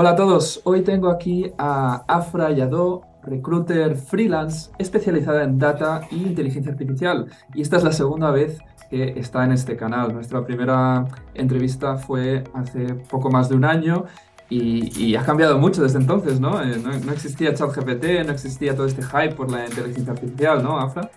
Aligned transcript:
Hola 0.00 0.10
a 0.10 0.14
todos, 0.14 0.60
hoy 0.62 0.82
tengo 0.82 1.10
aquí 1.10 1.52
a 1.58 2.04
Afra 2.06 2.52
Yadó, 2.52 3.02
recruiter 3.24 3.96
freelance 3.96 4.70
especializada 4.78 5.42
en 5.42 5.58
data 5.58 6.02
e 6.12 6.14
inteligencia 6.14 6.70
artificial. 6.70 7.26
Y 7.52 7.62
esta 7.62 7.78
es 7.78 7.82
la 7.82 7.90
segunda 7.90 8.30
vez 8.30 8.58
que 8.90 9.18
está 9.18 9.42
en 9.42 9.50
este 9.50 9.76
canal. 9.76 10.14
Nuestra 10.14 10.46
primera 10.46 11.04
entrevista 11.34 11.96
fue 11.96 12.44
hace 12.54 12.94
poco 13.10 13.28
más 13.28 13.48
de 13.48 13.56
un 13.56 13.64
año 13.64 14.04
y, 14.48 15.16
ha 15.16 15.24
cambiado 15.24 15.58
mucho 15.58 15.82
desde 15.82 15.98
entonces, 15.98 16.38
¿no? 16.38 16.62
Eh, 16.62 16.76
¿no? 16.80 16.96
¿no? 16.96 17.12
existía 17.12 17.52
ChatGPT, 17.52 18.24
no 18.24 18.30
existía 18.30 18.76
todo 18.76 18.86
este 18.86 19.02
hype 19.02 19.34
por 19.34 19.50
la 19.50 19.66
inteligencia 19.66 20.12
artificial, 20.12 20.62
¿no, 20.62 20.78
Afra? 20.78 21.10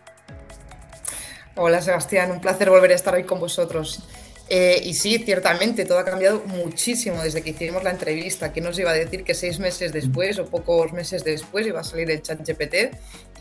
Hola 1.56 1.82
Sebastián, 1.82 2.32
un 2.32 2.42
placer 2.42 2.72
volver 2.72 2.94
a 2.94 2.96
estar 2.96 3.14
hoy 3.14 3.26
con 3.26 3.40
vosotros. 3.40 4.08
Eh, 4.54 4.82
y 4.84 4.96
sí, 4.96 5.18
ciertamente, 5.20 5.86
todo 5.86 6.00
ha 6.00 6.04
cambiado 6.04 6.44
muchísimo 6.46 7.24
desde 7.24 7.42
que 7.42 7.52
hicimos 7.52 7.86
la 7.86 7.92
entrevista. 7.92 8.52
¿Quién 8.52 8.66
nos 8.66 8.78
iba 8.78 8.92
a 8.92 8.94
decir 8.94 9.24
que 9.24 9.34
seis 9.34 9.60
meses 9.60 9.94
después 9.94 10.40
o 10.40 10.46
pocos 10.46 10.92
meses 10.92 11.24
después 11.24 11.66
iba 11.66 11.80
a 11.80 11.86
salir 11.86 12.12
el 12.12 12.22
chat 12.22 12.46
GPT 12.46 12.94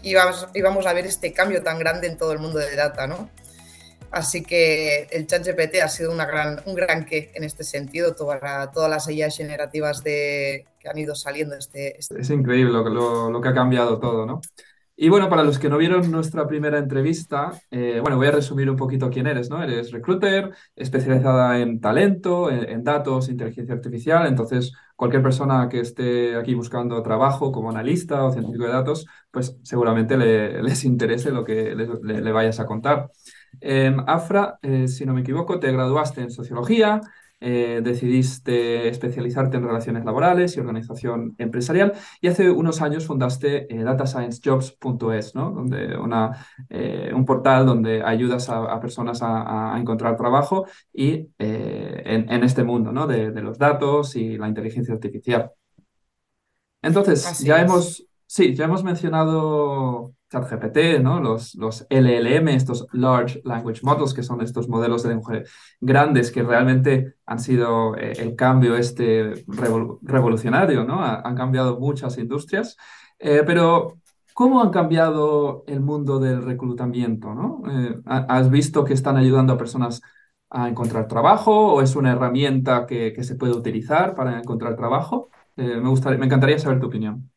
y 0.04 0.10
íbamos, 0.10 0.86
a 0.86 0.92
ver 0.92 1.06
este 1.06 1.32
cambio 1.32 1.64
tan 1.64 1.80
grande 1.80 2.06
en 2.06 2.16
todo 2.16 2.30
el 2.30 2.38
mundo 2.38 2.60
de 2.60 2.76
data, 2.76 3.08
¿no? 3.08 3.28
Así 4.12 4.44
que 4.44 5.08
el 5.10 5.26
chat 5.26 5.44
GPT 5.44 5.82
ha 5.82 5.88
sido 5.88 6.12
una 6.12 6.26
gran, 6.26 6.62
un 6.64 6.76
gran 6.76 7.04
qué 7.04 7.32
en 7.34 7.42
este 7.42 7.64
sentido, 7.64 8.14
toda 8.14 8.70
todas 8.70 8.88
las 8.88 9.08
ideas 9.08 9.36
generativas 9.36 10.04
de, 10.04 10.64
que 10.78 10.88
han 10.88 10.96
ido 10.96 11.16
saliendo. 11.16 11.56
Este, 11.56 11.98
este... 11.98 12.20
Es 12.20 12.30
increíble 12.30 12.70
lo, 12.70 13.30
lo 13.32 13.40
que 13.40 13.48
ha 13.48 13.54
cambiado 13.54 13.98
todo, 13.98 14.26
¿no? 14.26 14.40
Y 15.02 15.08
bueno, 15.08 15.30
para 15.30 15.44
los 15.44 15.58
que 15.58 15.70
no 15.70 15.78
vieron 15.78 16.10
nuestra 16.10 16.46
primera 16.46 16.76
entrevista, 16.76 17.52
eh, 17.70 18.00
bueno, 18.02 18.18
voy 18.18 18.26
a 18.26 18.32
resumir 18.32 18.68
un 18.68 18.76
poquito 18.76 19.08
quién 19.08 19.26
eres, 19.26 19.48
¿no? 19.48 19.62
Eres 19.62 19.92
recruiter, 19.92 20.50
especializada 20.76 21.58
en 21.58 21.80
talento, 21.80 22.50
en, 22.50 22.84
datos, 22.84 23.30
inteligencia 23.30 23.74
artificial, 23.74 24.26
entonces 24.26 24.74
cualquier 24.96 25.22
persona 25.22 25.70
que 25.70 25.80
esté 25.80 26.36
aquí 26.36 26.52
buscando 26.52 27.02
trabajo 27.02 27.50
como 27.50 27.70
analista 27.70 28.26
o 28.26 28.30
científico 28.30 28.64
de 28.64 28.72
datos, 28.72 29.06
pues 29.30 29.56
seguramente 29.62 30.18
les 30.18 30.84
interese 30.84 31.30
lo 31.30 31.44
que 31.44 31.74
le, 31.74 32.32
vayas 32.32 32.60
a 32.60 32.66
contar. 32.66 33.10
Em, 33.58 33.96
Afra, 34.06 34.58
eh, 34.60 34.86
si 34.86 35.06
no 35.06 35.14
me 35.14 35.22
equivoco, 35.22 35.58
te 35.58 35.72
graduaste 35.72 36.20
en 36.20 36.30
sociología, 36.30 37.00
eh, 37.42 37.80
decidiste 37.82 38.88
especializarte 38.88 39.56
en 39.56 39.64
relaciones 39.64 40.04
laborales 40.04 40.54
y 40.54 40.60
organización 40.60 41.34
empresarial 41.38 41.94
y 42.20 42.28
hace 42.28 42.50
unos 42.50 42.82
años 42.82 43.06
fundaste 43.06 43.72
eh, 43.74 43.82
datasciencejobs.es, 43.82 45.34
¿no? 45.34 45.50
donde 45.50 45.96
una, 45.96 46.46
eh, 46.68 47.10
un 47.14 47.24
portal 47.24 47.64
donde 47.64 48.02
ayudas 48.02 48.50
a, 48.50 48.78
personas 48.78 49.20
a, 49.22 49.74
encontrar 49.78 50.16
trabajo 50.16 50.66
y 50.92 51.28
en, 51.38 52.44
este 52.44 52.62
mundo 52.62 52.92
¿no? 52.92 53.06
de, 53.06 53.30
los 53.40 53.56
datos 53.58 54.16
y 54.16 54.36
la 54.36 54.48
inteligencia 54.48 54.92
artificial. 54.92 55.50
Entonces, 56.82 57.38
ya 57.40 57.60
hemos, 57.60 58.06
sí, 58.26 58.54
ya 58.54 58.66
hemos 58.66 58.84
mencionado 58.84 60.14
ChatGPT, 60.30 61.00
¿no? 61.02 61.20
Los, 61.20 61.54
los 61.56 61.86
LLM, 61.90 62.48
estos 62.48 62.86
Large 62.92 63.42
Language 63.44 63.80
Models, 63.82 64.14
que 64.14 64.22
son 64.22 64.40
estos 64.40 64.68
modelos 64.68 65.02
de 65.02 65.10
lenguaje 65.10 65.44
grandes 65.80 66.30
que 66.30 66.42
realmente 66.42 67.16
han 67.26 67.40
sido 67.40 67.96
eh, 67.96 68.12
el 68.18 68.36
cambio 68.36 68.76
este 68.76 69.44
revolucionario, 70.02 70.84
¿no? 70.84 71.02
han 71.02 71.34
cambiado 71.34 71.78
muchas 71.80 72.16
industrias, 72.18 72.76
eh, 73.18 73.42
pero 73.44 73.98
¿cómo 74.32 74.62
han 74.62 74.70
cambiado 74.70 75.64
el 75.66 75.80
mundo 75.80 76.20
del 76.20 76.42
reclutamiento, 76.42 77.34
¿no? 77.34 77.62
Eh, 77.68 78.00
¿Has 78.06 78.50
visto 78.50 78.84
que 78.84 78.94
están 78.94 79.16
ayudando 79.16 79.52
a 79.54 79.58
personas 79.58 80.00
a 80.48 80.68
encontrar 80.68 81.06
trabajo 81.08 81.74
o 81.74 81.82
es 81.82 81.96
una 81.96 82.12
herramienta 82.12 82.86
que, 82.86 83.12
que 83.12 83.24
se 83.24 83.36
puede 83.36 83.52
utilizar 83.52 84.14
para 84.14 84.38
encontrar 84.38 84.76
trabajo? 84.76 85.30
me, 85.56 85.88
gustaría, 85.90 86.18
me 86.18 86.24
encantaría 86.26 86.58
saber 86.58 86.80
tu 86.80 86.86
opinión. 86.86 87.30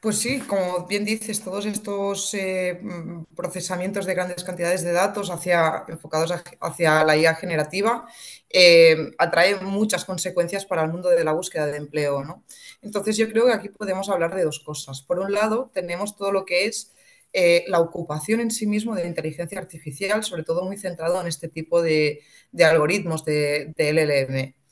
Pues 0.00 0.18
sí, 0.18 0.40
como 0.40 0.86
bien 0.86 1.04
dices, 1.06 1.42
todos 1.42 1.64
estos 1.64 2.34
eh, 2.34 2.78
mm, 2.82 3.24
procesamientos 3.34 4.04
de 4.04 4.14
grandes 4.14 4.44
cantidades 4.44 4.82
de 4.84 4.92
datos 4.92 5.30
hacia, 5.30 5.84
enfocados 5.88 6.30
hacia 6.60 7.04
la 7.04 7.16
IA 7.16 7.34
generativa 7.34 8.06
eh, 8.50 9.12
atraen 9.18 9.64
muchas 9.64 10.04
consecuencias 10.04 10.66
para 10.66 10.82
el 10.84 10.92
mundo 10.92 11.08
de 11.08 11.24
la 11.24 11.32
búsqueda 11.32 11.66
de 11.66 11.78
empleo. 11.78 12.22
¿no? 12.22 12.44
Entonces 12.82 13.16
yo 13.16 13.28
creo 13.30 13.46
que 13.46 13.54
aquí 13.54 13.70
podemos 13.70 14.10
hablar 14.10 14.34
de 14.34 14.44
dos 14.44 14.60
cosas. 14.60 15.00
Por 15.00 15.18
un 15.18 15.32
lado, 15.32 15.70
tenemos 15.72 16.16
todo 16.16 16.30
lo 16.30 16.44
que 16.44 16.66
es 16.66 16.92
eh, 17.32 17.64
la 17.68 17.80
ocupación 17.80 18.40
en 18.40 18.50
sí 18.50 18.66
mismo 18.66 18.94
de 18.94 19.06
inteligencia 19.06 19.58
artificial, 19.58 20.22
sobre 20.22 20.44
todo 20.44 20.64
muy 20.64 20.76
centrado 20.76 21.18
en 21.20 21.28
este 21.28 21.48
tipo 21.48 21.80
de, 21.82 22.20
algoritmos 22.62 23.24
de, 23.24 23.72
de 23.76 23.88
LLM. 23.88 24.63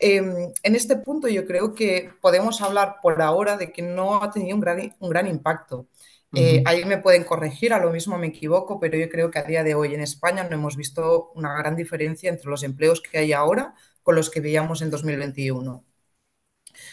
Em, 0.00 0.52
en 0.62 0.74
este 0.74 0.96
punto 0.96 1.28
yo 1.28 1.46
creo 1.46 1.74
que 1.74 2.10
podemos 2.20 2.60
hablar 2.60 2.96
por 3.02 3.20
ahora 3.22 3.56
de 3.56 3.72
que 3.72 3.82
no 3.82 4.22
ha 4.22 4.30
tenido 4.30 4.56
un 4.56 4.60
gran, 4.60 4.96
un 4.98 5.10
gran 5.10 5.26
impacto. 5.26 5.88
Eh, 6.34 6.62
ahí 6.64 6.84
me 6.86 6.96
pueden 6.96 7.24
corregir, 7.24 7.74
a 7.74 7.78
lo 7.78 7.90
mismo 7.90 8.16
me 8.16 8.28
equivoco, 8.28 8.80
pero 8.80 8.96
yo 8.96 9.10
creo 9.10 9.30
que 9.30 9.38
a 9.38 9.42
día 9.42 9.62
de 9.62 9.74
hoy 9.74 9.94
en 9.94 10.00
España 10.00 10.44
no 10.44 10.54
hemos 10.54 10.76
visto 10.76 11.30
una 11.34 11.54
gran 11.58 11.76
diferencia 11.76 12.30
entre 12.30 12.48
los 12.48 12.62
empleos 12.62 13.02
que 13.02 13.18
hay 13.18 13.34
ahora 13.34 13.74
con 14.02 14.14
los 14.16 14.30
que 14.30 14.40
veíamos 14.40 14.80
en 14.80 14.90
2021. 14.90 15.84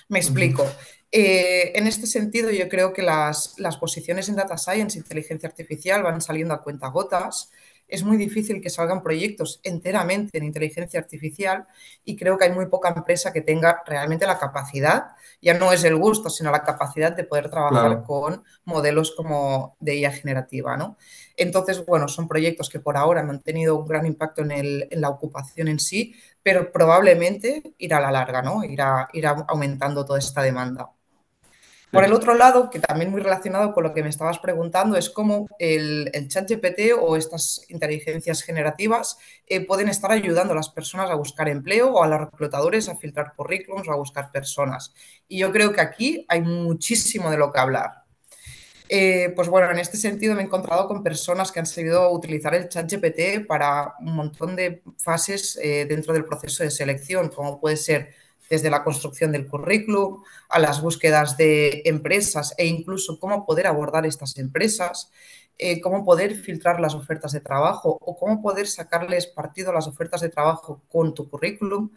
Me 0.09 0.19
explico. 0.19 0.65
Eh, 1.11 1.71
en 1.75 1.87
este 1.87 2.05
sentido, 2.05 2.51
yo 2.51 2.67
creo 2.67 2.91
que 2.91 3.01
las, 3.01 3.55
las, 3.57 3.77
posiciones 3.77 4.29
en 4.29 4.35
Data 4.35 4.57
Science, 4.57 4.97
inteligencia 4.97 5.47
artificial, 5.47 6.03
van 6.03 6.21
saliendo 6.21 6.53
a 6.53 6.61
cuenta 6.61 6.89
gotas 6.89 7.49
es 7.89 8.03
muy 8.03 8.17
difícil 8.17 8.61
que 8.61 8.69
salgan 8.69 9.03
proyectos 9.03 9.59
enteramente 9.63 10.37
en 10.37 10.45
inteligencia 10.45 10.99
artificial 10.99 11.65
y 12.05 12.15
creo 12.15 12.37
que 12.37 12.45
hay 12.45 12.51
muy 12.51 12.67
poca 12.67 12.93
empresa 12.95 13.33
que 13.33 13.41
tenga 13.41 13.83
realmente 13.85 14.25
la 14.25 14.39
capacidad, 14.39 15.07
ya 15.41 15.53
no 15.55 15.73
es 15.73 15.83
el 15.83 15.95
gusto, 15.95 16.29
sino 16.29 16.51
la 16.51 16.63
capacidad 16.63 17.11
de 17.11 17.23
poder 17.23 17.49
trabajar 17.49 18.03
con 18.03 18.43
modelos 18.65 19.13
como 19.15 19.75
de 19.79 19.95
IA 19.97 20.11
generativa, 20.11 20.77
¿no? 20.77 20.97
Entonces, 21.35 21.85
bueno, 21.85 22.07
son 22.07 22.27
proyectos 22.27 22.69
que 22.69 22.79
por 22.79 22.97
ahora 22.97 23.23
no 23.23 23.31
han 23.31 23.41
tenido 23.41 23.77
un 23.77 23.87
gran 23.87 24.05
impacto 24.05 24.41
en, 24.41 24.87
la 24.91 25.09
ocupación 25.09 25.67
en 25.69 25.79
sí, 25.79 26.13
pero 26.43 26.71
probablemente 26.71 27.73
irá 27.77 27.97
a 27.97 28.01
la 28.01 28.11
larga, 28.11 28.41
¿no? 28.41 28.63
Irá, 28.63 29.07
irá 29.13 29.45
aumentando 29.47 30.05
toda 30.05 30.19
esta 30.19 30.41
demanda. 30.41 30.91
Por 31.91 32.03
el 32.03 32.13
otro 32.13 32.35
lado, 32.35 32.69
que 32.69 32.79
también 32.79 33.09
muy 33.09 33.21
relacionado 33.21 33.73
con 33.73 33.83
lo 33.83 33.93
que 33.93 34.03
me 34.03 34.09
estabas 34.09 34.37
preguntando, 34.37 34.95
es 34.95 35.09
cómo 35.09 35.47
el, 35.57 36.11
chat 36.27 36.47
GPT 36.47 36.93
o 36.99 37.15
estas 37.15 37.65
inteligencias 37.69 38.43
generativas 38.43 39.17
eh, 39.47 39.65
pueden 39.65 39.89
estar 39.89 40.11
ayudando 40.11 40.53
a 40.53 40.55
las 40.55 40.69
personas 40.69 41.09
a 41.09 41.15
buscar 41.15 41.49
empleo 41.49 41.91
o 41.91 42.03
a 42.03 42.07
los 42.07 42.19
reclutadores 42.19 42.89
a 42.89 42.95
filtrar 42.95 43.33
currículums 43.35 43.87
o 43.87 43.91
a 43.91 43.95
buscar 43.95 44.31
personas. 44.31 44.93
Y 45.27 45.39
yo 45.39 45.51
creo 45.51 45.73
que 45.73 45.81
aquí 45.81 46.25
hay 46.29 46.41
muchísimo 46.41 47.31
de 47.31 47.37
lo 47.37 47.51
que 47.51 47.59
hablar. 47.59 48.03
Eh, 48.91 49.33
pues 49.35 49.47
bueno, 49.49 49.69
en 49.71 49.79
este 49.79 49.97
sentido 49.97 50.35
me 50.35 50.41
he 50.41 50.45
encontrado 50.45 50.87
con 50.87 51.03
personas 51.03 51.51
que 51.51 51.59
han 51.59 51.67
sabido 51.67 52.11
utilizar 52.11 52.55
el 52.55 52.69
chat 52.69 52.91
GPT 52.91 53.45
para 53.47 53.93
un 53.99 54.15
montón 54.15 54.55
de 54.55 54.81
fases 54.97 55.59
eh, 55.61 55.85
dentro 55.87 56.13
del 56.13 56.25
proceso 56.25 56.63
de 56.63 56.71
selección, 56.71 57.29
como 57.29 57.59
puede 57.59 57.77
ser 57.77 58.09
desde 58.49 58.69
la 58.69 58.83
construcción 58.83 59.31
del 59.31 59.47
currículum 59.47 60.23
a 60.49 60.59
las 60.59 60.81
búsquedas 60.81 61.37
de 61.37 61.83
empresas 61.85 62.53
e 62.57 62.65
incluso 62.65 63.19
cómo 63.19 63.45
poder 63.45 63.67
abordar 63.67 64.05
estas 64.05 64.37
empresas, 64.37 65.11
eh, 65.57 65.81
cómo 65.81 66.03
poder 66.03 66.35
filtrar 66.35 66.79
las 66.79 66.95
ofertas 66.95 67.31
de 67.31 67.41
trabajo 67.41 67.97
o 68.01 68.17
cómo 68.17 68.41
poder 68.41 68.67
sacarles 68.67 69.27
partido 69.27 69.71
a 69.71 69.73
las 69.73 69.87
ofertas 69.87 70.21
de 70.21 70.29
trabajo 70.29 70.81
con 70.89 71.13
tu 71.13 71.29
currículum. 71.29 71.91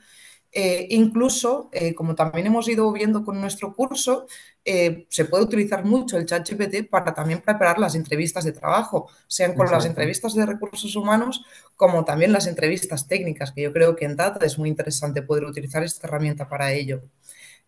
Eh, 0.54 0.86
incluso, 0.90 1.70
eh, 1.72 1.94
como 1.94 2.14
también 2.14 2.46
hemos 2.46 2.68
ido 2.68 2.92
viendo 2.92 3.24
con 3.24 3.40
nuestro 3.40 3.74
curso, 3.74 4.26
eh, 4.64 5.06
se 5.08 5.24
puede 5.24 5.44
utilizar 5.44 5.84
mucho 5.84 6.18
el 6.18 6.26
chat 6.26 6.46
GPT 6.46 6.84
para 6.84 7.14
también 7.14 7.40
preparar 7.40 7.78
las 7.78 7.94
entrevistas 7.94 8.44
de 8.44 8.52
trabajo, 8.52 9.08
sean 9.26 9.54
con 9.54 9.70
las 9.70 9.86
entrevistas 9.86 10.34
de 10.34 10.44
recursos 10.46 10.94
humanos 10.94 11.42
como 11.76 12.04
también 12.04 12.32
las 12.32 12.46
entrevistas 12.46 13.08
técnicas, 13.08 13.52
que 13.52 13.62
yo 13.62 13.72
creo 13.72 13.96
que 13.96 14.04
en 14.04 14.16
Data 14.16 14.44
es 14.44 14.58
muy 14.58 14.68
interesante 14.68 15.22
poder 15.22 15.44
utilizar 15.44 15.82
esta 15.82 16.06
herramienta 16.06 16.48
para 16.48 16.72
ello. 16.72 17.02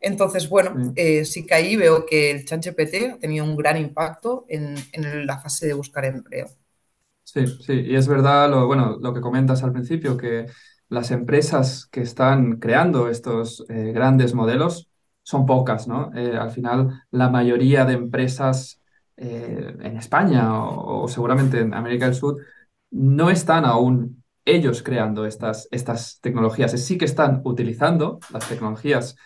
Entonces, 0.00 0.48
bueno, 0.48 0.82
sí 1.24 1.46
que 1.46 1.54
ahí 1.54 1.76
veo 1.76 2.06
que 2.06 2.30
el 2.32 2.44
chat 2.44 2.64
GPT 2.64 3.10
ha 3.12 3.18
tenido 3.18 3.44
un 3.44 3.56
gran 3.56 3.76
impacto 3.78 4.46
en, 4.48 4.76
en 4.92 5.26
la 5.26 5.38
fase 5.40 5.66
de 5.66 5.74
buscar 5.74 6.04
empleo. 6.06 6.48
Sí, 7.24 7.46
sí, 7.62 7.72
y 7.86 7.96
es 7.96 8.06
verdad 8.06 8.50
lo, 8.50 8.66
bueno, 8.66 8.98
lo 9.00 9.12
que 9.14 9.20
comentas 9.20 9.62
al 9.64 9.72
principio, 9.72 10.16
que 10.16 10.46
las 10.94 11.10
empresas 11.10 11.86
que 11.90 12.00
están 12.00 12.58
creando 12.58 13.08
estos 13.08 13.64
eh, 13.68 13.92
grandes 13.92 14.34
modelos 14.34 14.88
son 15.22 15.46
pocas, 15.46 15.88
¿no? 15.88 16.12
Eh, 16.14 16.36
al 16.36 16.50
final, 16.50 17.02
la 17.10 17.28
mayoría 17.28 17.84
de 17.84 17.94
empresas 17.94 18.80
eh, 19.16 19.76
en 19.80 19.96
España 19.96 20.64
o, 20.64 21.08
seguramente 21.08 21.60
en 21.60 21.74
América 21.74 22.06
del 22.06 22.14
Sur 22.14 22.36
no 22.90 23.30
están 23.30 23.64
aún 23.64 24.22
ellos 24.44 24.82
creando 24.82 25.26
estas, 25.26 25.68
estas 25.70 26.20
tecnologías. 26.20 26.72
Sí 26.72 26.98
que 26.98 27.06
están 27.06 27.40
utilizando 27.44 28.20
las 28.32 28.48
tecnologías 28.48 29.16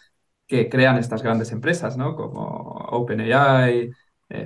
que 0.47 0.69
crean 0.69 0.99
estas 0.99 1.23
grandes 1.23 1.53
empresas, 1.53 1.97
¿no? 1.97 2.17
Como 2.17 2.41
OpenAI, 2.91 3.91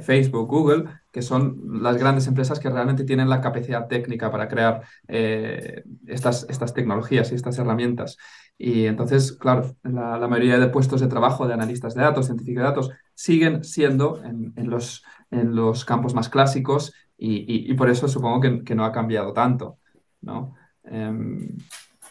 Facebook, 0.00 0.48
Google, 0.48 0.84
que 1.12 1.22
son 1.22 1.82
las 1.82 1.98
grandes 1.98 2.26
empresas 2.26 2.58
que 2.58 2.70
realmente 2.70 3.04
tienen 3.04 3.28
la 3.28 3.40
capacidad 3.40 3.86
técnica 3.86 4.30
para 4.30 4.48
crear 4.48 4.82
eh, 5.06 5.84
estas, 6.06 6.46
estas 6.48 6.72
tecnologías 6.72 7.30
y 7.30 7.34
estas 7.34 7.58
herramientas. 7.58 8.16
Y 8.56 8.86
entonces, 8.86 9.32
claro, 9.32 9.76
la, 9.82 10.26
mayoría 10.26 10.58
de 10.58 10.68
puestos 10.68 11.00
de 11.00 11.08
trabajo 11.08 11.46
de 11.46 11.54
analistas 11.54 11.94
de 11.94 12.02
datos, 12.02 12.26
científicos 12.26 12.62
de 12.62 12.68
datos, 12.68 12.90
siguen 13.14 13.62
siendo 13.62 14.22
en, 14.24 14.70
los, 14.70 15.04
en 15.30 15.54
los 15.54 15.84
campos 15.84 16.14
más 16.14 16.28
clásicos 16.30 16.94
y, 17.18 17.70
y, 17.70 17.74
por 17.74 17.88
eso 17.90 18.08
supongo 18.08 18.40
que, 18.40 18.64
que, 18.64 18.74
no 18.74 18.84
ha 18.84 18.90
cambiado 18.90 19.32
tanto, 19.32 19.78
¿no? 20.22 20.54
Um, 20.82 21.56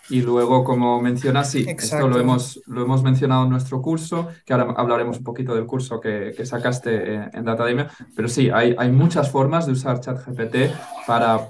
y 0.09 0.21
luego, 0.21 0.63
como 0.63 1.01
mencionas, 1.01 1.51
sí, 1.51 1.59
Exacto. 1.68 2.06
esto 2.06 2.07
lo 2.07 2.19
hemos, 2.19 2.62
lo 2.65 2.81
hemos 2.83 3.03
mencionado 3.03 3.44
en 3.44 3.50
nuestro 3.50 3.81
curso, 3.81 4.27
que 4.45 4.53
ahora 4.53 4.74
hablaremos 4.77 5.18
un 5.19 5.24
poquito 5.24 5.56
del 5.56 5.65
curso 5.65 6.00
que, 6.01 6.33
que 6.36 6.45
sacaste 6.45 7.13
en, 7.15 7.30
en 7.33 7.45
Datademia, 7.45 7.89
pero 8.15 8.27
sí, 8.27 8.50
hay, 8.50 8.75
hay 8.77 8.92
muchas 8.92 9.31
formas 9.31 9.65
de 9.65 9.74
usar 9.74 10.00
ChatGPT 10.01 10.74
para 11.07 11.50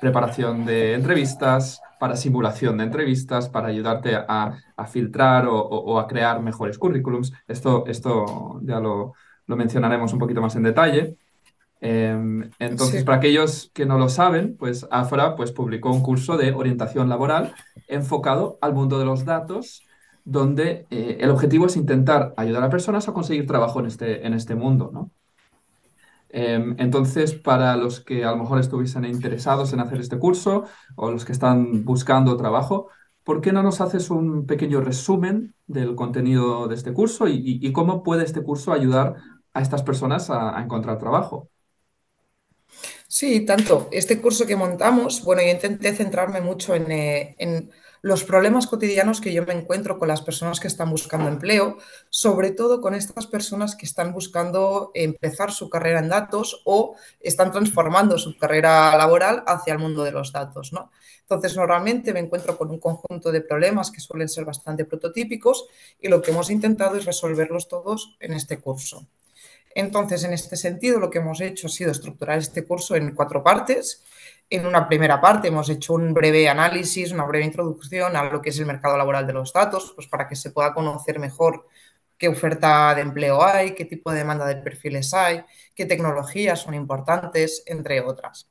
preparación 0.00 0.64
de 0.64 0.94
entrevistas, 0.94 1.80
para 2.00 2.16
simulación 2.16 2.78
de 2.78 2.84
entrevistas, 2.84 3.48
para 3.48 3.68
ayudarte 3.68 4.16
a, 4.16 4.56
a 4.76 4.86
filtrar 4.86 5.46
o, 5.46 5.56
o, 5.56 5.92
o, 5.94 5.98
a 5.98 6.06
crear 6.06 6.40
mejores 6.40 6.78
currículums. 6.78 7.32
Esto, 7.46 7.84
esto 7.86 8.60
ya 8.62 8.80
lo, 8.80 9.12
lo 9.46 9.56
mencionaremos 9.56 10.12
un 10.14 10.18
poquito 10.18 10.40
más 10.40 10.56
en 10.56 10.62
detalle. 10.62 11.16
Eh, 11.82 12.50
entonces, 12.58 13.00
sí. 13.00 13.04
para 13.04 13.18
aquellos 13.18 13.70
que 13.74 13.86
no 13.86 13.98
lo 13.98 14.08
saben, 14.08 14.56
pues 14.56 14.86
Afra 14.90 15.34
pues, 15.36 15.52
publicó 15.52 15.90
un 15.92 16.02
curso 16.02 16.36
de 16.36 16.52
orientación 16.52 17.08
laboral 17.08 17.54
enfocado 17.88 18.58
al 18.60 18.74
mundo 18.74 18.98
de 18.98 19.06
los 19.06 19.24
datos, 19.24 19.86
donde 20.24 20.86
eh, 20.90 21.18
el 21.20 21.30
objetivo 21.30 21.66
es 21.66 21.76
intentar 21.76 22.34
ayudar 22.36 22.62
a 22.64 22.70
personas 22.70 23.08
a 23.08 23.12
conseguir 23.14 23.46
trabajo 23.46 23.80
en 23.80 23.86
este, 23.86 24.26
en 24.26 24.34
este 24.34 24.54
mundo, 24.54 24.90
¿no? 24.92 25.10
Eh, 26.32 26.74
entonces, 26.78 27.34
para 27.34 27.76
los 27.76 28.00
que 28.00 28.24
a 28.24 28.30
lo 28.30 28.36
mejor 28.38 28.60
estuviesen 28.60 29.04
interesados 29.04 29.72
en 29.72 29.80
hacer 29.80 30.00
este 30.00 30.18
curso 30.18 30.64
o 30.96 31.10
los 31.10 31.24
que 31.24 31.32
están 31.32 31.84
buscando 31.84 32.36
trabajo, 32.36 32.88
¿por 33.24 33.40
qué 33.40 33.52
no 33.52 33.62
nos 33.62 33.80
haces 33.80 34.10
un 34.10 34.46
pequeño 34.46 34.80
resumen 34.80 35.54
del 35.66 35.94
contenido 35.96 36.68
de 36.68 36.74
este 36.76 36.92
curso 36.92 37.26
y, 37.28 37.34
y, 37.36 37.66
y 37.66 37.72
cómo 37.72 38.02
puede 38.04 38.24
este 38.24 38.42
curso 38.42 38.72
ayudar 38.72 39.16
a 39.52 39.60
estas 39.62 39.82
personas 39.82 40.30
a, 40.30 40.56
a 40.56 40.62
encontrar 40.62 40.98
trabajo? 40.98 41.48
Sí, 43.12 43.44
tanto. 43.44 43.88
Este 43.90 44.20
curso 44.20 44.46
que 44.46 44.54
montamos, 44.54 45.24
bueno, 45.24 45.42
yo 45.42 45.48
intenté 45.48 45.92
centrarme 45.92 46.40
mucho 46.40 46.76
en, 46.76 46.92
eh, 46.92 47.34
en, 47.38 47.70
los 48.02 48.22
problemas 48.22 48.68
cotidianos 48.68 49.20
que 49.20 49.32
yo 49.32 49.44
me 49.44 49.52
encuentro 49.52 49.98
con 49.98 50.06
las 50.06 50.22
personas 50.22 50.60
que 50.60 50.68
están 50.68 50.90
buscando 50.90 51.28
empleo, 51.28 51.76
sobre 52.08 52.52
todo 52.52 52.80
con 52.80 52.94
estas 52.94 53.26
personas 53.26 53.74
que 53.74 53.84
están 53.84 54.12
buscando 54.12 54.92
empezar 54.94 55.50
su 55.52 55.68
carrera 55.68 55.98
en 55.98 56.08
datos 56.08 56.62
o 56.64 56.94
están 57.18 57.50
transformando 57.50 58.16
su 58.16 58.38
carrera 58.38 58.96
laboral 58.96 59.42
hacia 59.46 59.72
el 59.72 59.80
mundo 59.80 60.04
de 60.04 60.12
los 60.12 60.32
datos, 60.32 60.72
¿no? 60.72 60.92
Entonces, 61.22 61.56
normalmente 61.56 62.12
me 62.12 62.20
encuentro 62.20 62.56
con 62.56 62.70
un 62.70 62.78
conjunto 62.78 63.32
de 63.32 63.40
problemas 63.40 63.90
que 63.90 64.00
suelen 64.00 64.28
ser 64.28 64.44
bastante 64.44 64.84
prototípicos 64.84 65.66
y 66.00 66.08
lo 66.08 66.22
que 66.22 66.30
hemos 66.30 66.48
intentado 66.48 66.96
es 66.96 67.06
resolverlos 67.06 67.66
todos 67.68 68.16
en 68.20 68.34
este 68.34 68.60
curso. 68.60 69.08
Entonces, 69.74 70.24
en 70.24 70.32
este 70.32 70.56
sentido, 70.56 70.98
lo 70.98 71.10
que 71.10 71.18
hemos 71.18 71.40
hecho 71.40 71.68
ha 71.68 71.70
sido 71.70 71.92
estructurar 71.92 72.38
este 72.38 72.64
curso 72.64 72.96
en 72.96 73.14
cuatro 73.14 73.42
partes. 73.42 74.04
En 74.48 74.66
una 74.66 74.88
primera 74.88 75.20
parte 75.20 75.48
hemos 75.48 75.68
hecho 75.68 75.94
un 75.94 76.12
breve 76.12 76.48
análisis, 76.48 77.12
una 77.12 77.24
breve 77.24 77.44
introducción 77.44 78.16
a 78.16 78.24
lo 78.24 78.42
que 78.42 78.50
es 78.50 78.58
el 78.58 78.66
mercado 78.66 78.96
laboral 78.96 79.26
de 79.26 79.32
los 79.32 79.52
datos, 79.52 79.92
pues 79.94 80.08
para 80.08 80.26
que 80.26 80.34
se 80.34 80.50
pueda 80.50 80.74
conocer 80.74 81.20
mejor 81.20 81.66
qué 82.18 82.28
oferta 82.28 82.94
de 82.94 83.02
empleo 83.02 83.42
hay, 83.42 83.74
qué 83.74 83.84
tipo 83.84 84.10
de 84.10 84.18
demanda 84.18 84.46
de 84.46 84.56
perfiles 84.56 85.14
hay, 85.14 85.44
qué 85.74 85.86
tecnologías 85.86 86.60
son 86.60 86.74
importantes, 86.74 87.62
entre 87.66 88.00
otras. 88.00 88.50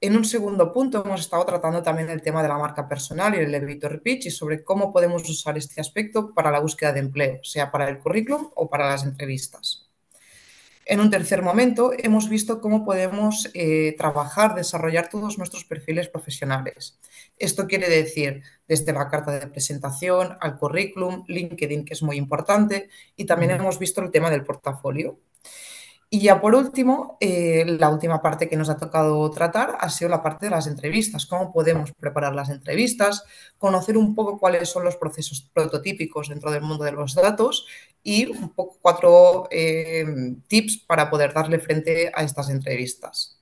En 0.00 0.16
un 0.16 0.24
segundo 0.24 0.72
punto 0.72 1.02
hemos 1.04 1.20
estado 1.22 1.44
tratando 1.44 1.82
también 1.82 2.08
el 2.10 2.22
tema 2.22 2.40
de 2.40 2.48
la 2.48 2.56
marca 2.56 2.88
personal 2.88 3.34
y 3.34 3.38
el 3.38 3.52
elevator 3.52 4.00
pitch 4.00 4.26
y 4.26 4.30
sobre 4.30 4.62
cómo 4.62 4.92
podemos 4.92 5.28
usar 5.28 5.58
este 5.58 5.80
aspecto 5.80 6.32
para 6.32 6.52
la 6.52 6.60
búsqueda 6.60 6.92
de 6.92 7.00
empleo, 7.00 7.40
sea 7.42 7.72
para 7.72 7.88
el 7.88 7.98
currículum 7.98 8.50
o 8.54 8.70
para 8.70 8.88
las 8.88 9.02
entrevistas. 9.02 9.87
En 10.90 11.00
un 11.00 11.10
tercer 11.10 11.42
momento, 11.42 11.92
hemos 11.94 12.30
visto 12.30 12.62
cómo 12.62 12.82
podemos 12.82 13.50
eh, 13.52 13.94
trabajar, 13.98 14.54
desarrollar 14.54 15.10
todos 15.10 15.36
nuestros 15.36 15.66
perfiles 15.66 16.08
profesionales. 16.08 16.98
Esto 17.38 17.66
quiere 17.66 17.90
decir 17.90 18.42
desde 18.66 18.94
la 18.94 19.10
carta 19.10 19.32
de 19.32 19.48
presentación 19.48 20.38
al 20.40 20.56
currículum, 20.56 21.24
LinkedIn, 21.28 21.84
que 21.84 21.92
es 21.92 22.02
muy 22.02 22.16
importante, 22.16 22.88
y 23.16 23.26
también 23.26 23.50
hemos 23.50 23.78
visto 23.78 24.00
el 24.00 24.10
tema 24.10 24.30
del 24.30 24.44
portafolio. 24.44 25.20
Y 26.10 26.20
ya 26.20 26.40
por 26.40 26.54
último, 26.54 27.18
eh, 27.20 27.64
la 27.66 27.90
última 27.90 28.22
parte 28.22 28.48
que 28.48 28.56
nos 28.56 28.70
ha 28.70 28.78
tocado 28.78 29.30
tratar 29.30 29.76
ha 29.78 29.90
sido 29.90 30.08
la 30.08 30.22
parte 30.22 30.46
de 30.46 30.50
las 30.50 30.66
entrevistas, 30.66 31.26
cómo 31.26 31.52
podemos 31.52 31.92
preparar 31.92 32.34
las 32.34 32.48
entrevistas, 32.48 33.24
conocer 33.58 33.98
un 33.98 34.14
poco 34.14 34.38
cuáles 34.38 34.70
son 34.70 34.84
los 34.84 34.96
procesos 34.96 35.50
prototípicos 35.52 36.28
dentro 36.30 36.50
del 36.50 36.62
mundo 36.62 36.84
de 36.84 36.92
los 36.92 37.14
datos 37.14 37.66
y 38.02 38.26
un 38.26 38.54
poco 38.54 38.78
cuatro 38.80 39.48
eh, 39.50 40.06
tips 40.46 40.78
para 40.86 41.10
poder 41.10 41.34
darle 41.34 41.58
frente 41.58 42.10
a 42.14 42.22
estas 42.22 42.48
entrevistas. 42.48 43.38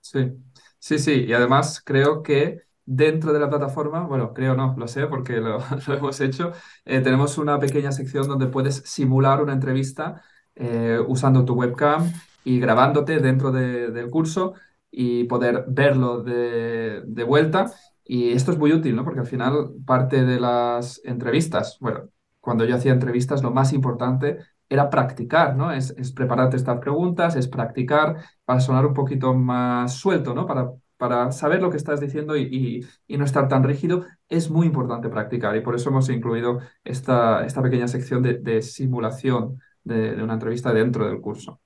Sí, 0.00 0.32
sí, 0.78 0.98
sí, 0.98 1.24
y 1.26 1.32
además 1.32 1.80
creo 1.84 2.22
que 2.22 2.62
dentro 2.84 3.32
de 3.32 3.40
la 3.40 3.48
plataforma, 3.48 4.00
bueno, 4.06 4.34
creo 4.34 4.54
no, 4.54 4.74
lo 4.76 4.88
sé 4.88 5.06
porque 5.06 5.34
lo, 5.34 5.58
hemos 5.88 6.20
hecho, 6.20 6.52
eh, 6.84 7.00
tenemos 7.00 7.38
una 7.38 7.58
pequeña 7.58 7.92
sección 7.92 8.28
donde 8.28 8.48
puedes 8.48 8.76
simular 8.84 9.42
una 9.42 9.52
entrevista 9.54 10.22
eh, 10.60 10.98
usando 11.08 11.44
tu 11.44 11.54
webcam 11.54 12.12
y 12.44 12.60
grabándote 12.60 13.18
dentro 13.18 13.50
de, 13.50 13.90
del 13.90 14.10
curso 14.10 14.54
y 14.90 15.24
poder 15.24 15.64
verlo 15.68 16.22
de, 16.22 17.02
de, 17.06 17.24
vuelta. 17.24 17.72
Y 18.04 18.32
esto 18.32 18.52
es 18.52 18.58
muy 18.58 18.72
útil, 18.72 18.94
¿no? 18.94 19.04
Porque 19.04 19.20
al 19.20 19.26
final 19.26 19.70
parte 19.86 20.24
de 20.24 20.38
las 20.38 21.00
entrevistas, 21.04 21.78
bueno, 21.80 22.10
cuando 22.40 22.64
yo 22.64 22.76
hacía 22.76 22.92
entrevistas 22.92 23.42
lo 23.42 23.50
más 23.50 23.72
importante 23.72 24.38
era 24.68 24.90
practicar, 24.90 25.56
¿no? 25.56 25.72
Es, 25.72 25.90
es 25.96 26.12
prepararte 26.12 26.56
estas 26.56 26.78
preguntas, 26.78 27.36
es 27.36 27.48
practicar 27.48 28.16
para 28.44 28.60
sonar 28.60 28.86
un 28.86 28.94
poquito 28.94 29.34
más 29.34 29.94
suelto, 29.94 30.34
¿no? 30.34 30.46
Para, 30.46 30.70
para 30.96 31.32
saber 31.32 31.62
lo 31.62 31.70
que 31.70 31.78
estás 31.78 32.00
diciendo 32.00 32.36
y, 32.36 32.42
y, 32.42 32.86
y, 33.14 33.16
no 33.18 33.24
estar 33.24 33.48
tan 33.48 33.64
rígido, 33.64 34.04
es 34.28 34.50
muy 34.50 34.66
importante 34.66 35.08
practicar. 35.08 35.56
Y 35.56 35.62
por 35.62 35.74
eso 35.74 35.88
hemos 35.90 36.08
incluido 36.10 36.60
esta, 36.84 37.44
esta 37.46 37.62
pequeña 37.62 37.88
sección 37.88 38.22
de, 38.22 38.34
de 38.34 38.62
simulación 38.62 39.58
de, 39.84 40.14
de 40.16 40.22
una 40.22 40.34
entrevista 40.34 40.72
dentro 40.72 41.06
del 41.06 41.20
curso. 41.20 41.60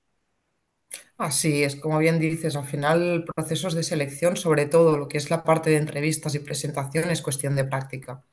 Así 1.17 1.63
es, 1.63 1.77
como 1.77 1.99
bien 1.99 2.19
dices, 2.19 2.57
al 2.57 2.67
final 2.67 3.25
procesos 3.35 3.75
de 3.75 3.85
selección, 3.85 4.37
sobre 4.37 4.67
todo 4.67 4.97
lo 4.97 5.09
que 5.09 5.19
es 5.19 5.31
la 5.31 5.45
parte 5.45 5.71
de 5.71 5.77
entrevistas 5.77 6.35
y 6.35 6.41
presentación, 6.41 7.11
es 7.11 7.23
cuestión 7.23 7.55
de 7.55 7.65
práctica. 7.65 8.25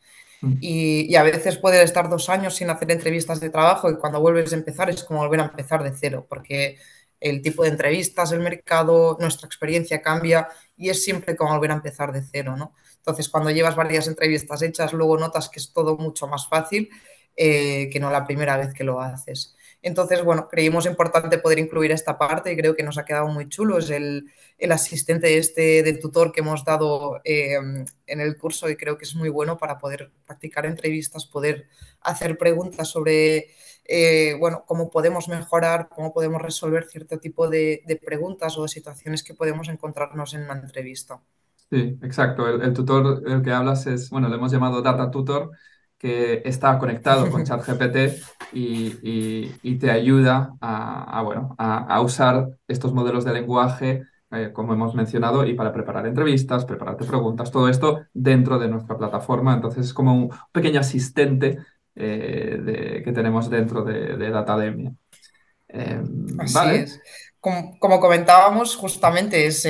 Mm. 0.41 0.53
Y, 0.61 1.01
y, 1.11 1.15
a 1.15 1.23
veces 1.23 1.57
puedes 1.57 1.83
estar 1.83 2.09
dos 2.09 2.29
años 2.29 2.55
sin 2.55 2.69
hacer 2.71 2.91
entrevistas 2.91 3.39
de 3.39 3.51
trabajo 3.51 3.89
y 3.91 3.97
cuando 3.97 4.19
vuelves 4.19 4.51
a 4.53 4.55
empezar 4.55 4.89
es 4.89 5.03
como 5.03 5.19
volver 5.19 5.41
a 5.41 5.45
empezar 5.45 5.83
de 5.83 5.91
cero, 5.95 6.25
porque 6.27 6.77
el 7.19 7.41
tipo 7.43 7.63
de 7.63 7.69
entrevistas, 7.69 8.31
el 8.31 8.39
mercado, 8.39 9.15
nuestra 9.19 9.45
experiencia 9.45 10.01
cambia 10.01 10.47
y 10.75 10.89
es 10.89 11.03
siempre 11.03 11.35
como 11.35 11.53
volver 11.53 11.71
a 11.71 11.75
empezar 11.75 12.11
de 12.11 12.23
cero, 12.23 12.55
¿no? 12.57 12.73
Entonces, 12.97 13.29
cuando 13.29 13.51
llevas 13.51 13.75
varias 13.75 14.07
entrevistas 14.07 14.61
hechas, 14.63 14.93
luego 14.93 15.17
notas 15.17 15.49
que 15.49 15.59
es 15.59 15.71
todo 15.71 15.97
mucho 15.97 16.27
más 16.27 16.47
fácil 16.47 16.89
eh, 17.35 17.89
que 17.91 17.99
no 17.99 18.09
la 18.11 18.25
primera 18.25 18.57
vez 18.57 18.73
que 18.73 18.83
lo 18.83 18.99
haces. 19.01 19.55
Entonces, 19.83 20.23
bueno, 20.23 20.47
creímos 20.47 20.85
importante 20.85 21.39
poder 21.39 21.57
incluir 21.57 21.91
esta 21.91 22.17
parte 22.17 22.51
y 22.51 22.57
creo 22.57 22.75
que 22.75 22.83
nos 22.83 22.99
ha 22.99 23.05
quedado 23.05 23.27
muy 23.27 23.49
chulo. 23.49 23.79
Es 23.79 23.89
el, 23.89 24.31
el 24.59 24.71
asistente 24.71 25.37
este 25.37 25.81
de 25.81 25.93
tutor 25.93 26.31
que 26.31 26.41
hemos 26.41 26.63
dado 26.63 27.19
eh, 27.23 27.55
en 27.55 28.21
el 28.21 28.37
curso 28.37 28.69
y 28.69 28.75
creo 28.75 28.97
que 28.97 29.05
es 29.05 29.15
muy 29.15 29.29
bueno 29.29 29.57
para 29.57 29.79
poder 29.79 30.11
practicar 30.25 30.67
entrevistas, 30.67 31.25
poder 31.25 31.67
hacer 32.01 32.37
preguntas 32.37 32.89
sobre, 32.89 33.47
eh, 33.85 34.35
bueno, 34.39 34.63
cómo 34.67 34.89
podemos 34.89 35.27
mejorar, 35.27 35.89
cómo 35.89 36.13
podemos 36.13 36.41
resolver 36.41 36.85
cierto 36.85 37.19
tipo 37.19 37.49
de, 37.49 37.83
preguntas 38.05 38.57
o 38.57 38.63
de 38.63 38.69
situaciones 38.69 39.23
que 39.23 39.33
podemos 39.33 39.67
encontrarnos 39.67 40.33
en 40.35 40.43
una 40.43 40.53
entrevista. 40.53 41.21
Sí, 41.69 41.97
exacto. 42.03 42.47
El, 42.47 42.73
tutor 42.73 43.21
del 43.21 43.41
que 43.41 43.51
hablas 43.51 43.87
es, 43.87 44.09
bueno, 44.09 44.29
le 44.29 44.35
hemos 44.35 44.51
llamado 44.51 44.81
Data 44.81 45.09
Tutor 45.09 45.51
que 46.01 46.41
está 46.45 46.79
conectado 46.79 47.29
con 47.29 47.43
ChatGPT 47.43 48.23
y, 48.53 48.87
y, 49.03 49.55
y, 49.61 49.75
te 49.77 49.91
ayuda 49.91 50.55
a, 50.59 51.19
a 51.19 51.21
bueno, 51.21 51.53
a, 51.59 51.77
a, 51.93 52.01
usar 52.01 52.47
estos 52.67 52.91
modelos 52.91 53.23
de 53.23 53.33
lenguaje, 53.33 54.01
eh, 54.31 54.49
como 54.51 54.73
hemos 54.73 54.95
mencionado, 54.95 55.45
y 55.45 55.53
para 55.53 55.71
preparar 55.71 56.07
entrevistas, 56.07 56.65
prepararte 56.65 57.05
preguntas, 57.05 57.51
todo 57.51 57.69
esto 57.69 58.01
dentro 58.15 58.57
de 58.57 58.67
nuestra 58.67 58.97
plataforma. 58.97 59.53
Entonces 59.53 59.85
es 59.85 59.93
como 59.93 60.15
un 60.15 60.31
pequeño 60.51 60.79
asistente 60.79 61.59
eh, 61.93 62.57
de, 62.59 63.03
que 63.03 63.11
tenemos 63.11 63.47
dentro 63.47 63.83
de, 63.83 64.17
de 64.17 64.29
Datademia. 64.31 64.93
Eh, 65.67 66.01
Así 66.39 66.55
¿vale? 66.55 66.79
es. 66.79 66.99
Como, 67.39 67.77
como, 67.77 67.99
comentábamos, 67.99 68.75
justamente 68.75 69.45
es 69.45 69.67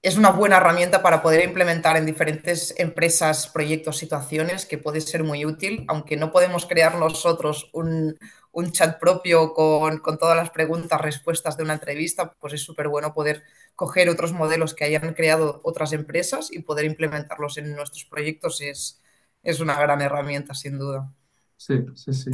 es 0.00 0.16
una 0.16 0.30
buena 0.30 0.58
herramienta 0.58 1.02
para 1.02 1.22
poder 1.22 1.44
implementar 1.44 1.96
en 1.96 2.06
diferentes 2.06 2.74
empresas, 2.78 3.48
proyectos, 3.48 3.96
situaciones 3.96 4.64
que 4.64 4.78
puede 4.78 5.00
ser 5.00 5.24
muy 5.24 5.44
útil, 5.44 5.84
aunque 5.88 6.16
no 6.16 6.30
podemos 6.30 6.66
crear 6.66 6.96
nosotros 6.96 7.68
un, 7.72 8.16
un 8.52 8.70
chat 8.70 9.00
propio 9.00 9.52
con, 9.54 9.98
con, 9.98 10.18
todas 10.18 10.36
las 10.36 10.50
preguntas, 10.50 11.00
respuestas 11.00 11.56
de 11.56 11.64
una 11.64 11.74
entrevista, 11.74 12.32
pues 12.38 12.52
es 12.54 12.62
súper 12.62 12.88
bueno 12.88 13.12
poder 13.12 13.42
coger 13.74 14.08
otros 14.08 14.32
modelos 14.32 14.74
que 14.74 14.84
hayan 14.84 15.14
creado 15.14 15.60
otras 15.64 15.92
empresas 15.92 16.52
y 16.52 16.60
poder 16.60 16.84
implementarlos 16.84 17.58
en 17.58 17.74
nuestros 17.74 18.04
proyectos 18.04 18.60
es, 18.60 19.02
es 19.42 19.60
una 19.60 19.78
gran 19.80 20.00
herramienta, 20.00 20.54
sin 20.54 20.78
duda. 20.78 21.12
Sí, 21.56 21.84
sí, 21.94 22.12
sí. 22.12 22.30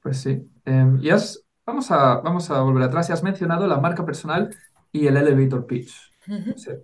Pues 0.00 0.20
sí. 0.20 0.50
Em, 0.64 0.98
y 1.02 1.10
has, 1.10 1.42
vamos 1.64 1.90
a, 1.90 2.16
vamos 2.16 2.50
a 2.50 2.60
volver 2.60 2.82
atrás. 2.82 3.08
Y 3.08 3.12
has 3.12 3.22
mencionado 3.22 3.66
la 3.66 3.78
marca 3.78 4.04
personal 4.04 4.54
y 4.92 5.06
el 5.06 5.16
elevator 5.16 5.66
pitch. 5.66 6.13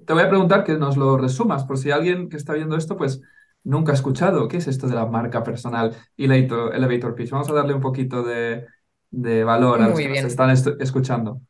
Te 0.06 0.12
voy 0.12 0.22
a 0.22 0.28
preguntar 0.28 0.64
que 0.64 0.74
nos 0.74 0.96
lo 0.96 1.16
resumas, 1.16 1.64
por 1.64 1.78
si 1.78 1.90
alguien 1.90 2.28
que 2.28 2.36
está 2.36 2.52
viendo 2.54 2.76
esto, 2.76 2.96
pues 2.96 3.20
nunca 3.62 3.92
ha 3.92 3.94
escuchado. 3.94 4.48
¿Qué 4.48 4.58
es 4.58 4.66
esto 4.68 4.86
de 4.88 4.94
la 4.94 5.06
marca 5.06 5.42
personal 5.42 5.96
y 6.16 6.24
elevator, 6.24 6.74
elevator 6.74 7.14
pitch? 7.14 7.30
Vamos 7.30 7.48
a 7.50 7.54
darle 7.54 7.74
un 7.74 7.80
poquito 7.80 8.22
de, 8.22 8.66
de 9.10 9.44
valor 9.44 9.80
a 9.82 9.88
los 9.88 9.98
que 9.98 10.08
nos 10.08 10.24
están 10.24 10.50
escuchando. 10.50 11.40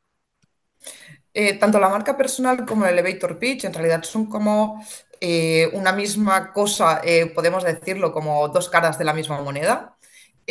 Eh, 1.32 1.58
tanto 1.58 1.78
la 1.78 1.88
marca 1.88 2.16
personal 2.16 2.66
como 2.66 2.84
el 2.86 2.98
elevator 2.98 3.38
pitch 3.38 3.64
en 3.64 3.72
realidad 3.72 4.02
son 4.02 4.26
como 4.26 4.84
eh, 5.20 5.70
una 5.74 5.92
misma 5.92 6.52
cosa, 6.52 7.00
eh, 7.04 7.26
podemos 7.34 7.62
decirlo 7.62 8.12
como 8.12 8.48
dos 8.48 8.68
caras 8.68 8.98
de 8.98 9.04
la 9.04 9.14
misma 9.14 9.40
moneda. 9.40 9.96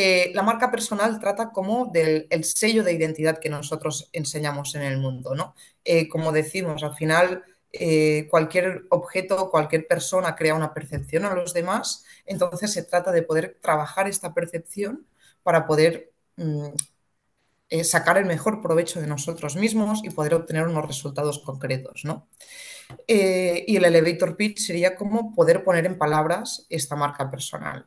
Eh, 0.01 0.31
la 0.33 0.43
marca 0.43 0.71
personal 0.71 1.19
trata 1.19 1.51
como 1.51 1.87
del 1.87 2.25
el 2.29 2.45
sello 2.45 2.85
de 2.85 2.93
identidad 2.93 3.37
que 3.37 3.49
nosotros 3.49 4.09
enseñamos 4.13 4.73
en 4.75 4.83
el 4.83 4.97
mundo, 4.97 5.35
¿no? 5.35 5.55
Eh, 5.83 6.07
como 6.07 6.31
decimos, 6.31 6.83
al 6.83 6.95
final 6.95 7.43
eh, 7.73 8.25
cualquier 8.29 8.83
objeto, 8.91 9.51
cualquier 9.51 9.87
persona 9.87 10.37
crea 10.37 10.55
una 10.55 10.73
percepción 10.73 11.25
a 11.25 11.35
los 11.35 11.53
demás, 11.53 12.05
entonces 12.25 12.71
se 12.71 12.83
trata 12.83 13.11
de 13.11 13.23
poder 13.23 13.57
trabajar 13.61 14.07
esta 14.07 14.33
percepción 14.33 15.05
para 15.43 15.67
poder 15.67 16.13
mm, 16.37 16.69
sacar 17.83 18.17
el 18.17 18.25
mejor 18.25 18.61
provecho 18.61 19.01
de 19.01 19.07
nosotros 19.07 19.57
mismos 19.57 19.99
y 20.05 20.11
poder 20.11 20.33
obtener 20.33 20.65
unos 20.65 20.87
resultados 20.87 21.39
concretos, 21.39 22.05
¿no? 22.05 22.29
Y 23.05 23.75
el 23.75 23.83
elevator 23.83 24.37
pitch 24.37 24.59
sería 24.59 24.95
como 24.95 25.35
poder 25.35 25.61
poner 25.65 25.85
en 25.85 25.97
palabras 25.97 26.65
esta 26.69 26.95
marca 26.95 27.29
personal. 27.29 27.85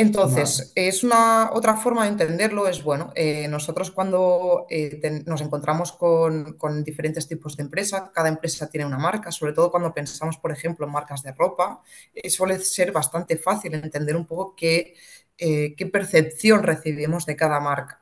Vale. 0.00 0.06
Entonces, 0.06 0.72
es 0.76 1.02
una 1.02 1.50
otra 1.52 1.76
forma 1.76 2.04
de 2.04 2.10
entenderlo, 2.10 2.68
es 2.68 2.84
bueno, 2.84 3.12
eh, 3.16 3.48
nosotros 3.48 3.90
cuando 3.90 4.66
eh, 4.70 4.98
ten- 5.02 5.24
nos 5.26 5.40
encontramos 5.40 5.90
con, 5.92 6.54
con 6.56 6.84
diferentes 6.84 7.26
tipos 7.26 7.56
de 7.56 7.64
empresas, 7.64 8.10
cada 8.14 8.28
empresa 8.28 8.70
tiene 8.70 8.86
una 8.86 8.98
marca, 8.98 9.32
sobre 9.32 9.52
todo 9.54 9.72
cuando 9.72 9.92
pensamos, 9.92 10.38
por 10.38 10.52
ejemplo, 10.52 10.86
en 10.86 10.92
marcas 10.92 11.22
de 11.24 11.32
ropa, 11.32 11.82
eh, 12.14 12.30
suele 12.30 12.60
ser 12.60 12.92
bastante 12.92 13.36
fácil 13.38 13.74
entender 13.74 14.14
un 14.16 14.26
poco 14.26 14.54
qué, 14.56 14.94
qué 15.36 15.86
percepción 15.92 16.62
recibimos 16.62 17.26
de 17.26 17.36
cada 17.36 17.60
marca. 17.60 18.00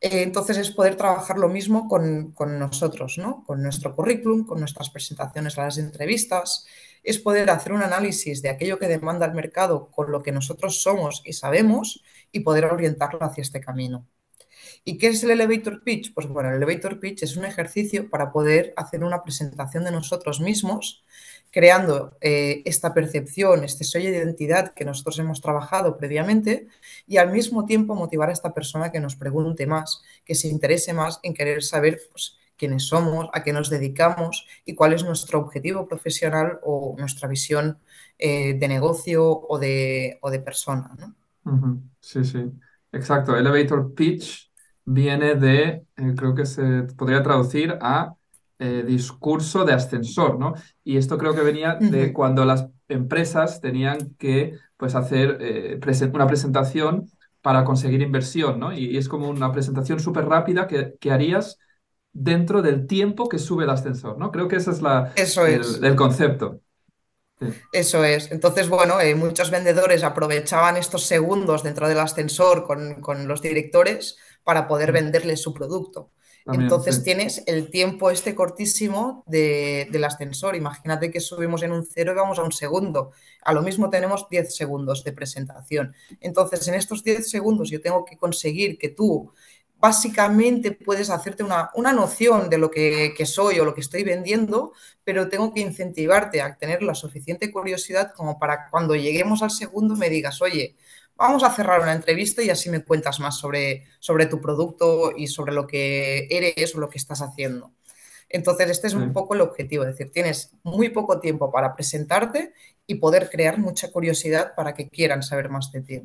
Entonces 0.00 0.56
es 0.58 0.70
poder 0.72 0.96
trabajar 0.96 1.38
lo 1.38 1.48
mismo 1.48 1.88
con, 1.88 2.32
con 2.32 2.58
nosotros, 2.58 3.18
¿no? 3.18 3.44
Con 3.44 3.62
nuestro 3.62 3.94
currículum, 3.94 4.44
con 4.44 4.58
nuestras 4.58 4.90
presentaciones 4.90 5.58
a 5.58 5.64
las 5.64 5.78
entrevistas, 5.78 6.66
es 7.02 7.18
poder 7.18 7.50
hacer 7.50 7.72
un 7.72 7.82
análisis 7.82 8.42
de 8.42 8.50
aquello 8.50 8.78
que 8.78 8.88
demanda 8.88 9.26
el 9.26 9.34
mercado 9.34 9.90
con 9.90 10.10
lo 10.12 10.22
que 10.22 10.32
nosotros 10.32 10.82
somos 10.82 11.22
y 11.24 11.32
sabemos 11.32 12.02
y 12.30 12.40
poder 12.40 12.66
orientarlo 12.66 13.22
hacia 13.22 13.42
este 13.42 13.60
camino. 13.60 14.06
¿Y 14.84 14.98
qué 14.98 15.08
es 15.08 15.22
el 15.22 15.30
elevator 15.30 15.82
pitch? 15.82 16.12
Pues 16.14 16.26
bueno, 16.26 16.50
el 16.50 16.56
elevator 16.56 16.98
pitch 17.00 17.22
es 17.22 17.36
un 17.36 17.44
ejercicio 17.44 18.10
para 18.10 18.32
poder 18.32 18.72
hacer 18.76 19.04
una 19.04 19.22
presentación 19.22 19.84
de 19.84 19.92
nosotros 19.92 20.40
mismos, 20.40 21.04
creando 21.50 22.16
eh, 22.20 22.62
esta 22.64 22.94
percepción, 22.94 23.64
este 23.64 23.84
sello 23.84 24.10
de 24.10 24.18
identidad 24.18 24.72
que 24.74 24.84
nosotros 24.84 25.18
hemos 25.18 25.40
trabajado 25.40 25.98
previamente 25.98 26.66
y 27.06 27.18
al 27.18 27.30
mismo 27.30 27.66
tiempo 27.66 27.94
motivar 27.94 28.30
a 28.30 28.32
esta 28.32 28.54
persona 28.54 28.90
que 28.90 29.00
nos 29.00 29.16
pregunte 29.16 29.66
más, 29.66 30.02
que 30.24 30.34
se 30.34 30.48
interese 30.48 30.92
más 30.92 31.20
en 31.22 31.34
querer 31.34 31.62
saber 31.62 32.00
pues, 32.10 32.38
quiénes 32.62 32.84
somos, 32.92 33.22
a 33.36 33.38
qué 33.44 33.52
nos 33.58 33.70
dedicamos 33.76 34.34
y 34.68 34.74
cuál 34.78 34.92
es 34.96 35.02
nuestro 35.10 35.36
objetivo 35.44 35.80
profesional 35.92 36.48
o 36.70 36.94
nuestra 37.02 37.28
visión 37.36 37.66
eh, 38.18 38.54
de 38.60 38.68
negocio 38.76 39.20
o 39.52 39.54
de, 39.64 40.18
o 40.22 40.28
de 40.34 40.40
persona. 40.48 40.88
¿no? 41.00 41.08
Sí, 42.00 42.24
sí, 42.24 42.38
exacto. 42.92 43.36
Elevator 43.36 43.94
pitch 43.94 44.50
viene 44.84 45.34
de, 45.36 45.86
eh, 45.96 46.14
creo 46.16 46.34
que 46.34 46.46
se 46.46 46.82
podría 46.96 47.22
traducir 47.22 47.78
a 47.80 48.14
eh, 48.58 48.84
discurso 48.86 49.64
de 49.64 49.72
ascensor, 49.72 50.38
¿no? 50.38 50.54
Y 50.84 50.96
esto 50.96 51.18
creo 51.18 51.34
que 51.34 51.42
venía 51.42 51.76
Uh 51.80 51.84
de 51.84 52.12
-huh. 52.12 52.12
cuando 52.12 52.44
las 52.44 52.68
empresas 52.88 53.60
tenían 53.60 54.14
que, 54.18 54.58
pues, 54.76 54.94
hacer 54.94 55.38
presen- 55.80 56.14
una 56.14 56.26
presentación 56.26 57.08
para 57.40 57.64
conseguir 57.64 58.02
inversión, 58.02 58.58
¿no? 58.60 58.72
Y, 58.72 58.86
y 58.86 58.96
es 58.98 59.08
como 59.08 59.28
una 59.28 59.52
presentación 59.52 60.00
súper 60.00 60.26
rápida 60.26 60.66
que, 60.66 60.94
que 61.00 61.10
harías 61.12 61.58
dentro 62.12 62.62
del 62.62 62.86
tiempo 62.86 63.28
que 63.28 63.38
sube 63.38 63.64
el 63.64 63.70
ascensor, 63.70 64.18
¿no? 64.18 64.30
Creo 64.32 64.48
que 64.48 64.56
ese 64.56 64.70
es 64.70 64.82
la, 64.82 65.12
Eso 65.14 65.46
el, 65.46 65.60
es. 65.60 65.80
el 65.84 65.96
concepto. 65.96 66.60
Sí, 67.40 67.46
Eso 67.72 68.04
es. 68.04 68.30
Entonces, 68.32 68.68
bueno, 68.68 69.00
eh, 69.00 69.14
muchos 69.14 69.50
vendedores 69.50 70.02
aprovechaban 70.04 70.76
estos 70.76 71.04
segundos 71.04 71.62
dentro 71.62 71.88
del 71.88 71.98
ascensor 72.00 72.64
con, 72.66 73.00
con 73.00 73.26
los 73.28 73.40
directores 73.42 74.16
para 74.44 74.68
poder 74.68 74.92
venderles 74.92 75.40
su 75.40 75.54
producto. 75.54 76.10
también, 76.44 76.78
sí. 76.80 76.90
Entonces 76.90 77.02
tienes 77.04 77.42
el 77.46 77.70
tiempo 77.70 78.10
este 78.10 78.34
cortísimo 78.34 79.22
de- 79.26 79.88
del 79.90 80.04
ascensor. 80.04 80.56
Imagínate 80.56 81.10
que 81.10 81.20
subimos 81.20 81.62
en 81.62 81.72
un 81.72 81.86
cero 81.86 82.12
y 82.12 82.16
vamos 82.16 82.38
a 82.38 82.42
un 82.42 82.52
segundo. 82.52 83.12
A 83.42 83.52
lo 83.54 83.62
mismo 83.62 83.88
tenemos 83.90 84.28
10 84.28 84.54
segundos 84.54 85.02
de 85.04 85.12
presentación. 85.12 85.94
Entonces, 86.20 86.66
en 86.68 86.74
estos 86.74 87.04
10 87.04 87.30
segundos 87.30 87.70
yo 87.70 87.80
tengo 87.80 88.04
que 88.04 88.16
conseguir 88.18 88.76
que 88.76 88.88
tú 88.90 89.32
básicamente 89.82 90.72
puedes 90.72 91.10
hacerte 91.10 91.42
una, 91.44 91.70
una 91.74 91.92
noción 91.92 92.48
de 92.50 92.58
lo 92.58 92.70
que, 92.70 93.14
que 93.16 93.26
soy 93.26 93.58
o 93.60 93.64
lo 93.66 93.74
que 93.74 93.82
estoy 93.82 94.04
vendiendo, 94.04 94.72
pero 95.04 95.28
tengo 95.28 95.52
que 95.52 95.60
incentivarte 95.60 96.40
a 96.40 96.56
tener 96.56 96.82
la 96.84 96.94
suficiente 96.94 97.50
curiosidad 97.52 98.12
como 98.14 98.38
para 98.38 98.68
cuando 98.70 98.94
lleguemos 98.96 99.42
al 99.42 99.50
segundo 99.50 99.96
me 99.96 100.08
digas, 100.10 100.40
oye, 100.42 100.76
vamos 101.16 101.42
a 101.44 101.50
cerrar 101.52 101.80
una 101.82 101.92
entrevista 101.94 102.42
y 102.42 102.50
así 102.50 102.70
me 102.70 102.84
cuentas 102.84 103.20
más 103.20 103.38
sobre, 103.38 103.84
sobre 104.00 104.26
tu 104.26 104.40
producto 104.40 105.12
y 105.16 105.26
sobre 105.26 105.52
lo 105.52 105.66
que 105.66 106.28
eres 106.30 106.74
o 106.76 106.80
lo 106.80 106.88
que 106.88 106.98
estás 106.98 107.20
haciendo. 107.22 107.72
Entonces, 108.28 108.70
este 108.70 108.86
es 108.88 108.94
un 108.94 109.12
poco 109.12 109.34
el 109.34 109.42
objetivo, 109.42 109.84
es 109.84 109.90
decir, 109.90 110.10
tienes 110.12 110.52
muy 110.64 110.88
poco 110.90 111.20
tiempo 111.20 111.52
para 111.52 111.74
presentarte 111.76 112.52
y 112.86 112.96
poder 112.96 113.30
crear 113.30 113.58
mucha 113.58 113.92
curiosidad 113.92 114.54
para 114.56 114.74
que 114.74 114.88
quieran 114.90 115.22
saber 115.22 115.50
más 115.50 115.70
de 115.72 115.82
ti. 115.82 116.02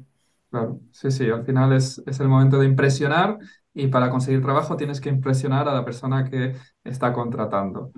Claro, 0.50 0.80
sí, 0.92 1.12
sí, 1.12 1.30
al 1.30 1.46
final 1.46 1.74
es, 1.74 2.02
es 2.06 2.20
el 2.22 2.30
momento 2.30 2.58
de 2.60 2.66
impresionar 2.68 3.38
y 3.78 3.88
para 3.88 4.10
conseguir 4.10 4.42
trabajo 4.42 4.76
tienes 4.76 5.00
que 5.00 5.10
impresionar 5.10 5.68
a 5.70 5.74
la 5.74 5.86
persona 5.86 6.28
que 6.28 6.56
está 6.84 7.14
contratando. 7.14 7.92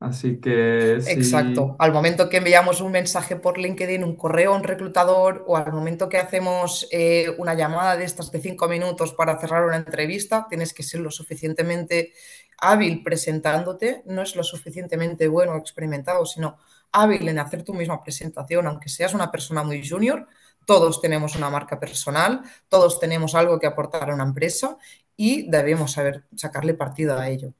Así 0.00 0.40
que 0.40 0.94
Exacto. 0.94 1.76
Al 1.78 1.92
momento 1.92 2.28
que 2.28 2.38
enviamos 2.38 2.80
un 2.80 2.92
mensaje 2.92 3.36
por 3.36 3.58
LinkedIn, 3.58 4.02
un 4.02 4.16
correo 4.16 4.52
a 4.52 4.56
un 4.56 4.62
reclutador 4.62 5.44
o 5.46 5.56
al 5.56 5.72
momento 5.72 6.08
que 6.08 6.18
hacemos 6.18 6.88
eh, 6.90 7.34
una 7.38 7.54
llamada 7.54 7.96
de 7.96 8.04
estas 8.04 8.30
de 8.30 8.40
cinco 8.40 8.66
minutos 8.66 9.12
para 9.12 9.38
cerrar 9.38 9.64
una 9.64 9.76
entrevista, 9.76 10.46
tienes 10.48 10.72
que 10.72 10.82
ser 10.82 11.00
lo 11.00 11.10
suficientemente 11.10 12.12
hábil 12.58 13.02
presentándote, 13.02 14.02
no 14.06 14.22
es 14.22 14.36
lo 14.36 14.42
suficientemente 14.42 15.28
bueno 15.28 15.52
o 15.52 15.58
experimentado, 15.58 16.24
sino 16.24 16.56
hábil 16.92 17.28
en 17.28 17.38
hacer 17.38 17.62
tu 17.62 17.74
misma 17.74 18.02
presentación, 18.02 18.66
aunque 18.66 18.88
seas 18.88 19.12
una 19.12 19.30
persona 19.30 19.62
muy 19.62 19.86
junior. 19.86 20.26
Todos 20.64 21.00
tenemos 21.00 21.36
una 21.36 21.48
marca 21.48 21.78
personal, 21.78 22.42
todos 22.68 22.98
tenemos 22.98 23.34
algo 23.34 23.58
que 23.58 23.66
aportar 23.66 24.10
a 24.10 24.14
una 24.14 24.24
empresa 24.24 24.76
y 25.16 25.48
debemos 25.50 25.92
saber 25.92 26.24
sacarle 26.34 26.74
partido 26.74 27.18
a 27.18 27.28
ello. 27.28 27.52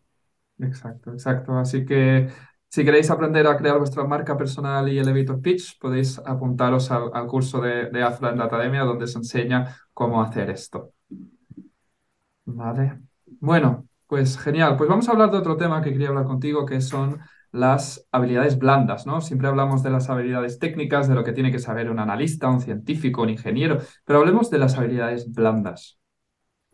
exacto, 0.59 1.13
exacto. 1.13 1.57
Así 1.59 1.85
que 1.85 2.29
si 2.69 2.85
queréis 2.85 3.11
aprender 3.11 3.47
a 3.47 3.57
crear 3.57 3.79
vuestra 3.79 4.05
marca 4.05 4.37
personal 4.37 4.89
y 4.89 4.99
elevator 4.99 5.41
pitch, 5.41 5.79
podéis 5.79 6.19
apuntaros 6.19 6.91
al, 6.91 7.27
curso 7.27 7.61
de, 7.61 7.91
de 7.91 8.03
Hazlo 8.03 8.29
en 8.31 8.39
la 8.39 8.45
Academia 8.45 8.83
donde 8.83 9.07
se 9.07 9.19
enseña 9.19 9.77
cómo 9.93 10.23
hacer 10.23 10.51
esto. 10.51 10.93
Vale. 12.45 13.01
Bueno, 13.41 13.89
pues 14.07 14.39
genial. 14.39 14.77
Pues 14.77 14.89
vamos 14.89 15.09
a 15.09 15.13
hablar 15.13 15.31
de 15.31 15.39
otro 15.39 15.57
tema 15.57 15.83
que 15.83 15.93
quería 15.93 16.09
hablar 16.09 16.25
contigo, 16.25 16.65
que 16.67 16.81
son 16.81 17.21
las 17.53 18.07
habilidades 18.13 18.59
blandas, 18.59 19.07
¿no? 19.07 19.21
Siempre 19.21 19.49
hablamos 19.49 19.83
de 19.83 19.91
las 19.91 20.11
habilidades 20.11 20.59
técnicas, 20.59 21.09
de 21.09 21.15
lo 21.15 21.25
que 21.25 21.33
tiene 21.33 21.51
que 21.51 21.59
saber 21.59 21.91
un 21.91 21.99
analista, 21.99 22.49
un 22.49 22.61
científico, 22.61 23.23
un 23.23 23.31
ingeniero, 23.31 23.79
pero 24.05 24.19
hablemos 24.19 24.51
de 24.51 24.59
las 24.59 24.77
habilidades 24.77 25.33
blandas. 25.33 25.99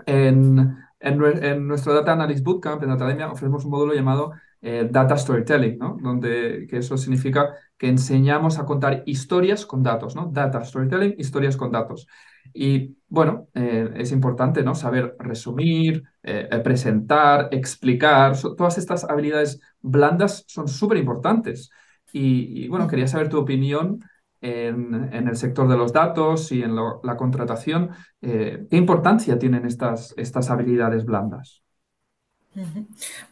En, 0.07 0.77
en, 1.01 1.19
nue- 1.19 1.39
en 1.45 1.67
nuestro 1.67 1.95
Data 1.95 2.13
Analyst 2.13 2.45
Bootcamp, 2.45 2.83
en 2.83 2.89
la 2.89 2.95
Academia, 2.95 3.31
ofrecemos 3.31 3.65
un 3.65 3.71
módulo 3.73 3.95
llamado 3.95 4.33
eh, 4.61 4.87
Data 4.91 5.17
Storytelling, 5.17 5.79
¿no? 5.79 5.97
Donde, 6.01 6.67
que 6.69 6.79
eso 6.79 6.97
significa 6.97 7.55
que 7.77 7.89
enseñamos 7.89 8.59
a 8.59 8.65
contar 8.65 9.03
historias 9.07 9.67
con 9.67 9.83
datos, 9.83 10.15
¿no? 10.17 10.27
Data 10.33 10.65
Storytelling, 10.65 11.15
historias 11.19 11.57
con 11.57 11.73
datos. 11.73 12.07
Y 12.53 12.97
bueno, 13.09 13.49
eh, 13.55 13.91
es 13.97 14.13
importante, 14.13 14.63
¿no? 14.63 14.75
Saber 14.75 15.17
resumir, 15.19 16.03
eh, 16.23 16.49
presentar, 16.63 17.49
explicar. 17.53 18.37
Todas 18.57 18.79
estas 18.79 19.05
habilidades 19.05 19.61
blandas 19.81 20.45
son 20.49 20.69
súper 20.69 20.99
importantes. 20.99 21.71
Y, 22.13 22.65
y, 22.65 22.69
bueno, 22.69 22.87
quería 22.89 23.07
saber 23.09 23.29
tu 23.29 23.39
opinión 23.39 24.01
en, 24.43 25.29
el 25.29 25.37
sector 25.37 25.69
de 25.69 25.77
los 25.77 25.93
datos 25.93 26.53
y 26.53 26.63
en 26.63 26.75
la 26.77 27.17
contratación. 27.17 27.91
Eh, 28.21 28.67
¿qué 28.69 28.77
importancia 28.77 29.39
tienen 29.39 29.65
estas, 29.65 30.13
estas 30.17 30.51
habilidades 30.51 31.05
blandas? 31.05 31.63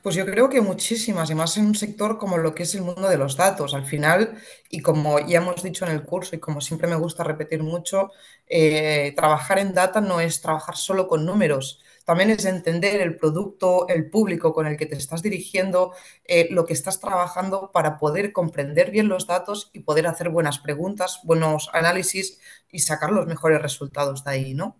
Pues 0.03 0.15
yo 0.15 0.25
creo 0.25 0.49
que 0.49 0.63
muchísimas, 0.63 1.29
y 1.31 1.35
más 1.35 1.57
en 1.59 1.67
un 1.67 1.75
sector 1.75 2.17
como 2.17 2.39
lo 2.39 2.55
que 2.55 2.63
es 2.63 2.75
el 2.75 2.83
mundo 2.83 3.09
de 3.09 3.19
los 3.19 3.37
datos. 3.37 3.75
Al 3.75 3.85
final, 3.85 4.39
y 4.71 4.81
como 4.81 5.19
ya 5.19 5.39
hemos 5.39 5.63
dicho 5.63 5.85
en 5.85 5.93
el 5.93 6.03
curso 6.03 6.37
y 6.37 6.39
como 6.41 6.61
siempre 6.61 6.89
me 6.89 6.97
gusta 6.97 7.23
repetir 7.23 7.63
mucho, 7.63 8.11
eh, 8.47 9.13
trabajar 9.15 9.59
en 9.59 9.75
data 9.75 10.01
no 10.01 10.21
es 10.21 10.41
trabajar 10.41 10.77
solo 10.77 11.07
con 11.07 11.27
números, 11.27 11.83
también 12.05 12.31
es 12.31 12.45
entender 12.45 13.01
el 13.01 13.17
producto, 13.17 13.87
el 13.89 14.11
público 14.11 14.53
con 14.53 14.67
el 14.67 14.77
que 14.77 14.87
te 14.87 14.97
estás 14.97 15.23
dirigiendo, 15.23 15.93
eh, 16.25 16.49
lo 16.51 16.67
que 16.67 16.73
estás 16.73 17.01
trabajando 17.01 17.71
para 17.73 17.99
poder 17.99 18.33
comprender 18.33 18.91
bien 18.91 19.09
los 19.09 19.27
datos 19.27 19.71
y 19.73 19.81
poder 19.81 20.07
hacer 20.07 20.29
buenas 20.29 20.59
preguntas, 20.59 21.21
buenos 21.25 21.71
análisis 21.73 22.41
y 22.71 22.81
sacar 22.81 23.13
los 23.13 23.27
mejores 23.27 23.63
resultados 23.63 24.25
de 24.25 24.31
ahí, 24.31 24.55
¿no? 24.55 24.77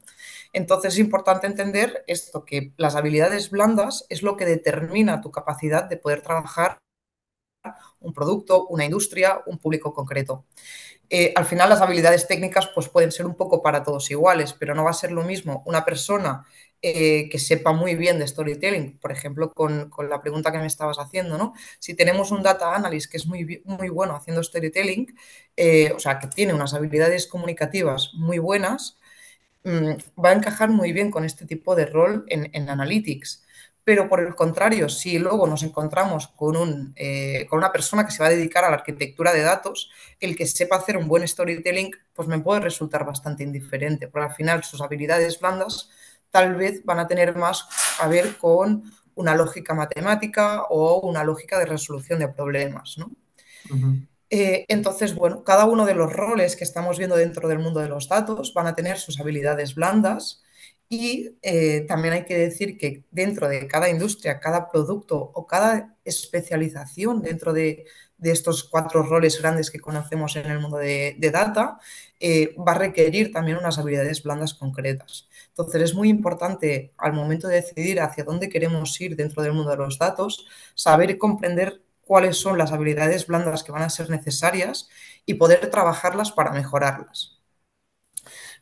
Entonces 0.53 0.95
es 0.95 0.99
importante 0.99 1.47
entender 1.47 2.05
esto, 2.07 2.45
que 2.45 2.73
las 2.77 2.97
habilidades 2.97 3.51
blandas 3.51 4.07
es 4.09 4.23
lo 4.23 4.37
que 4.37 4.47
determina 4.47 5.21
tu 5.21 5.31
capacidad 5.31 5.85
de 5.85 5.97
poder 5.97 6.23
trabajar 6.23 6.79
un 8.01 8.13
producto, 8.13 8.67
una 8.69 8.85
industria, 8.85 9.43
un 9.47 9.59
público 9.59 9.93
concreto. 9.93 10.47
Eh, 11.09 11.33
al 11.35 11.45
final 11.45 11.69
las 11.69 11.81
habilidades 11.81 12.27
técnicas 12.27 12.71
pues, 12.75 12.89
pueden 12.89 13.13
ser 13.13 13.27
un 13.27 13.35
poco 13.35 13.63
para 13.63 13.83
todos 13.83 14.11
iguales, 14.11 14.55
pero 14.55 14.75
no 14.75 14.85
va 14.85 14.91
a 14.91 14.95
ser 14.95 15.13
lo 15.13 15.25
mismo 15.25 15.63
una 15.67 15.85
persona 15.85 16.47
eh, 16.83 17.29
que 17.29 17.39
sepa 17.39 17.73
muy 17.73 17.95
bien 17.95 18.19
de 18.19 18.27
storytelling, 18.27 18.99
por 18.99 19.13
ejemplo, 19.13 19.53
con, 19.53 19.91
con, 19.91 20.09
la 20.09 20.21
pregunta 20.23 20.51
que 20.53 20.59
me 20.59 20.67
estabas 20.67 20.99
haciendo, 20.99 21.39
¿no? 21.39 21.55
Si 21.79 21.95
tenemos 21.95 22.31
un 22.31 22.43
data 22.43 22.75
analyst 22.75 23.11
que 23.11 23.19
es 23.19 23.27
muy, 23.27 23.63
muy 23.65 23.89
bueno 23.89 24.17
haciendo 24.17 24.43
storytelling, 24.43 25.15
eh, 25.57 25.93
o 25.95 25.99
sea, 25.99 26.19
que 26.19 26.29
tiene 26.29 26.55
unas 26.55 26.75
habilidades 26.75 27.27
comunicativas 27.27 28.13
muy 28.15 28.39
buenas, 28.39 29.01
Mm, 29.65 29.93
va 30.23 30.31
a 30.31 30.33
encajar 30.33 30.71
muy 30.71 30.93
bien 30.93 31.11
con 31.11 31.25
este 31.25 31.45
tipo 31.47 31.75
de 31.75 31.87
rol 31.87 32.25
en, 32.29 32.69
Analytics. 32.69 33.45
Pero 33.85 34.09
por 34.09 34.21
el 34.21 34.35
contrario, 34.35 34.89
si 34.89 35.19
luego 35.19 35.47
nos 35.47 35.63
encontramos 35.63 36.29
con, 36.29 36.57
un, 36.57 36.93
eh, 36.97 37.47
con 37.49 37.59
una 37.59 37.73
persona 37.73 38.05
que 38.05 38.13
se 38.13 38.23
va 38.23 38.29
a 38.29 38.31
dedicar 38.31 38.65
a 38.65 38.71
la 38.71 38.77
arquitectura 38.77 39.33
de 39.33 39.43
datos, 39.43 39.91
el 40.21 40.37
que 40.37 40.47
sepa 40.47 40.77
hacer 40.77 40.97
un 40.97 41.09
buen 41.09 41.27
storytelling, 41.27 41.91
pues 42.13 42.29
me 42.29 42.39
puede 42.41 42.61
resultar 42.61 43.05
bastante 43.05 43.43
indiferente, 43.43 44.09
porque 44.09 44.29
al 44.29 44.35
final 44.35 44.65
sus 44.65 44.81
habilidades 44.81 45.41
blandas 45.41 45.91
tal 46.31 46.55
vez 46.55 46.85
van 46.85 46.99
a 46.99 47.07
tener 47.07 47.37
más 47.37 47.67
a 48.01 48.09
ver 48.09 48.37
con 48.39 48.85
una 49.15 49.35
lógica 49.35 49.75
matemática 49.75 50.65
o 50.65 51.01
una 51.01 51.25
lógica 51.25 51.59
de 51.59 51.67
resolución 51.67 52.19
de 52.19 52.29
problemas, 52.29 52.97
¿no? 52.99 53.11
Eh, 54.31 54.65
entonces, 54.69 55.15
bueno, 55.15 55.45
cada 55.45 55.67
uno 55.67 55.85
de 55.85 55.95
los 55.95 56.13
roles 56.13 56.57
que 56.57 56.65
estamos 56.65 56.99
viendo 56.99 57.17
dentro 57.17 57.49
del 57.49 57.59
mundo 57.59 57.81
de 57.81 57.89
los 57.89 58.09
datos 58.09 58.55
van 58.55 58.67
a 58.69 58.75
tener 58.75 58.99
sus 58.99 59.21
habilidades 59.21 59.75
blandas 59.75 60.43
y 60.89 61.37
eh, 61.43 61.83
también 61.87 62.15
hay 62.15 62.25
que 62.25 62.39
decir 62.39 62.79
que 62.79 63.05
dentro 63.11 63.49
de 63.49 63.67
cada 63.67 63.89
industria, 63.89 64.41
cada 64.41 64.71
producto 64.71 65.19
o 65.19 65.47
cada 65.47 65.97
especialización 66.05 67.23
dentro 67.23 67.53
de, 67.53 67.87
estos 68.23 68.65
cuatro 68.65 69.03
roles 69.03 69.41
grandes 69.41 69.71
que 69.71 69.81
conocemos 69.81 70.37
en 70.37 70.51
el 70.51 70.59
mundo 70.59 70.77
de, 70.79 71.31
data, 71.33 71.79
eh, 72.19 72.55
va 72.57 72.73
a 72.73 72.79
requerir 72.79 73.33
también 73.33 73.57
unas 73.57 73.79
habilidades 73.79 74.23
blandas 74.23 74.55
concretas. 74.55 75.29
Entonces 75.49 75.83
es 75.83 75.95
muy 75.95 76.09
importante 76.09 76.93
al 76.99 77.13
momento 77.13 77.49
de 77.49 77.57
decidir 77.57 78.01
hacia 78.01 78.25
dónde 78.25 78.49
queremos 78.49 79.01
ir 79.01 79.17
dentro 79.17 79.43
del 79.43 79.53
mundo 79.53 79.71
de 79.71 79.79
los 79.79 79.99
datos, 79.99 80.47
saber 80.75 81.17
comprender 81.19 81.83
cuáles 82.03 82.37
son 82.37 82.59
las 82.59 82.73
habilidades 82.73 83.27
blandas 83.27 83.63
que 83.63 83.73
van 83.73 83.83
a 83.83 83.91
ser 83.91 84.11
necesarias 84.11 84.89
y 85.27 85.35
poder 85.35 85.71
trabajarlas 85.71 86.33
para 86.33 86.53
mejorarlas. 86.53 87.40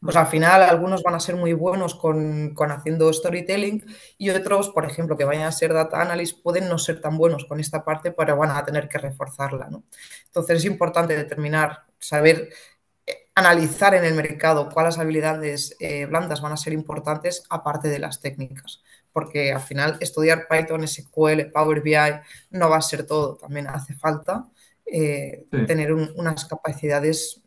Pues 0.01 0.17
al 0.17 0.29
final 0.29 0.63
algunos 0.63 1.03
van 1.03 1.15
a 1.15 1.21
ser 1.21 1.35
muy 1.37 1.53
buenos 1.53 1.95
con, 1.95 2.55
haciendo 2.71 3.13
storytelling 3.13 3.85
y 4.17 4.31
otros, 4.31 4.71
por 4.71 4.85
ejemplo, 4.85 5.17
que 5.17 5.25
vayan 5.25 5.45
a 5.45 5.53
ser 5.53 5.73
data 5.73 6.01
analyst, 6.01 6.43
pueden 6.43 6.69
no 6.69 6.79
ser 6.79 7.01
tan 7.01 7.19
buenos 7.19 7.45
con 7.47 7.59
esta 7.59 7.85
parte, 7.85 8.13
pero 8.13 8.37
van 8.37 8.51
a 8.51 8.65
tener 8.65 8.89
que 8.89 8.99
reforzarla. 8.99 9.69
Entonces 10.27 10.59
es 10.59 10.65
importante 10.65 11.17
determinar, 11.17 11.85
saber 11.99 12.51
eh, 13.07 13.29
analizar 13.35 13.95
en 13.95 14.05
el 14.05 14.15
mercado 14.15 14.69
cuáles 14.69 14.99
habilidades 14.99 15.77
eh, 15.81 16.07
blandas 16.07 16.41
van 16.41 16.53
a 16.53 16.57
ser 16.57 16.73
importantes 16.73 17.45
aparte 17.51 17.89
de 17.89 17.99
las 17.99 18.21
técnicas 18.21 18.83
porque 19.13 19.53
al 19.53 19.61
final 19.61 19.97
estudiar 20.01 20.47
Python, 20.49 20.87
SQL, 20.87 21.51
Power 21.53 21.81
BI 21.83 21.97
no 22.51 22.71
va 22.71 22.77
a 22.77 22.83
ser 22.83 23.05
todo, 23.05 23.35
también 23.37 23.67
hace 23.67 23.95
falta 23.95 24.47
eh, 24.91 25.47
tener 25.67 25.93
unas 25.93 26.45
capacidades 26.47 27.43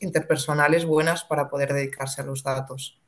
interpersonales 0.00 0.84
buenas 0.84 1.24
para 1.24 1.48
poder 1.48 1.72
dedicarse 1.72 2.22
a 2.22 2.24
los 2.24 2.42
datos. 2.42 3.00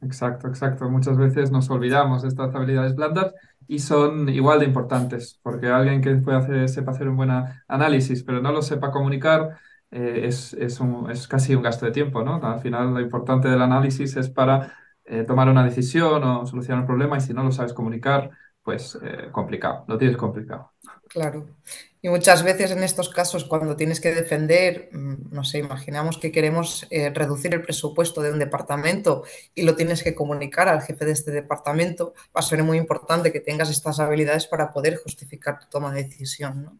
Exacto, 0.00 0.46
exacto. 0.48 0.88
Muchas 0.88 1.16
veces 1.16 1.50
nos 1.50 1.70
olvidamos 1.70 2.22
de 2.22 2.28
estas 2.28 2.54
habilidades 2.54 2.94
blandas 2.94 3.34
y 3.66 3.80
son 3.80 4.28
igual 4.28 4.60
de 4.60 4.66
importantes, 4.66 5.40
porque 5.42 5.66
alguien 5.68 6.00
que 6.00 6.14
puede 6.16 6.38
hacer, 6.38 6.68
sepa 6.68 6.92
hacer 6.92 7.08
un 7.08 7.16
buen 7.16 7.30
análisis, 7.66 8.22
pero 8.22 8.40
no 8.40 8.52
lo 8.52 8.62
sepa 8.62 8.90
comunicar, 8.92 9.58
eh, 9.90 10.22
es, 10.24 10.52
es, 10.54 10.80
es 11.10 11.28
casi 11.28 11.54
un 11.54 11.62
gasto 11.62 11.84
de 11.86 11.92
tiempo, 11.92 12.22
¿no? 12.22 12.36
Al 12.42 12.60
final 12.60 12.94
lo 12.94 13.00
importante 13.00 13.48
del 13.48 13.60
análisis 13.60 14.16
es 14.16 14.30
para 14.30 14.72
eh, 15.04 15.24
tomar 15.24 15.48
una 15.48 15.64
decisión 15.64 16.22
o 16.24 16.46
solucionar 16.46 16.82
un 16.82 16.86
problema 16.86 17.18
y 17.18 17.20
si 17.20 17.34
no 17.34 17.42
lo 17.42 17.52
sabes 17.52 17.72
comunicar, 17.72 18.30
pues 18.62 18.98
eh, 19.02 19.30
complicado, 19.32 19.84
lo 19.88 19.98
tienes 19.98 20.16
complicado. 20.16 20.72
Claro. 21.08 21.48
Y 22.00 22.08
muchas 22.10 22.44
veces 22.44 22.70
en 22.70 22.84
estos 22.84 23.08
casos, 23.08 23.44
cuando 23.44 23.74
tienes 23.74 24.00
que 24.00 24.14
defender, 24.14 24.88
mm, 24.92 25.32
no 25.34 25.42
sé, 25.42 25.58
imaginamos 25.58 26.18
que 26.18 26.30
queremos 26.30 26.86
eh, 26.90 27.10
reducir 27.10 27.54
el 27.54 27.62
presupuesto 27.62 28.22
de 28.22 28.30
un 28.30 28.38
departamento 28.38 29.24
y 29.54 29.62
lo 29.62 29.74
tienes 29.74 30.02
que 30.04 30.14
comunicar 30.14 30.68
al 30.68 30.82
jefe 30.82 31.04
de 31.06 31.12
este 31.12 31.32
departamento, 31.32 32.14
va 32.26 32.40
a 32.40 32.42
ser 32.42 32.62
muy 32.62 32.78
importante 32.78 33.32
que 33.32 33.40
tengas 33.40 33.70
estas 33.70 33.98
habilidades 33.98 34.46
para 34.46 34.72
poder 34.72 34.96
justificar 34.96 35.58
tu 35.58 35.66
toma 35.68 35.92
de 35.92 36.04
decisión. 36.04 36.62
¿no? 36.62 36.78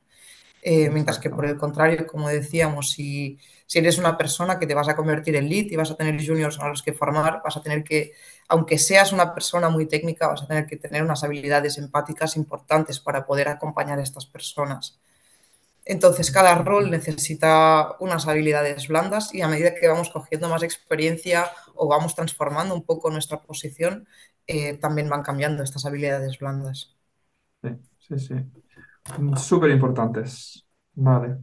Mientras 0.64 1.18
que 1.18 1.30
por 1.30 1.46
el 1.46 1.56
contrario, 1.56 2.06
como 2.06 2.28
decíamos, 2.28 2.90
si 2.90 3.38
si 3.66 3.78
eres 3.80 3.98
una 3.98 4.16
persona 4.16 4.58
que 4.58 4.66
te 4.66 4.72
vas 4.74 4.88
a 4.88 4.96
convertir 4.96 5.36
en 5.36 5.46
lead 5.48 5.66
y 5.70 5.76
vas 5.76 5.90
a 5.90 5.94
tener 5.96 6.16
juniors 6.26 6.58
a 6.58 6.68
los 6.68 6.82
que 6.82 6.94
formar, 6.94 7.42
vas 7.44 7.58
a 7.58 7.62
tener 7.62 7.84
que, 7.84 8.12
aunque 8.48 8.78
seas 8.78 9.12
una 9.12 9.34
persona 9.34 9.68
muy 9.68 9.86
técnica, 9.86 10.26
vas 10.26 10.42
a 10.42 10.46
tener 10.46 10.66
que 10.66 10.78
tener 10.78 11.02
unas 11.02 11.22
habilidades 11.22 11.76
empáticas 11.76 12.36
importantes 12.38 12.98
para 12.98 13.26
poder 13.26 13.48
acompañar 13.48 13.98
a 13.98 14.02
estas 14.02 14.24
personas. 14.24 14.98
Entonces, 15.84 16.30
cada 16.30 16.54
rol 16.56 16.90
necesita 16.90 17.96
unas 18.00 18.26
habilidades 18.28 18.88
blandas 18.88 19.34
y 19.34 19.42
a 19.42 19.48
medida 19.48 19.74
que 19.74 19.88
vamos 19.88 20.10
cogiendo 20.10 20.48
más 20.48 20.62
experiencia 20.62 21.50
o 21.74 21.88
vamos 21.88 22.14
transformando 22.14 22.74
un 22.74 22.84
poco 22.84 23.10
nuestra 23.10 23.42
posición, 23.42 24.08
eh, 24.46 24.74
también 24.78 25.08
van 25.10 25.22
cambiando 25.22 25.62
estas 25.62 25.86
habilidades 25.86 26.38
blandas. 26.38 26.96
Sí, 27.62 27.68
sí, 27.98 28.18
sí. 28.18 28.34
Súper 29.36 29.70
importantes. 29.70 30.64
Vale. 30.94 31.38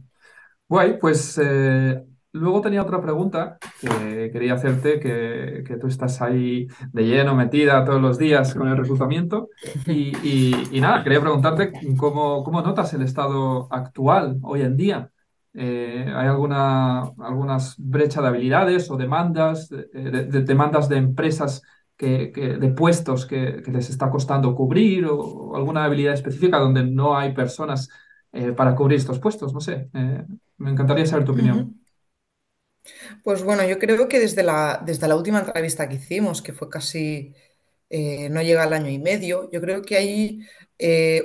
Guay, 0.68 0.98
pues 0.98 1.38
eh, 1.42 2.02
Luego 2.36 2.60
tenía 2.60 2.82
otra 2.82 3.00
pregunta 3.00 3.56
que 3.80 4.30
quería 4.30 4.54
hacerte, 4.54 5.00
que, 5.00 5.76
tú 5.80 5.86
estás 5.86 6.20
ahí 6.20 6.66
de 6.92 7.02
lleno, 7.04 7.34
metida 7.34 7.84
todos 7.84 8.00
los 8.00 8.18
días 8.18 8.54
con 8.54 8.68
el 8.68 8.76
reclutamiento. 8.76 9.48
Y, 9.86 10.78
nada, 10.80 11.02
quería 11.02 11.20
preguntarte 11.20 11.72
cómo, 11.96 12.44
cómo, 12.44 12.60
notas 12.60 12.92
el 12.92 13.02
estado 13.02 13.68
actual 13.72 14.38
hoy 14.42 14.62
en 14.62 14.76
día. 14.76 15.10
Eh, 15.54 16.12
¿Hay 16.14 16.28
alguna 16.28 17.04
algunas 17.18 17.76
brecha 17.78 18.20
de 18.20 18.28
habilidades 18.28 18.90
o 18.90 18.98
demandas, 18.98 19.70
de, 19.70 20.42
demandas 20.42 20.90
de 20.90 20.98
empresas, 20.98 21.62
que, 21.96 22.58
de 22.60 22.68
puestos 22.68 23.26
que, 23.26 23.62
les 23.66 23.90
está 23.90 24.10
costando 24.10 24.54
cubrir 24.54 25.06
o, 25.06 25.56
alguna 25.56 25.84
habilidad 25.84 26.14
específica 26.14 26.58
donde 26.58 26.84
no 26.84 27.16
hay 27.16 27.32
personas 27.32 27.88
eh, 28.32 28.52
para 28.52 28.74
cubrir 28.74 28.98
estos 28.98 29.18
puestos? 29.18 29.52
No 29.52 29.60
sé, 29.60 29.88
eh, 29.94 30.24
me 30.58 30.70
encantaría 30.70 31.06
saber 31.06 31.24
tu 31.24 31.32
opinión. 31.32 31.80
Pues 33.24 33.42
bueno, 33.42 33.66
yo 33.66 33.78
creo 33.78 34.08
que 34.08 34.20
desde 34.20 34.42
la, 34.42 34.82
desde 34.84 35.08
la 35.08 35.16
última 35.16 35.40
entrevista 35.40 35.88
que 35.88 35.96
hicimos, 35.96 36.42
que 36.42 36.52
fue 36.52 36.68
casi, 36.70 37.34
eh, 37.90 38.28
no 38.28 38.42
llega 38.42 38.62
al 38.62 38.72
año 38.72 38.90
y 38.90 38.98
medio, 38.98 39.50
yo 39.50 39.60
creo 39.60 39.82
que 39.82 39.96
hay 39.96 40.46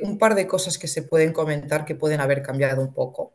un 0.02 0.18
par 0.18 0.34
de 0.36 0.48
cosas 0.48 0.78
que 0.78 0.88
se 0.88 1.04
pueden 1.04 1.34
comentar 1.34 1.84
que 1.84 1.94
pueden 1.96 2.22
haber 2.22 2.42
cambiado 2.42 2.82
un 2.82 2.94
poco. 2.94 3.34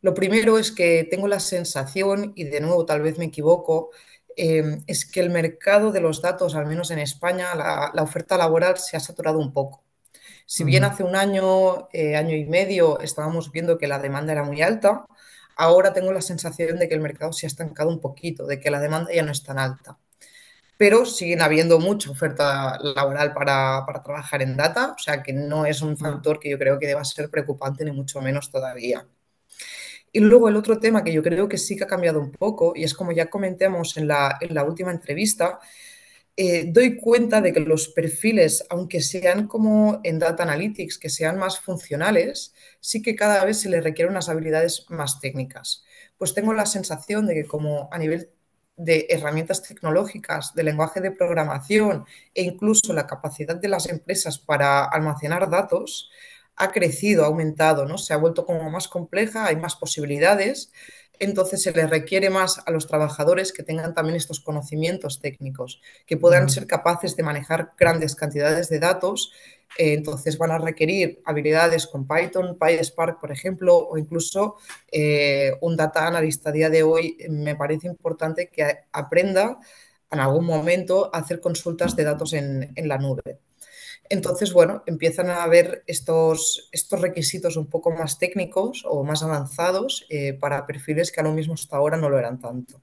Lo 0.00 0.14
primero 0.14 0.58
es 0.58 0.70
que 0.70 1.06
tengo 1.10 1.26
la 1.26 1.40
sensación, 1.40 2.32
y 2.36 2.44
de 2.44 2.60
nuevo 2.60 2.86
tal 2.86 3.02
vez 3.02 3.18
me 3.18 3.24
equivoco, 3.24 3.90
eh, 4.36 4.80
es 4.86 5.04
que 5.10 5.20
el 5.20 5.30
mercado 5.30 5.92
de 5.92 6.00
los 6.00 6.22
datos, 6.22 6.54
al 6.54 6.66
menos 6.66 6.90
en 6.90 6.98
España, 6.98 7.54
la, 7.54 8.02
oferta 8.02 8.36
laboral 8.36 8.78
se 8.78 8.96
ha 8.96 9.00
saturado 9.00 9.38
un 9.38 9.52
poco. 9.52 9.82
Si 10.46 10.62
bien 10.62 10.84
hace 10.84 11.02
un 11.02 11.16
año, 11.16 11.88
año 12.16 12.36
y 12.36 12.44
medio, 12.44 13.00
estábamos 13.00 13.50
viendo 13.50 13.78
que 13.78 13.88
la 13.88 13.98
demanda 13.98 14.32
era 14.32 14.44
muy 14.44 14.62
alta, 14.62 15.06
Ahora 15.56 15.92
tengo 15.94 16.12
la 16.12 16.20
sensación 16.20 16.78
de 16.78 16.88
que 16.88 16.94
el 16.94 17.00
mercado 17.00 17.32
se 17.32 17.46
ha 17.46 17.48
estancado 17.48 17.88
un 17.88 18.00
poquito, 18.00 18.46
de 18.46 18.60
que 18.60 18.70
la 18.70 18.80
demanda 18.80 19.12
ya 19.12 19.22
no 19.22 19.32
es 19.32 19.42
tan 19.42 19.58
alta. 19.58 19.98
Pero 20.78 21.06
siguen 21.06 21.42
habiendo 21.42 21.78
mucha 21.80 22.10
oferta 22.10 22.78
laboral 22.82 23.32
para, 23.34 23.86
trabajar 24.04 24.42
en 24.42 24.56
data, 24.56 24.94
o 24.96 24.98
sea 24.98 25.22
que 25.22 25.32
no 25.32 25.66
es 25.66 25.82
un 25.82 25.96
factor 25.96 26.38
que 26.40 26.50
yo 26.50 26.58
creo 26.58 26.78
que 26.78 26.86
deba 26.86 27.04
ser 27.04 27.30
preocupante, 27.30 27.84
ni 27.84 27.92
mucho 27.92 28.20
menos 28.20 28.50
todavía. 28.50 29.06
Y 30.16 30.20
luego 30.20 30.48
el 30.48 30.56
otro 30.56 30.78
tema 30.78 31.04
que 31.04 31.12
yo 31.12 31.22
creo 31.22 31.46
que 31.46 31.58
sí 31.58 31.76
que 31.76 31.84
ha 31.84 31.86
cambiado 31.86 32.20
un 32.20 32.32
poco, 32.32 32.72
y 32.74 32.84
es 32.84 32.94
como 32.94 33.12
ya 33.12 33.28
comentamos 33.28 33.98
en 33.98 34.08
la, 34.08 34.38
en 34.40 34.54
la 34.54 34.64
última 34.64 34.90
entrevista, 34.90 35.58
eh, 36.34 36.64
doy 36.72 36.96
cuenta 36.96 37.42
de 37.42 37.52
que 37.52 37.60
los 37.60 37.88
perfiles, 37.88 38.64
aunque 38.70 39.02
sean 39.02 39.46
como 39.46 40.00
en 40.04 40.18
Data 40.18 40.44
Analytics, 40.44 40.96
que 40.96 41.10
sean 41.10 41.38
más 41.38 41.60
funcionales, 41.60 42.54
sí 42.80 43.02
que 43.02 43.14
cada 43.14 43.44
vez 43.44 43.60
se 43.60 43.68
les 43.68 43.84
requieren 43.84 44.12
unas 44.12 44.30
habilidades 44.30 44.86
más 44.88 45.20
técnicas. 45.20 45.84
Pues 46.16 46.32
tengo 46.32 46.54
la 46.54 46.64
sensación 46.64 47.26
de 47.26 47.34
que 47.34 47.44
como 47.44 47.90
a 47.92 47.98
nivel 47.98 48.30
de 48.78 49.08
herramientas 49.10 49.62
tecnológicas, 49.62 50.54
de 50.54 50.62
lenguaje 50.62 51.02
de 51.02 51.10
programación 51.10 52.06
e 52.32 52.42
incluso 52.42 52.94
la 52.94 53.06
capacidad 53.06 53.56
de 53.56 53.68
las 53.68 53.86
empresas 53.90 54.38
para 54.38 54.82
almacenar 54.86 55.50
datos, 55.50 56.10
ha 56.56 56.72
crecido, 56.72 57.24
ha 57.24 57.26
aumentado, 57.26 57.86
¿no? 57.86 57.98
Se 57.98 58.14
ha 58.14 58.16
vuelto 58.16 58.46
como 58.46 58.68
más 58.70 58.88
compleja, 58.88 59.46
hay 59.46 59.56
más 59.56 59.76
posibilidades 59.76 60.70
entonces 61.18 61.62
se 61.62 61.72
les 61.72 61.88
requiere 61.88 62.30
más 62.30 62.60
a 62.66 62.70
los 62.70 62.86
trabajadores 62.86 63.52
que 63.52 63.62
tengan 63.62 63.94
también 63.94 64.16
estos 64.16 64.40
conocimientos 64.40 65.20
técnicos, 65.20 65.80
que 66.06 66.16
puedan 66.16 66.48
ser 66.48 66.66
capaces 66.66 67.16
de 67.16 67.22
manejar 67.22 67.72
grandes 67.78 68.14
cantidades 68.14 68.68
de 68.68 68.78
datos. 68.78 69.32
Eh, 69.78 69.94
entonces 69.94 70.38
van 70.38 70.50
a 70.50 70.58
requerir 70.58 71.20
habilidades 71.24 71.86
con 71.86 72.06
Python, 72.06 72.58
PySpark, 72.58 73.20
por 73.20 73.32
ejemplo, 73.32 73.76
o 73.76 73.98
incluso 73.98 74.56
eh, 74.92 75.56
un 75.60 75.76
data 75.76 76.06
analyst 76.06 76.46
a 76.46 76.52
día 76.52 76.70
de 76.70 76.82
hoy 76.82 77.18
me 77.28 77.56
parece 77.56 77.86
importante 77.86 78.48
que 78.48 78.64
aprenda 78.92 79.58
en 80.10 80.20
algún 80.20 80.44
momento 80.44 81.10
a 81.12 81.18
hacer 81.18 81.40
consultas 81.40 81.96
de 81.96 82.04
datos 82.04 82.32
en 82.32 82.72
la 82.76 82.98
nube. 82.98 83.40
Entonces, 84.10 84.52
bueno, 84.52 84.82
empiezan 84.86 85.30
a 85.30 85.42
haber 85.42 85.82
estos, 85.86 86.68
estos 86.72 87.00
requisitos 87.00 87.56
un 87.56 87.66
poco 87.66 87.90
más 87.90 88.18
técnicos 88.18 88.84
o 88.88 89.04
más 89.04 89.22
avanzados 89.22 90.06
eh, 90.08 90.34
para 90.34 90.66
perfiles 90.66 91.12
que 91.12 91.20
a 91.20 91.24
lo 91.24 91.32
mismo 91.32 91.54
hasta 91.54 91.76
ahora 91.76 91.96
no 91.96 92.08
lo 92.08 92.18
eran 92.18 92.38
tanto. 92.38 92.80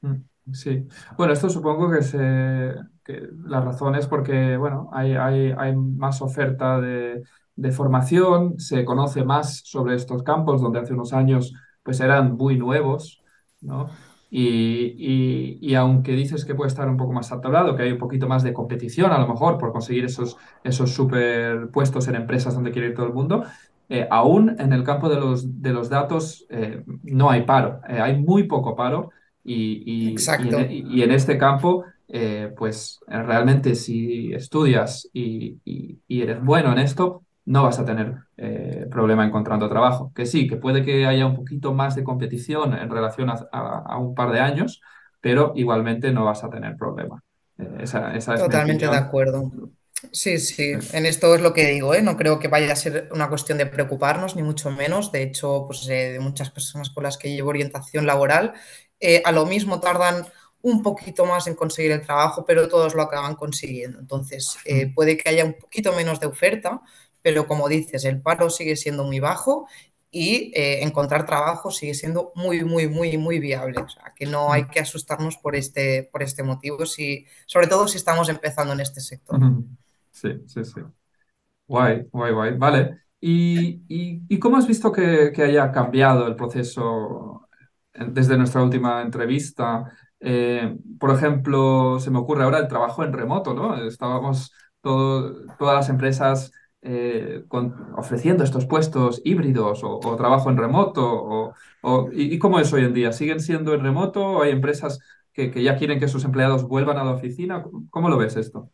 Mm, 0.00 0.52
sí, 0.52 0.86
bueno, 1.16 1.32
esto 1.32 1.48
supongo 1.50 1.90
que, 1.90 2.02
se, 2.02 2.18
la 2.18 3.60
razón 3.60 3.94
es 3.94 4.06
porque, 4.06 4.56
bueno, 4.56 4.90
hay, 4.92 5.14
hay, 5.14 5.76
más 5.76 6.22
oferta 6.22 6.80
de, 6.80 7.22
de, 7.56 7.72
formación, 7.72 8.58
se 8.58 8.84
conoce 8.84 9.24
más 9.24 9.62
sobre 9.64 9.94
estos 9.94 10.22
campos 10.22 10.60
donde 10.60 10.80
hace 10.80 10.94
unos 10.94 11.12
años 11.12 11.52
pues 11.82 12.00
eran 12.00 12.36
muy 12.36 12.58
nuevos, 12.58 13.22
¿no? 13.60 13.88
Y, 14.30 15.58
y, 15.60 15.74
aunque 15.74 16.12
dices 16.12 16.44
que 16.44 16.54
puede 16.54 16.68
estar 16.68 16.86
un 16.86 16.98
poco 16.98 17.14
más 17.14 17.28
saturado, 17.28 17.74
que 17.74 17.84
hay 17.84 17.92
un 17.92 17.98
poquito 17.98 18.28
más 18.28 18.42
de 18.42 18.52
competición 18.52 19.10
a 19.10 19.18
lo 19.18 19.26
mejor 19.26 19.56
por 19.56 19.72
conseguir 19.72 20.04
esos, 20.04 20.36
esos 20.62 20.90
super 20.90 21.70
puestos 21.70 22.08
en 22.08 22.14
empresas 22.14 22.54
donde 22.54 22.70
quiere 22.70 22.88
ir 22.88 22.94
todo 22.94 23.06
el 23.06 23.14
mundo, 23.14 23.44
eh, 23.88 24.06
aún 24.10 24.54
en 24.58 24.74
el 24.74 24.84
campo 24.84 25.08
de 25.08 25.16
los, 25.16 25.62
de 25.62 25.72
los 25.72 25.88
datos 25.88 26.46
eh, 26.50 26.82
no 27.04 27.30
hay 27.30 27.42
paro, 27.44 27.80
eh, 27.88 27.98
hay 28.00 28.20
muy 28.20 28.42
poco 28.42 28.76
paro 28.76 29.10
y, 29.42 30.10
Exacto. 30.10 30.58
En, 30.58 30.70
y 30.70 31.00
en, 31.00 31.10
este 31.10 31.38
campo, 31.38 31.86
pues 32.56 33.00
realmente 33.06 33.74
si 33.74 34.34
estudias 34.34 35.08
y, 35.14 35.56
eres 36.06 36.44
bueno 36.44 36.72
en 36.72 36.78
esto, 36.80 37.22
no 37.48 37.62
vas 37.62 37.78
a 37.78 37.84
tener 37.86 38.14
eh, 38.36 38.86
problema 38.90 39.24
encontrando 39.24 39.70
trabajo. 39.70 40.12
Que 40.14 40.26
sí, 40.26 40.46
que 40.46 40.56
puede 40.56 40.84
que 40.84 41.06
haya 41.06 41.26
un 41.26 41.34
poquito 41.34 41.72
más 41.72 41.96
de 41.96 42.04
competición 42.04 42.74
en 42.74 42.90
relación 42.90 43.30
a, 43.30 43.96
un 43.98 44.14
par 44.14 44.32
de 44.32 44.40
años, 44.40 44.82
pero 45.22 45.52
igualmente 45.56 46.12
no 46.12 46.26
vas 46.26 46.44
a 46.44 46.50
tener 46.50 46.76
problema. 46.76 47.22
Eh, 47.56 47.78
esa, 47.80 48.14
esa, 48.14 48.34
es 48.34 48.40
Totalmente 48.42 48.86
de 48.86 48.96
acuerdo. 48.96 49.50
Sí, 50.12 50.38
sí, 50.38 50.74
en 50.92 51.06
esto 51.06 51.34
es 51.34 51.40
lo 51.40 51.54
que 51.54 51.66
digo, 51.66 51.92
¿eh? 51.94 52.02
no 52.02 52.16
creo 52.16 52.38
que 52.38 52.46
vaya 52.46 52.72
a 52.72 52.76
ser 52.76 53.08
una 53.12 53.28
cuestión 53.28 53.58
de 53.58 53.66
preocuparnos, 53.66 54.36
ni 54.36 54.42
mucho 54.42 54.70
menos. 54.70 55.10
De 55.10 55.22
hecho, 55.22 55.64
pues 55.66 55.86
de 55.86 56.20
muchas 56.20 56.50
personas 56.50 56.90
con 56.90 57.02
las 57.02 57.16
que 57.16 57.32
llevo 57.32 57.48
orientación 57.48 58.06
laboral, 58.06 58.52
a 59.24 59.32
lo 59.32 59.46
mismo 59.46 59.80
tardan 59.80 60.26
un 60.60 60.82
poquito 60.82 61.24
más 61.24 61.46
en 61.46 61.54
conseguir 61.54 61.92
el 61.92 62.04
trabajo, 62.04 62.44
pero 62.44 62.68
todos 62.68 62.94
lo 62.94 63.02
acaban 63.02 63.36
consiguiendo. 63.36 63.98
Entonces, 63.98 64.58
mm. 64.66 64.92
puede 64.94 65.16
que 65.16 65.30
haya 65.30 65.44
un 65.44 65.54
poquito 65.54 65.92
menos 65.94 66.20
de 66.20 66.26
oferta, 66.26 66.80
pero 67.22 67.46
como 67.46 67.68
dices, 67.68 68.04
el 68.04 68.20
paro 68.20 68.50
sigue 68.50 68.76
siendo 68.76 69.04
muy 69.04 69.20
bajo 69.20 69.66
y 70.10 70.52
eh, 70.54 70.82
encontrar 70.82 71.26
trabajo 71.26 71.70
sigue 71.70 71.94
siendo 71.94 72.32
muy, 72.34 72.64
muy, 72.64 72.88
muy, 72.88 73.18
muy 73.18 73.38
viable. 73.38 73.80
O 73.80 73.88
sea, 73.88 74.12
que 74.16 74.26
no 74.26 74.52
hay 74.52 74.66
que 74.66 74.80
asustarnos 74.80 75.36
por 75.36 75.54
este, 75.54 76.08
por 76.10 76.22
este 76.22 76.42
motivo, 76.42 76.86
si, 76.86 77.26
sobre 77.46 77.66
todo 77.66 77.88
si 77.88 77.98
estamos 77.98 78.28
empezando 78.28 78.72
en 78.72 78.80
este 78.80 79.00
sector. 79.00 79.38
Sí, 80.10 80.42
sí, 80.46 80.64
sí. 80.64 80.80
Guay, 81.66 82.08
guay, 82.10 82.32
guay. 82.32 82.56
Vale. 82.56 83.02
¿Y, 83.20 83.82
y, 84.28 84.38
cómo 84.38 84.56
has 84.56 84.66
visto 84.66 84.92
que, 84.92 85.32
haya 85.36 85.72
cambiado 85.72 86.26
el 86.28 86.36
proceso 86.36 87.48
desde 87.92 88.38
nuestra 88.38 88.62
última 88.62 89.02
entrevista? 89.02 89.92
Eh, 90.20 90.76
por 90.98 91.10
ejemplo, 91.10 91.98
se 92.00 92.10
me 92.10 92.18
ocurre 92.18 92.44
ahora 92.44 92.58
el 92.58 92.68
trabajo 92.68 93.04
en 93.04 93.12
remoto, 93.12 93.54
¿no? 93.54 93.76
Estábamos 93.84 94.52
todo, 94.80 95.46
todas 95.58 95.74
las 95.74 95.88
empresas 95.88 96.52
eh, 96.88 97.44
ofreciendo 97.96 98.44
estos 98.44 98.64
puestos 98.64 99.20
híbridos 99.22 99.80
o, 99.84 100.16
trabajo 100.16 100.48
en 100.48 100.56
remoto? 100.56 101.54
O, 101.82 102.10
y, 102.12 102.38
cómo 102.38 102.58
es 102.58 102.72
hoy 102.72 102.84
en 102.84 102.94
día? 102.94 103.12
¿Siguen 103.12 103.40
siendo 103.40 103.74
en 103.74 103.82
remoto? 103.82 104.24
¿O 104.24 104.42
hay 104.42 104.52
empresas 104.52 104.98
que, 105.32 105.50
ya 105.62 105.76
quieren 105.76 106.00
que 106.00 106.08
sus 106.08 106.24
empleados 106.24 106.64
vuelvan 106.64 106.96
a 106.96 107.04
la 107.04 107.10
oficina? 107.12 107.62
¿Cómo 107.90 108.08
lo 108.08 108.16
ves 108.16 108.36
esto? 108.36 108.70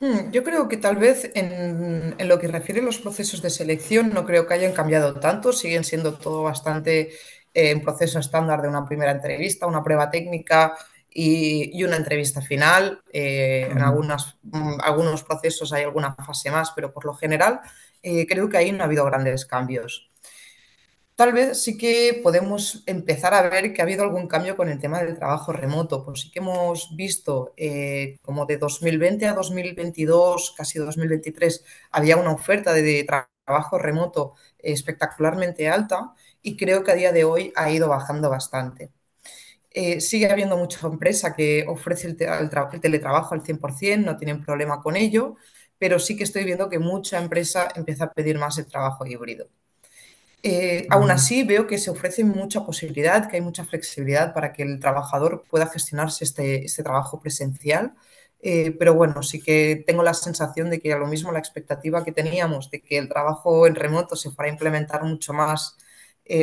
Hmm, 0.00 0.30
yo 0.32 0.42
creo 0.42 0.68
que 0.68 0.76
tal 0.76 0.96
vez 0.96 1.30
en, 1.34 2.16
lo 2.28 2.38
que 2.40 2.48
refiere 2.48 2.80
a 2.80 2.84
los 2.84 2.98
procesos 2.98 3.42
de 3.42 3.50
selección 3.50 4.12
no 4.12 4.24
creo 4.24 4.46
que 4.46 4.54
hayan 4.54 4.72
cambiado 4.72 5.20
tanto, 5.20 5.52
siguen 5.52 5.84
siendo 5.84 6.14
todo 6.14 6.42
bastante 6.42 7.10
eh, 7.54 7.80
proceso 7.80 8.18
estándar 8.18 8.60
de 8.60 8.68
una 8.68 8.84
primera 8.84 9.12
entrevista, 9.12 9.66
una 9.66 9.84
prueba 9.84 10.10
técnica, 10.10 10.76
y, 11.10 11.82
una 11.84 11.96
entrevista 11.96 12.40
final. 12.40 13.02
Eh, 13.12 13.68
en 13.70 13.78
mm, 13.78 14.80
algunos 14.82 15.22
procesos 15.24 15.72
hay 15.72 15.84
alguna 15.84 16.14
fase 16.14 16.50
más, 16.50 16.72
pero 16.72 16.92
por 16.92 17.04
lo 17.04 17.14
general 17.14 17.60
eh, 18.02 18.26
creo 18.26 18.48
que 18.48 18.56
ahí 18.56 18.72
no 18.72 18.82
ha 18.82 18.86
habido 18.86 19.04
grandes 19.04 19.46
cambios. 19.46 20.10
Tal 21.18 21.32
vez 21.32 21.60
sí 21.60 21.76
que 21.76 22.20
podemos 22.22 22.84
empezar 22.86 23.34
a 23.34 23.42
ver 23.48 23.72
que 23.72 23.82
ha 23.82 23.84
habido 23.84 24.04
algún 24.04 24.28
cambio 24.28 24.56
con 24.56 24.68
el 24.68 24.78
tema 24.78 25.02
del 25.02 25.16
trabajo 25.16 25.52
remoto. 25.52 26.04
Pues 26.04 26.20
sí 26.20 26.30
que 26.30 26.38
hemos 26.38 26.94
visto 26.94 27.54
eh, 27.56 28.18
como 28.22 28.46
de 28.46 28.56
2020 28.56 29.26
a 29.26 29.34
2022, 29.34 30.54
casi 30.56 30.78
2023, 30.78 31.64
había 31.90 32.16
una 32.16 32.32
oferta 32.32 32.72
de 32.72 33.04
trabajo 33.04 33.78
remoto 33.78 34.34
espectacularmente 34.58 35.68
alta 35.68 36.12
y 36.40 36.56
creo 36.56 36.84
que 36.84 36.92
a 36.92 36.94
día 36.94 37.12
de 37.12 37.24
hoy 37.24 37.52
ha 37.56 37.70
ido 37.72 37.88
bajando 37.88 38.30
bastante. 38.30 38.92
Eh, 39.80 40.00
sigue 40.00 40.28
habiendo 40.28 40.56
mucha 40.56 40.88
empresa 40.88 41.36
que 41.36 41.64
ofrece 41.68 42.08
el, 42.08 42.16
teletrabajo 42.80 43.36
al 43.36 43.44
100%, 43.44 44.04
no 44.04 44.16
tienen 44.16 44.44
problema 44.44 44.82
con 44.82 44.96
ello, 44.96 45.36
pero 45.78 46.00
sí 46.00 46.16
que 46.16 46.24
estoy 46.24 46.42
viendo 46.42 46.68
que 46.68 46.80
mucha 46.80 47.16
empresa 47.16 47.68
empieza 47.76 48.06
a 48.06 48.12
pedir 48.12 48.40
más 48.40 48.58
el 48.58 48.66
trabajo 48.66 49.06
híbrido. 49.06 49.46
Eh, 50.42 50.88
aún 50.90 51.12
así, 51.12 51.44
veo 51.44 51.68
que 51.68 51.78
se 51.78 51.90
ofrece 51.90 52.24
mucha 52.24 52.66
posibilidad, 52.66 53.30
que 53.30 53.36
hay 53.36 53.40
mucha 53.40 53.64
flexibilidad 53.64 54.34
para 54.34 54.52
que 54.52 54.64
el 54.64 54.80
trabajador 54.80 55.44
pueda 55.48 55.68
gestionarse 55.68 56.24
este, 56.24 56.64
este 56.64 56.82
trabajo 56.82 57.20
presencial. 57.20 57.94
Eh, 58.40 58.72
pero 58.80 58.94
bueno, 58.94 59.22
sí 59.22 59.40
que 59.40 59.84
tengo 59.86 60.02
la 60.02 60.14
sensación 60.14 60.70
de 60.70 60.80
que 60.80 60.92
a 60.92 60.98
lo 60.98 61.06
mismo 61.06 61.30
la 61.30 61.38
expectativa 61.38 62.04
que 62.04 62.10
teníamos 62.10 62.68
de 62.72 62.80
que 62.80 62.98
el 62.98 63.08
trabajo 63.08 63.64
en 63.68 63.76
remoto 63.76 64.16
se 64.16 64.32
fuera 64.32 64.50
a 64.50 64.54
implementar 64.54 65.04
mucho 65.04 65.32
más, 65.32 65.76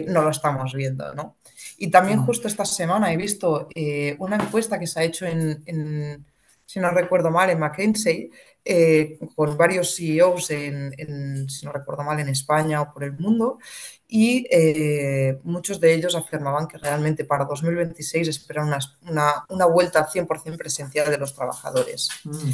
no 0.07 0.21
lo 0.21 0.29
estamos 0.29 0.73
viendo, 0.73 1.13
¿no? 1.13 1.35
Y 1.77 1.89
también 1.89 2.25
justo 2.25 2.47
esta 2.47 2.65
semana 2.65 3.11
he 3.11 3.17
visto 3.17 3.67
eh, 3.75 4.15
una 4.19 4.37
encuesta 4.37 4.79
que 4.79 4.87
se 4.87 4.99
ha 4.99 5.03
hecho 5.03 5.25
en, 5.25 6.25
si 6.65 6.79
no 6.79 6.89
recuerdo 6.91 7.29
mal, 7.29 7.49
en 7.49 7.59
McKinsey, 7.59 8.31
eh, 8.63 9.19
con 9.35 9.57
varios 9.57 9.95
CEOs, 9.95 10.49
en, 10.51 11.49
si 11.49 11.65
no 11.65 11.71
recuerdo 11.71 12.03
mal, 12.03 12.19
en 12.19 12.29
España 12.29 12.81
o 12.81 12.93
por 12.93 13.03
el 13.03 13.13
mundo, 13.13 13.59
y 14.07 14.47
eh, 14.49 15.39
muchos 15.43 15.79
de 15.79 15.93
ellos 15.93 16.15
afirmaban 16.15 16.67
que 16.67 16.77
realmente 16.77 17.25
para 17.25 17.45
2026 17.45 18.27
esperan 18.27 18.67
una, 19.01 19.45
una, 19.49 19.65
vuelta 19.65 19.99
al 19.99 20.07
100% 20.07 20.57
presencial 20.57 21.09
de 21.09 21.17
los 21.17 21.35
trabajadores. 21.35 22.09
Mm. 22.23 22.51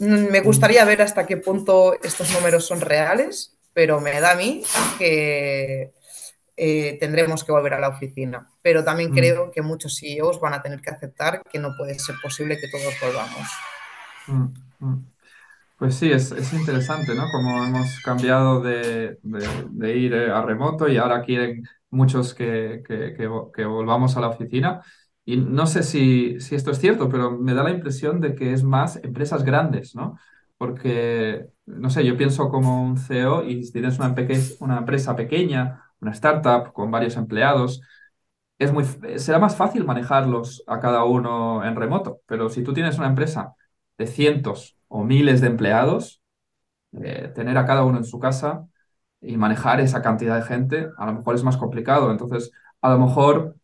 Mm, 0.00 0.30
me 0.30 0.40
gustaría 0.40 0.84
ver 0.84 1.02
hasta 1.02 1.26
qué 1.26 1.36
punto 1.36 1.94
estos 2.02 2.32
números 2.32 2.64
son 2.64 2.80
reales, 2.80 3.54
pero 3.74 4.00
me 4.00 4.18
da 4.20 4.32
a 4.32 4.34
mí 4.34 4.62
que 4.98 5.92
eh, 6.62 6.98
tendremos 7.00 7.42
que 7.42 7.52
volver 7.52 7.72
a 7.72 7.80
la 7.80 7.88
oficina. 7.88 8.46
Pero 8.60 8.84
también 8.84 9.12
mm. 9.12 9.14
creo 9.14 9.50
que 9.50 9.62
muchos 9.62 9.96
CEOs 9.98 10.38
van 10.40 10.52
a 10.52 10.60
tener 10.60 10.82
que 10.82 10.90
aceptar 10.90 11.42
que 11.50 11.58
no 11.58 11.70
puede 11.74 11.98
ser 11.98 12.16
posible 12.22 12.58
que 12.58 12.68
todos 12.68 12.94
volvamos. 13.00 13.48
Mm, 14.26 14.86
mm. 14.86 15.04
Pues 15.78 15.94
sí, 15.94 16.12
es, 16.12 16.30
interesante, 16.52 17.14
¿no? 17.14 17.24
Como 17.32 17.64
hemos 17.64 18.00
cambiado 18.02 18.60
de, 18.60 19.18
ir 19.96 20.12
eh, 20.12 20.30
a 20.30 20.42
remoto 20.42 20.86
y 20.86 20.98
ahora 20.98 21.22
quieren 21.22 21.66
muchos 21.88 22.34
que, 22.34 22.82
volvamos 23.66 24.18
a 24.18 24.20
la 24.20 24.28
oficina. 24.28 24.82
Y 25.24 25.38
no 25.38 25.66
sé 25.66 25.82
si, 25.82 26.36
esto 26.50 26.72
es 26.72 26.78
cierto, 26.78 27.08
pero 27.08 27.30
me 27.30 27.54
da 27.54 27.62
la 27.62 27.70
impresión 27.70 28.20
de 28.20 28.34
que 28.34 28.52
es 28.52 28.62
más 28.62 28.96
empresas 29.02 29.44
grandes, 29.44 29.94
¿no? 29.94 30.18
Porque, 30.58 31.46
no 31.64 31.88
sé, 31.88 32.04
yo 32.04 32.18
pienso 32.18 32.50
como 32.50 32.82
un 32.82 32.98
CEO 32.98 33.44
y 33.44 33.64
si 33.64 33.72
tienes 33.72 33.98
una, 33.98 34.14
una 34.60 34.78
empresa 34.78 35.16
pequeña 35.16 35.86
una 36.00 36.12
startup 36.12 36.72
con 36.72 36.90
varios 36.90 37.16
empleados, 37.16 37.82
es 38.58 38.72
muy, 38.72 38.84
será 39.16 39.38
más 39.38 39.56
fácil 39.56 39.84
manejarlos 39.84 40.62
a 40.66 40.80
cada 40.80 41.04
uno 41.04 41.64
en 41.64 41.76
remoto, 41.76 42.20
pero 42.26 42.50
si 42.50 42.62
tú 42.62 42.74
tienes 42.74 42.98
una 42.98 43.06
empresa 43.08 43.54
de 43.98 44.06
cientos 44.06 44.76
o 44.88 45.04
miles 45.04 45.40
de 45.40 45.48
empleados, 45.48 46.22
eh, 46.92 47.32
tener 47.34 47.56
a 47.56 47.66
cada 47.66 47.84
uno 47.84 47.98
en 47.98 48.04
su 48.04 48.18
casa 48.18 48.66
y 49.20 49.36
manejar 49.36 49.80
esa 49.80 50.02
cantidad 50.02 50.36
de 50.36 50.42
gente, 50.42 50.88
a 50.96 51.06
lo 51.06 51.14
mejor 51.14 51.34
es 51.34 51.44
más 51.44 51.56
complicado. 51.56 52.10
Entonces, 52.10 52.50
a 52.80 52.90
lo 52.90 52.98
mejor, 52.98 53.56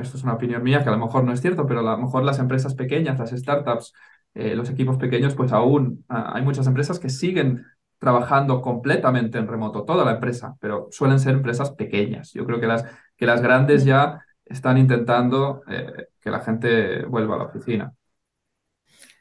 esto 0.00 0.16
es 0.16 0.24
una 0.24 0.34
opinión 0.34 0.62
mía 0.62 0.82
que 0.82 0.88
a 0.88 0.92
lo 0.92 0.98
mejor 0.98 1.24
no 1.24 1.32
es 1.32 1.40
cierto, 1.40 1.66
pero 1.66 1.80
a 1.80 1.82
lo 1.82 1.98
mejor 1.98 2.24
las 2.24 2.38
empresas 2.38 2.74
pequeñas, 2.74 3.18
las 3.18 3.30
startups, 3.30 3.92
eh, 4.34 4.54
los 4.54 4.70
equipos 4.70 4.96
pequeños, 4.96 5.34
pues 5.34 5.52
aún 5.52 6.04
ah, 6.08 6.32
hay 6.34 6.42
muchas 6.42 6.66
empresas 6.66 6.98
que 6.98 7.10
siguen 7.10 7.66
trabajando 8.00 8.62
completamente 8.62 9.38
en 9.38 9.48
remoto, 9.48 9.84
toda 9.84 10.04
la 10.06 10.12
empresa, 10.12 10.56
pero 10.60 10.88
suelen 10.92 11.20
ser 11.20 11.34
empresas 11.34 11.72
pequeñas. 11.72 12.32
Yo 12.34 12.46
creo 12.46 12.60
que 12.60 12.68
las, 12.68 12.86
que 13.16 13.26
las 13.26 13.42
grandes 13.42 13.84
ya 13.86 14.24
están 14.46 14.78
intentando 14.78 15.62
eh, 15.68 16.08
que 16.20 16.30
la 16.30 16.40
gente 16.40 17.04
vuelva 17.06 17.36
a 17.36 17.38
la 17.40 17.44
oficina. 17.46 17.94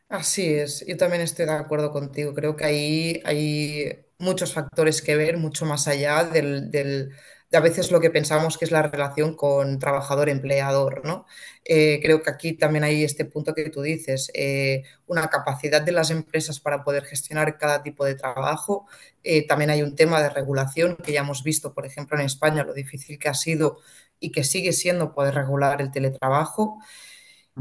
Así 0.09 0.53
es, 0.55 0.83
yo 0.87 0.97
también 0.97 1.21
estoy 1.21 1.45
de 1.45 1.51
acuerdo 1.53 1.91
contigo. 1.91 2.33
Creo 2.33 2.55
que 2.55 2.65
ahí 2.65 3.21
hay 3.25 4.05
muchos 4.17 4.53
factores 4.53 5.01
que 5.01 5.15
ver, 5.15 5.37
mucho 5.37 5.65
más 5.65 5.87
allá 5.87 6.23
del, 6.23 6.71
del- 6.71 7.09
de 7.09 7.15
a 7.51 7.59
veces 7.59 7.91
lo 7.91 7.99
que 7.99 8.11
pensamos 8.11 8.57
que 8.57 8.65
es 8.65 8.71
la 8.71 8.83
relación 8.83 9.35
con 9.35 9.79
trabajador-empleador, 9.79 11.03
¿no? 11.05 11.25
Eh, 11.65 11.99
creo 12.01 12.21
que 12.21 12.29
aquí 12.29 12.53
también 12.53 12.83
hay 12.83 13.03
este 13.03 13.25
punto 13.25 13.53
que 13.53 13.69
tú 13.69 13.81
dices, 13.81 14.31
eh, 14.33 14.83
una 15.07 15.27
capacidad 15.29 15.81
de 15.81 15.91
las 15.91 16.11
empresas 16.11 16.59
para 16.59 16.83
poder 16.83 17.05
gestionar 17.05 17.57
cada 17.57 17.81
tipo 17.83 18.05
de 18.05 18.15
trabajo. 18.15 18.87
Eh, 19.23 19.47
también 19.47 19.71
hay 19.71 19.81
un 19.81 19.95
tema 19.95 20.21
de 20.21 20.29
regulación 20.29 20.97
que 20.97 21.13
ya 21.13 21.21
hemos 21.21 21.43
visto, 21.43 21.73
por 21.73 21.85
ejemplo, 21.85 22.17
en 22.19 22.25
España, 22.25 22.63
lo 22.63 22.73
difícil 22.73 23.17
que 23.19 23.29
ha 23.29 23.33
sido 23.33 23.79
y 24.19 24.31
que 24.31 24.43
sigue 24.43 24.73
siendo 24.73 25.13
poder 25.13 25.35
regular 25.35 25.81
el 25.81 25.91
teletrabajo. 25.91 26.79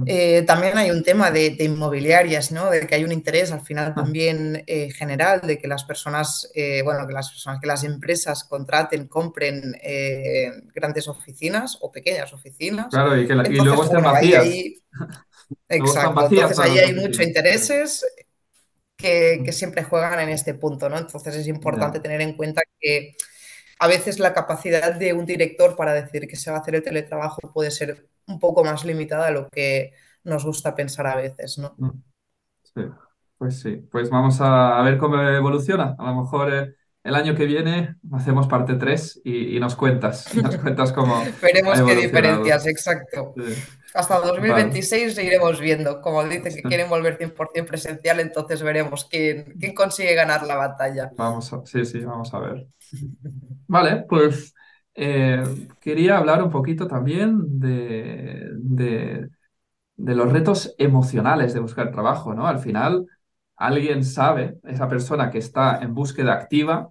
Eh, 0.06 0.42
también 0.46 0.78
hay 0.78 0.90
un 0.90 1.02
tema 1.02 1.30
de, 1.30 1.50
de, 1.50 1.64
inmobiliarias, 1.64 2.52
¿no? 2.52 2.70
De 2.70 2.86
que 2.86 2.94
hay 2.94 3.04
un 3.04 3.12
interés 3.12 3.52
al 3.52 3.60
final 3.60 3.94
también 3.94 4.64
eh, 4.66 4.90
general 4.90 5.40
de 5.42 5.58
que 5.58 5.68
las 5.68 5.84
personas, 5.84 6.50
eh, 6.54 6.82
bueno, 6.82 7.06
que 7.06 7.12
las 7.12 7.30
personas, 7.30 7.60
que 7.60 7.66
las 7.66 7.84
empresas 7.84 8.44
contraten, 8.44 9.08
compren 9.08 9.74
grandes 10.74 11.08
oficinas 11.08 11.78
o 11.80 11.90
pequeñas 11.92 12.32
oficinas. 12.32 12.88
Claro, 12.90 13.20
y, 13.20 13.26
que 13.26 13.34
la- 13.34 13.48
y 13.48 13.50
Entonces, 13.50 13.76
luego 13.76 13.84
bueno, 13.92 14.08
ahí, 14.14 14.32
vacías. 14.32 14.44
ahí, 14.44 14.74
están 15.68 16.14
exacto. 16.14 16.14
vacías 16.14 16.50
Entonces 16.52 16.58
ahí 16.58 16.78
hay 16.78 16.94
muchos 16.94 17.26
intereses 17.26 18.06
que, 18.96 19.42
que 19.44 19.52
siempre 19.52 19.84
juegan 19.84 20.18
en 20.20 20.28
este 20.30 20.54
punto, 20.54 20.88
¿no? 20.88 20.98
Entonces 20.98 21.34
es 21.36 21.46
importante 21.48 21.98
Ya. 21.98 22.02
tener 22.02 22.20
en 22.20 22.36
cuenta 22.36 22.62
que 22.80 23.16
a 23.78 23.86
veces 23.88 24.18
la 24.18 24.34
capacidad 24.34 24.94
de 24.94 25.12
un 25.12 25.26
director 25.26 25.76
para 25.76 25.94
decir 25.94 26.28
que 26.28 26.36
se 26.36 26.50
va 26.50 26.58
a 26.58 26.60
hacer 26.60 26.76
el 26.76 26.82
teletrabajo 26.82 27.52
puede 27.52 27.70
ser 27.70 28.08
un 28.28 28.38
poco 28.38 28.64
más 28.64 28.84
limitada 28.84 29.26
de 29.26 29.32
lo 29.32 29.48
que 29.48 29.92
nos 30.24 30.44
gusta 30.44 30.74
pensar 30.74 31.06
a 31.06 31.16
veces, 31.16 31.58
¿no? 31.58 31.74
Mm. 31.78 31.90
Sí, 32.62 32.82
pues 33.38 33.60
sí, 33.60 33.76
pues 33.90 34.10
vamos 34.10 34.40
a, 34.40 34.78
a 34.78 34.82
ver 34.82 34.98
cómo 34.98 35.20
evoluciona. 35.20 35.96
A 35.98 36.10
lo 36.10 36.22
mejor 36.22 36.52
eh, 36.52 36.74
el 37.02 37.14
año 37.14 37.34
que 37.34 37.46
viene 37.46 37.96
hacemos 38.12 38.46
parte 38.46 38.74
3 38.74 39.22
y, 39.24 39.56
y 39.56 39.60
nos 39.60 39.74
cuentas, 39.76 40.32
y 40.34 40.38
nos 40.42 40.56
cuentas 40.56 40.92
cómo 40.92 41.22
Veremos 41.40 41.80
qué 41.80 41.96
diferencias, 41.96 42.66
exacto. 42.66 43.34
Sí, 43.36 43.54
Hasta 43.94 44.18
vale, 44.18 44.28
2026 44.28 45.18
iremos 45.18 45.60
viendo. 45.60 46.00
Como 46.02 46.22
dicen 46.24 46.54
que 46.54 46.62
quieren 46.62 46.88
volver 46.90 47.16
100% 47.16 47.66
presencial, 47.66 48.20
entonces 48.20 48.62
veremos 48.62 49.06
quién, 49.06 49.54
quién 49.58 49.74
consigue 49.74 50.14
ganar 50.14 50.44
la 50.44 50.56
batalla. 50.56 51.10
vamos 51.16 51.52
a, 51.52 51.64
sí, 51.64 51.84
sí, 51.84 52.00
vamos 52.00 52.32
a 52.34 52.38
ver. 52.40 52.66
Vale, 53.66 54.04
pues 54.08 54.54
eh, 54.98 55.44
quería 55.80 56.18
hablar 56.18 56.42
un 56.42 56.50
poquito 56.50 56.86
también 56.88 57.60
de, 57.60 58.50
de 59.96 60.14
los 60.14 60.32
retos 60.32 60.74
emocionales 60.78 61.54
de 61.54 61.60
buscar 61.60 61.90
trabajo, 61.90 62.34
¿no? 62.34 62.46
Al 62.46 62.58
final, 62.60 63.06
alguien 63.56 64.04
sabe, 64.04 64.58
esa 64.64 64.88
persona 64.88 65.30
que 65.30 65.38
está 65.38 65.78
en 65.82 65.94
búsqueda 65.94 66.34
activa, 66.34 66.90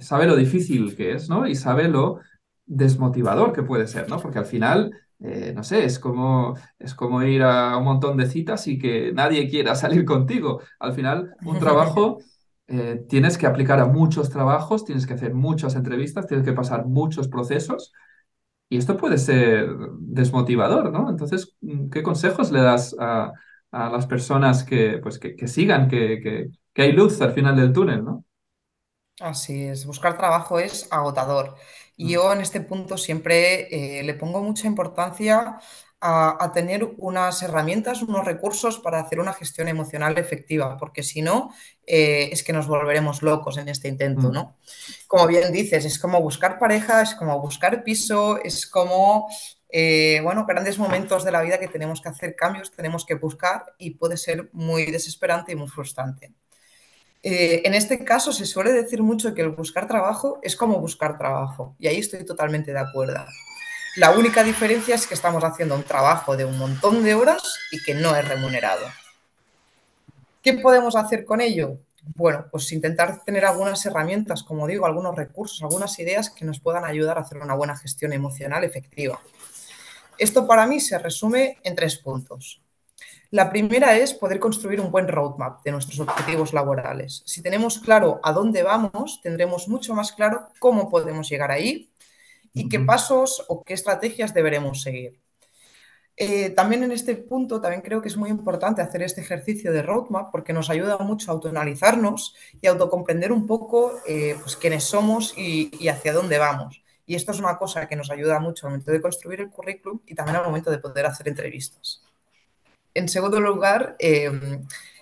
sabe 0.00 0.26
lo 0.26 0.36
difícil 0.36 0.96
que 0.96 1.12
es, 1.12 1.28
¿no? 1.28 1.46
Y 1.46 1.54
sabe 1.54 1.88
lo 1.88 2.20
desmotivador 2.66 3.52
que 3.52 3.62
puede 3.62 3.86
ser, 3.86 4.08
¿no? 4.08 4.18
Porque 4.20 4.38
al 4.40 4.46
final, 4.46 4.92
eh, 5.20 5.52
no 5.54 5.62
sé, 5.62 5.84
es 5.84 5.98
como, 5.98 6.54
es 6.78 6.94
como 6.94 7.22
ir 7.22 7.42
a 7.42 7.76
un 7.76 7.84
montón 7.84 8.16
de 8.16 8.26
citas 8.26 8.66
y 8.66 8.78
que 8.78 9.12
nadie 9.12 9.48
quiera 9.48 9.74
salir 9.76 10.04
contigo. 10.04 10.60
Al 10.78 10.92
final, 10.94 11.34
un 11.44 11.58
trabajo... 11.58 12.18
eh, 12.70 13.04
tienes 13.08 13.38
que 13.38 13.46
aplicar 13.48 13.80
a 13.80 13.86
muchos 13.86 14.30
trabajos, 14.30 14.84
tienes 14.86 15.06
que 15.06 15.14
hacer 15.14 15.34
muchas 15.34 15.76
entrevistas, 15.76 16.26
tienes 16.28 16.46
que 16.46 16.54
pasar 16.54 16.86
muchos 16.86 17.28
procesos 17.28 17.92
y 18.68 18.78
esto 18.78 18.96
puede 18.96 19.18
ser 19.18 19.68
desmotivador, 20.00 20.92
¿no? 20.92 21.10
Entonces, 21.10 21.56
¿qué 21.92 22.02
consejos 22.02 22.52
le 22.52 22.60
das 22.62 22.96
a, 23.00 23.32
a 23.72 23.90
las 23.90 24.06
personas 24.06 24.64
que, 24.64 24.98
pues, 25.02 25.18
que, 25.18 25.36
que 25.36 25.48
sigan, 25.48 25.88
que, 25.88 26.20
que, 26.22 26.50
que 26.74 26.82
hay 26.82 26.92
luz 26.92 27.20
al 27.22 27.32
final 27.32 27.56
del 27.56 27.72
túnel, 27.72 28.04
¿no? 28.04 28.24
Así 29.20 29.64
es, 29.66 29.84
buscar 29.84 30.16
trabajo 30.16 30.58
es 30.58 30.88
agotador. 30.90 31.54
Y 31.96 32.12
Mm, 32.12 32.14
yo 32.14 32.32
en 32.32 32.40
este 32.40 32.60
punto 32.62 32.96
siempre 32.96 33.98
eh, 34.00 34.02
le 34.02 34.14
pongo 34.14 34.40
mucha 34.42 34.66
importancia 34.66 35.58
a, 36.00 36.42
a 36.42 36.52
tener 36.52 36.94
unas 36.98 37.42
herramientas, 37.42 38.02
unos 38.02 38.24
recursos 38.24 38.78
para 38.78 39.00
hacer 39.00 39.20
una 39.20 39.34
gestión 39.34 39.68
emocional 39.68 40.16
efectiva, 40.18 40.76
porque 40.78 41.02
si 41.02 41.20
no, 41.20 41.52
eh, 41.86 42.30
es 42.32 42.42
que 42.42 42.52
nos 42.52 42.66
volveremos 42.66 43.22
locos 43.22 43.58
en 43.58 43.68
este 43.68 43.88
intento, 43.88 44.28
mm, 44.28 44.32
¿no? 44.32 44.56
Como 45.06 45.26
bien 45.26 45.52
dices, 45.52 45.84
es 45.84 45.98
como 45.98 46.20
buscar 46.22 46.58
pareja, 46.58 47.02
es 47.02 47.14
como 47.14 47.38
buscar 47.40 47.84
piso, 47.84 48.42
es 48.42 48.66
como, 48.66 49.28
eh, 49.68 50.20
bueno, 50.22 50.46
grandes 50.46 50.78
momentos 50.78 51.24
de 51.24 51.32
la 51.32 51.42
vida 51.42 51.58
que 51.58 51.68
tenemos 51.68 52.00
que 52.00 52.08
hacer 52.08 52.34
cambios, 52.34 52.70
tenemos 52.70 53.04
que 53.04 53.14
buscar 53.14 53.74
y 53.76 53.90
puede 53.90 54.16
ser 54.16 54.48
muy 54.52 54.86
desesperante 54.86 55.52
y 55.52 55.56
muy 55.56 55.68
frustrante. 55.68 56.32
Eh, 57.22 57.62
en 57.66 57.74
este 57.74 58.02
caso 58.02 58.32
se 58.32 58.46
suele 58.46 58.72
decir 58.72 59.02
mucho 59.02 59.34
que 59.34 59.42
el 59.42 59.50
buscar 59.50 59.86
trabajo 59.86 60.38
es 60.42 60.56
como 60.56 60.80
buscar 60.80 61.18
trabajo 61.18 61.76
y 61.78 61.86
ahí 61.86 61.98
estoy 61.98 62.24
totalmente 62.24 62.72
de 62.72 62.78
acuerdo. 62.78 63.26
La 63.96 64.12
única 64.12 64.44
diferencia 64.44 64.94
es 64.94 65.04
que 65.08 65.14
estamos 65.14 65.42
haciendo 65.42 65.74
un 65.74 65.82
trabajo 65.82 66.36
de 66.36 66.44
un 66.44 66.56
montón 66.56 67.02
de 67.02 67.14
horas 67.14 67.42
y 67.72 67.82
que 67.82 67.92
no 67.92 68.14
es 68.14 68.26
remunerado. 68.26 68.86
¿Qué 70.42 70.54
podemos 70.54 70.94
hacer 70.94 71.24
con 71.24 71.40
ello? 71.40 71.78
Bueno, 72.14 72.46
pues 72.52 72.70
intentar 72.70 73.24
tener 73.24 73.44
algunas 73.44 73.84
herramientas, 73.84 74.44
como 74.44 74.68
digo, 74.68 74.86
algunos 74.86 75.16
recursos, 75.16 75.60
algunas 75.62 75.98
ideas 75.98 76.30
que 76.30 76.44
nos 76.44 76.60
puedan 76.60 76.84
ayudar 76.84 77.18
a 77.18 77.22
hacer 77.22 77.38
una 77.38 77.54
buena 77.54 77.76
gestión 77.76 78.12
emocional 78.12 78.62
efectiva. 78.62 79.20
Esto 80.18 80.46
para 80.46 80.66
mí 80.66 80.78
se 80.78 80.96
resume 80.96 81.58
en 81.64 81.74
tres 81.74 81.98
puntos. 81.98 82.62
La 83.32 83.50
primera 83.50 83.96
es 83.96 84.14
poder 84.14 84.38
construir 84.38 84.80
un 84.80 84.92
buen 84.92 85.08
roadmap 85.08 85.64
de 85.64 85.72
nuestros 85.72 85.98
objetivos 85.98 86.52
laborales. 86.52 87.22
Si 87.26 87.42
tenemos 87.42 87.80
claro 87.80 88.20
a 88.22 88.32
dónde 88.32 88.62
vamos, 88.62 89.20
tendremos 89.20 89.66
mucho 89.66 89.94
más 89.94 90.12
claro 90.12 90.48
cómo 90.60 90.88
podemos 90.88 91.28
llegar 91.28 91.50
ahí 91.50 91.90
y 92.52 92.68
qué 92.68 92.80
pasos 92.80 93.44
o 93.48 93.62
qué 93.64 93.74
estrategias 93.74 94.34
deberemos 94.34 94.82
seguir. 94.82 95.20
Eh, 96.16 96.50
también 96.50 96.82
en 96.82 96.92
este 96.92 97.16
punto, 97.16 97.62
también 97.62 97.80
creo 97.80 98.02
que 98.02 98.08
es 98.08 98.16
muy 98.16 98.28
importante 98.28 98.82
hacer 98.82 99.02
este 99.02 99.22
ejercicio 99.22 99.72
de 99.72 99.80
roadmap 99.80 100.30
porque 100.30 100.52
nos 100.52 100.68
ayuda 100.68 100.98
mucho 100.98 101.30
a 101.30 101.34
autoanalizarnos 101.34 102.34
y 102.60 102.66
a 102.66 102.72
autocomprender 102.72 103.32
un 103.32 103.46
poco 103.46 103.94
eh, 104.06 104.36
pues, 104.42 104.56
quiénes 104.56 104.84
somos 104.84 105.32
y, 105.38 105.70
y, 105.82 105.88
hacia 105.88 106.12
dónde 106.12 106.36
vamos. 106.36 106.84
Y 107.06 107.14
esto 107.14 107.32
es 107.32 107.38
una 107.38 107.56
cosa 107.56 107.88
que 107.88 107.96
nos 107.96 108.10
ayuda 108.10 108.38
mucho 108.38 108.66
al 108.66 108.72
momento 108.72 108.92
de 108.92 109.00
construir 109.00 109.40
el 109.40 109.50
currículum 109.50 110.00
y 110.06 110.14
también 110.14 110.36
al 110.36 110.44
momento 110.44 110.70
de 110.70 110.78
poder 110.78 111.06
hacer 111.06 111.26
entrevistas. 111.26 112.02
En 112.92 113.08
segundo 113.08 113.40
lugar, 113.40 113.96
eh, 113.98 114.30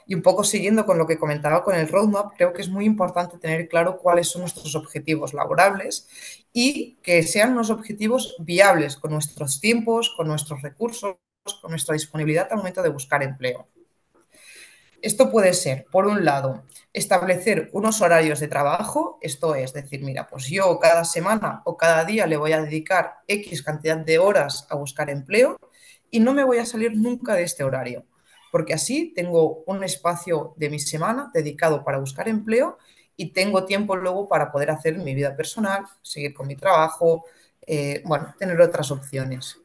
y 0.09 0.15
un 0.15 0.23
poco 0.23 0.43
siguiendo 0.43 0.87
con 0.87 0.97
lo 0.97 1.07
que 1.07 1.19
comentaba 1.19 1.63
con 1.63 1.77
el 1.77 1.87
roadmap, 1.87 2.33
creo 2.35 2.55
que 2.55 2.63
es 2.63 2.71
muy 2.71 2.87
importante 2.87 3.37
tener 3.37 3.69
claro 3.69 3.99
cuáles 3.99 4.29
son 4.29 4.41
nuestros 4.41 4.75
objetivos 4.75 5.35
laborables 5.35 6.09
y 6.51 6.97
que 7.03 7.23
sean 7.23 7.53
unos 7.53 7.69
objetivos 7.69 8.35
viables 8.39 8.97
con 8.97 9.13
nuestros 9.13 9.61
tiempos, 9.61 10.15
con 10.17 10.27
nuestros 10.27 10.63
recursos, 10.63 11.17
con 11.61 11.71
nuestra 11.71 11.93
disponibilidad 11.93 12.49
al 12.51 12.57
momento 12.57 12.83
de 12.83 12.89
buscar 12.89 13.23
empleo. 13.23 13.69
Esto 15.03 15.31
puede 15.31 15.53
ser, 15.53 15.85
por 15.93 16.07
un 16.07 16.25
lado, 16.25 16.65
establecer 16.95 17.69
unos 17.75 18.01
horarios 18.01 18.41
de 18.41 18.49
trabajo, 18.49 19.19
esto 19.21 19.55
es 19.55 19.75
decir, 19.75 20.03
mira, 20.03 20.27
pues 20.27 20.49
yo 20.49 20.79
cada 20.81 21.05
semana 21.05 21.61
o 21.67 21.77
cada 21.77 22.07
día 22.07 22.27
le 22.27 22.39
voy 22.39 22.53
a 22.53 22.63
dedicar 22.63 23.19
X 23.29 23.63
cantidad 23.63 23.99
de 23.99 24.19
horas 24.19 24.67
a 24.71 24.75
buscar 24.75 25.11
empleo 25.11 25.59
y 26.11 26.21
no 26.21 26.33
me 26.33 26.45
voy 26.45 26.59
a 26.59 26.67
salir 26.67 26.97
nunca 26.97 27.35
de 27.35 27.43
este 27.43 27.63
horario, 27.63 28.07
porque 28.51 28.75
así 28.75 29.13
tengo 29.15 29.63
un 29.67 29.85
espacio 29.85 30.55
de 30.57 30.71
mi 30.71 30.79
semana 30.79 31.31
dedicado 31.33 31.85
para 31.85 31.99
buscar 31.99 32.29
empleo 32.29 32.79
y 33.17 33.33
tengo 33.33 33.65
tiempo 33.65 33.97
luego 33.97 34.29
para 34.29 34.51
poder 34.53 34.71
hacer 34.71 34.99
mi 34.99 35.15
vida 35.15 35.37
personal, 35.37 35.85
seguir 36.03 36.33
con 36.33 36.47
mi 36.47 36.57
trabajo, 36.57 37.25
eh, 37.67 38.03
bueno, 38.05 38.35
tener 38.39 38.61
otras 38.61 38.91
opciones. 38.91 39.59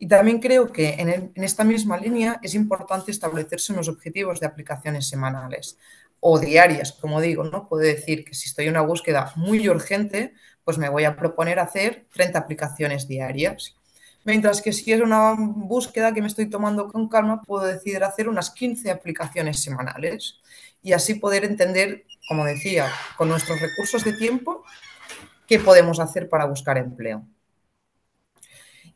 Y 0.00 0.08
también 0.08 0.40
creo 0.40 0.72
que 0.72 0.94
en, 0.94 1.08
en, 1.08 1.44
esta 1.44 1.64
misma 1.64 1.96
línea 1.96 2.40
es 2.42 2.54
importante 2.54 3.10
establecerse 3.10 3.72
unos 3.72 3.88
objetivos 3.88 4.40
de 4.40 4.46
aplicaciones 4.46 5.08
semanales 5.08 5.78
o 6.20 6.38
diarias, 6.38 6.92
como 6.92 7.20
digo, 7.20 7.44
¿no? 7.44 7.68
Puedo 7.68 7.84
decir 7.84 8.24
que 8.24 8.34
si 8.34 8.48
estoy 8.48 8.66
en 8.66 8.72
una 8.72 8.80
búsqueda 8.80 9.32
muy 9.36 9.68
urgente, 9.68 10.34
pues 10.64 10.76
me 10.78 10.88
voy 10.88 11.04
a 11.04 11.16
proponer 11.16 11.60
hacer 11.60 12.06
30 12.12 12.40
aplicaciones 12.40 13.06
diarias 13.06 13.76
Mientras 14.26 14.60
que 14.60 14.72
si 14.72 14.92
es 14.92 15.00
una 15.00 15.36
búsqueda 15.38 16.12
que 16.12 16.20
me 16.20 16.26
estoy 16.26 16.50
tomando 16.50 16.88
con 16.88 17.08
calma, 17.08 17.42
puedo 17.42 17.64
decidir 17.64 18.02
hacer 18.02 18.28
unas 18.28 18.50
15 18.50 18.90
aplicaciones 18.90 19.62
semanales 19.62 20.40
y 20.82 20.94
así 20.94 21.14
poder 21.14 21.44
entender, 21.44 22.04
como 22.28 22.44
decía, 22.44 22.90
con 23.16 23.28
nuestros 23.28 23.60
recursos 23.60 24.02
de 24.02 24.14
tiempo, 24.14 24.64
qué 25.46 25.60
podemos 25.60 26.00
hacer 26.00 26.28
para 26.28 26.44
buscar 26.44 26.76
empleo. 26.76 27.24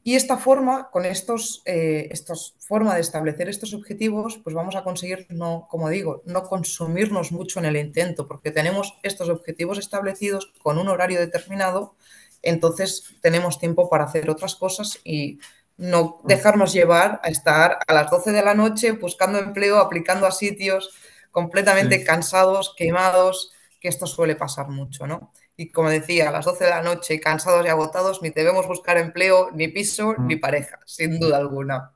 Y 0.02 0.16
esta 0.16 0.36
forma, 0.36 0.90
con 0.90 1.04
estos, 1.04 1.62
eh, 1.64 2.08
estos 2.10 2.56
forma 2.58 2.96
de 2.96 3.02
establecer 3.02 3.48
estos 3.48 3.72
objetivos, 3.72 4.40
pues 4.42 4.56
vamos 4.56 4.74
a 4.74 4.82
conseguir, 4.82 5.26
no, 5.28 5.68
como 5.70 5.90
digo, 5.90 6.22
no 6.26 6.42
consumirnos 6.42 7.30
mucho 7.30 7.60
en 7.60 7.66
el 7.66 7.76
intento, 7.76 8.26
porque 8.26 8.50
tenemos 8.50 8.98
estos 9.04 9.28
objetivos 9.28 9.78
establecidos 9.78 10.52
con 10.60 10.78
un 10.78 10.88
horario 10.88 11.20
determinado, 11.20 11.94
entonces 12.42 13.14
tenemos 13.20 13.58
tiempo 13.58 13.88
para 13.88 14.04
hacer 14.04 14.30
otras 14.30 14.54
cosas 14.54 14.98
y 15.04 15.38
no 15.76 16.20
dejarnos 16.24 16.72
llevar 16.72 17.20
a 17.24 17.28
estar 17.28 17.78
a 17.86 17.94
las 17.94 18.10
12 18.10 18.32
de 18.32 18.42
la 18.42 18.54
noche 18.54 18.92
buscando 18.92 19.38
empleo, 19.38 19.78
aplicando 19.78 20.26
a 20.26 20.32
sitios 20.32 20.90
completamente 21.30 22.04
cansados, 22.04 22.74
quemados, 22.76 23.52
que 23.80 23.88
esto 23.88 24.06
suele 24.06 24.36
pasar 24.36 24.68
mucho, 24.68 25.06
¿no? 25.06 25.32
Y 25.56 25.70
como 25.70 25.90
decía, 25.90 26.28
a 26.28 26.32
las 26.32 26.44
12 26.44 26.64
de 26.64 26.70
la 26.70 26.82
noche, 26.82 27.20
cansados 27.20 27.64
y 27.64 27.68
agotados, 27.68 28.22
ni 28.22 28.30
debemos 28.30 28.66
buscar 28.66 28.98
empleo, 28.98 29.50
ni 29.52 29.68
piso, 29.68 30.14
ni 30.18 30.36
mm. 30.36 30.40
pareja, 30.40 30.78
sin 30.86 31.18
duda 31.18 31.38
alguna. 31.38 31.92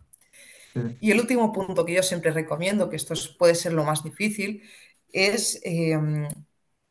Y 1.01 1.13
el 1.13 1.21
último 1.21 1.53
punto 1.53 1.85
que 1.85 1.95
yo 1.95 2.03
siempre 2.03 2.33
recomiendo, 2.33 2.89
que 2.89 2.97
esto 2.97 3.15
puede 3.39 3.55
ser 3.55 3.73
lo 3.73 3.85
más 3.85 4.03
difícil, 4.03 4.63
es 5.13 5.61
em, 5.63 6.27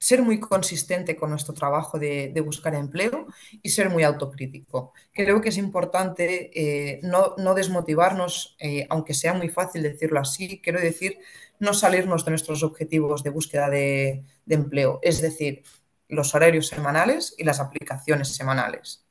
ser 0.03 0.21
muy 0.21 0.37
consistente 0.37 1.15
con 1.15 1.29
nuestro 1.29 1.53
trabajo 1.53 1.97
de, 1.97 2.33
buscar 2.45 2.75
empleo 2.75 3.27
y 3.61 3.69
ser 3.69 3.89
muy 3.89 4.03
autocrítico. 4.03 4.91
Creo 5.13 5.39
que 5.39 5.47
es 5.47 5.57
importante 5.57 6.51
eh, 6.53 6.99
no, 7.03 7.53
desmotivarnos, 7.53 8.57
eh, 8.59 8.85
aunque 8.89 9.13
sea 9.13 9.33
muy 9.33 9.47
fácil 9.47 9.81
decirlo 9.81 10.19
así, 10.19 10.59
quiero 10.61 10.81
decir, 10.81 11.19
no 11.59 11.73
salirnos 11.73 12.25
de 12.25 12.31
nuestros 12.31 12.63
objetivos 12.63 13.23
de 13.23 13.29
búsqueda 13.29 13.69
de, 13.69 14.25
de 14.45 14.55
empleo. 14.55 14.99
Es 15.03 15.21
decir, 15.21 15.63
los 16.09 16.35
horarios 16.35 16.67
semanales 16.67 17.33
y 17.37 17.45
las 17.45 17.61
aplicaciones 17.61 18.27
semanales. 18.35 19.02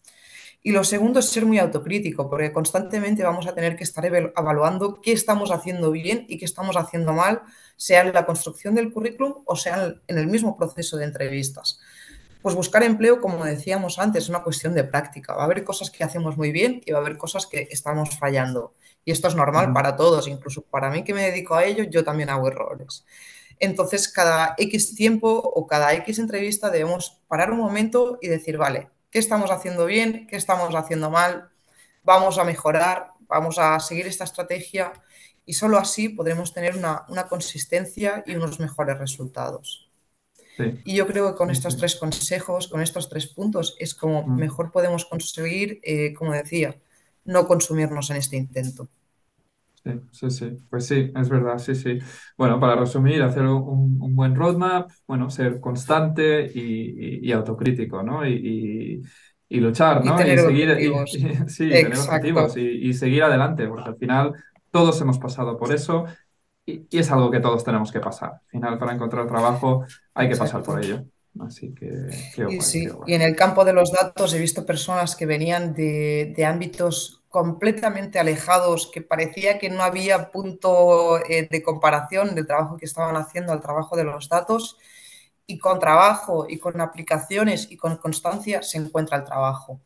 Y 0.64 0.70
lo 0.70 0.84
segundo 0.84 1.18
es 1.18 1.26
ser 1.26 1.44
muy 1.44 1.58
autocrítico, 1.58 2.30
porque 2.30 2.52
constantemente 2.52 3.24
vamos 3.24 3.48
a 3.48 3.54
tener 3.54 3.74
que 3.74 3.82
estar 3.82 4.04
evaluando 4.04 5.00
qué 5.00 5.12
estamos 5.12 5.50
haciendo 5.50 5.90
bien 5.90 6.24
y 6.28 6.38
qué 6.38 6.44
estamos 6.44 6.76
haciendo 6.76 7.12
mal, 7.12 7.42
sea 7.76 8.02
en 8.02 8.12
la 8.12 8.24
construcción 8.24 8.76
del 8.76 8.92
currículum 8.92 9.42
o 9.44 9.56
sea 9.56 9.94
en 10.06 10.18
el 10.18 10.28
mismo 10.28 10.56
proceso 10.56 10.96
de 10.96 11.04
entrevistas. 11.04 11.80
Pues 12.42 12.54
buscar 12.54 12.84
empleo, 12.84 13.20
como 13.20 13.44
decíamos 13.44 13.98
antes, 13.98 14.24
es 14.24 14.28
una 14.28 14.42
cuestión 14.44 14.74
de 14.74 14.84
práctica. 14.84 15.34
Va 15.34 15.42
a 15.42 15.44
haber 15.46 15.64
cosas 15.64 15.90
que 15.90 16.04
hacemos 16.04 16.36
muy 16.36 16.52
bien 16.52 16.80
y 16.84 16.92
va 16.92 16.98
a 16.98 17.00
haber 17.00 17.16
cosas 17.16 17.46
que 17.46 17.68
estamos 17.70 18.16
fallando. 18.18 18.74
Y 19.04 19.10
esto 19.10 19.28
es 19.28 19.34
normal 19.34 19.72
para 19.72 19.96
todos, 19.96 20.28
incluso 20.28 20.62
para 20.62 20.90
mí 20.90 21.02
que 21.02 21.14
me 21.14 21.22
dedico 21.22 21.56
a 21.56 21.64
ello, 21.64 21.84
yo 21.84 22.04
también 22.04 22.30
hago 22.30 22.46
errores. 22.46 23.04
Entonces, 23.58 24.08
cada 24.08 24.54
X 24.58 24.94
tiempo 24.94 25.28
o 25.30 25.66
cada 25.66 25.94
X 25.94 26.18
entrevista 26.18 26.70
debemos 26.70 27.20
parar 27.28 27.52
un 27.52 27.58
momento 27.58 28.18
y 28.20 28.28
decir, 28.28 28.58
vale, 28.58 28.90
¿qué 29.12 29.18
estamos 29.18 29.52
haciendo 29.52 29.86
bien? 29.86 30.26
¿Qué 30.26 30.36
estamos 30.36 30.74
haciendo 30.74 31.10
mal? 31.10 31.50
Vamos 32.02 32.38
a 32.38 32.44
mejorar, 32.44 33.12
vamos 33.28 33.58
a 33.58 33.78
seguir 33.78 34.06
esta 34.06 34.24
estrategia 34.24 34.92
y 35.44 35.52
solo 35.52 35.78
así 35.78 36.08
podremos 36.08 36.52
tener 36.52 36.76
una, 36.76 37.28
consistencia 37.28 38.24
y 38.26 38.34
unos 38.34 38.58
mejores 38.58 38.98
resultados. 38.98 39.90
Y 40.84 40.96
yo 40.96 41.06
creo 41.06 41.30
que 41.30 41.36
con 41.36 41.50
estos 41.50 41.76
tres 41.76 41.96
consejos, 41.96 42.68
con 42.68 42.80
estos 42.82 43.08
tres 43.08 43.26
puntos, 43.26 43.74
es 43.78 43.94
como 43.94 44.22
mm. 44.22 44.36
mejor 44.36 44.70
podemos 44.70 45.04
conseguir, 45.04 45.80
eh, 45.82 46.14
como 46.14 46.32
decía, 46.32 46.76
no 47.24 47.46
consumirnos 47.46 48.10
en 48.10 48.16
este 48.16 48.36
intento. 48.36 48.88
Sí, 49.84 49.90
sí, 50.12 50.30
sí, 50.30 50.56
pues 50.70 50.86
sí, 50.86 51.10
es 51.14 51.28
verdad, 51.28 51.58
sí, 51.58 51.74
sí. 51.74 51.98
Bueno, 52.36 52.60
para 52.60 52.76
resumir, 52.76 53.20
hacer 53.22 53.42
un, 53.42 54.14
buen 54.14 54.36
roadmap, 54.36 54.88
bueno, 55.08 55.28
ser 55.28 55.58
constante 55.60 56.50
y, 56.54 57.32
autocrítico, 57.32 58.02
¿no? 58.02 58.26
Y, 58.26 59.02
luchar, 59.50 60.04
¿no? 60.04 60.20
Y, 60.20 60.38
seguir, 60.38 60.76
sí, 61.48 61.68
tener 61.68 61.98
objetivos 61.98 62.56
y, 62.56 62.94
seguir 62.94 63.24
adelante, 63.24 63.66
porque 63.66 63.88
al 63.88 63.96
final 63.96 64.34
todos 64.70 65.00
hemos 65.00 65.18
pasado 65.18 65.58
por 65.58 65.74
eso 65.74 66.04
y, 66.64 66.86
es 66.92 67.10
algo 67.10 67.30
que 67.30 67.40
todos 67.40 67.64
tenemos 67.64 67.90
que 67.90 68.00
pasar. 68.00 68.34
Al 68.34 68.50
final, 68.50 68.78
para 68.78 68.92
encontrar 68.92 69.26
trabajo 69.26 69.84
hay 70.14 70.28
que 70.28 70.36
pasar 70.36 70.62
por 70.62 70.82
ello. 70.82 71.04
Así 71.40 71.74
que, 71.74 71.90
y, 72.50 72.60
sí. 72.60 72.86
y 73.06 73.14
en 73.14 73.22
el 73.22 73.34
campo 73.34 73.64
de 73.64 73.72
los 73.72 73.90
datos 73.90 74.32
he 74.34 74.38
visto 74.38 74.66
personas 74.66 75.16
que 75.16 75.26
venían 75.26 75.74
de, 75.74 76.34
de 76.36 76.44
ámbitos 76.44 77.21
completamente 77.32 78.18
alejados, 78.20 78.90
que 78.92 79.02
parecía 79.02 79.58
que 79.58 79.70
no 79.70 79.82
había 79.82 80.30
punto 80.30 81.18
eh, 81.28 81.48
de 81.50 81.62
comparación 81.62 82.34
del 82.34 82.46
trabajo 82.46 82.76
que 82.76 82.84
estaban 82.84 83.16
haciendo 83.16 83.52
al 83.52 83.60
trabajo 83.60 83.96
de 83.96 84.04
los 84.04 84.28
datos. 84.28 84.78
Y 85.46 85.58
con 85.58 85.80
trabajo 85.80 86.46
y 86.48 86.58
con 86.58 86.80
aplicaciones 86.80 87.68
y 87.70 87.76
con 87.76 87.96
constancia 87.96 88.62
se 88.62 88.78
encuentra 88.78 89.18
el 89.18 89.24
trabajo. 89.24 89.80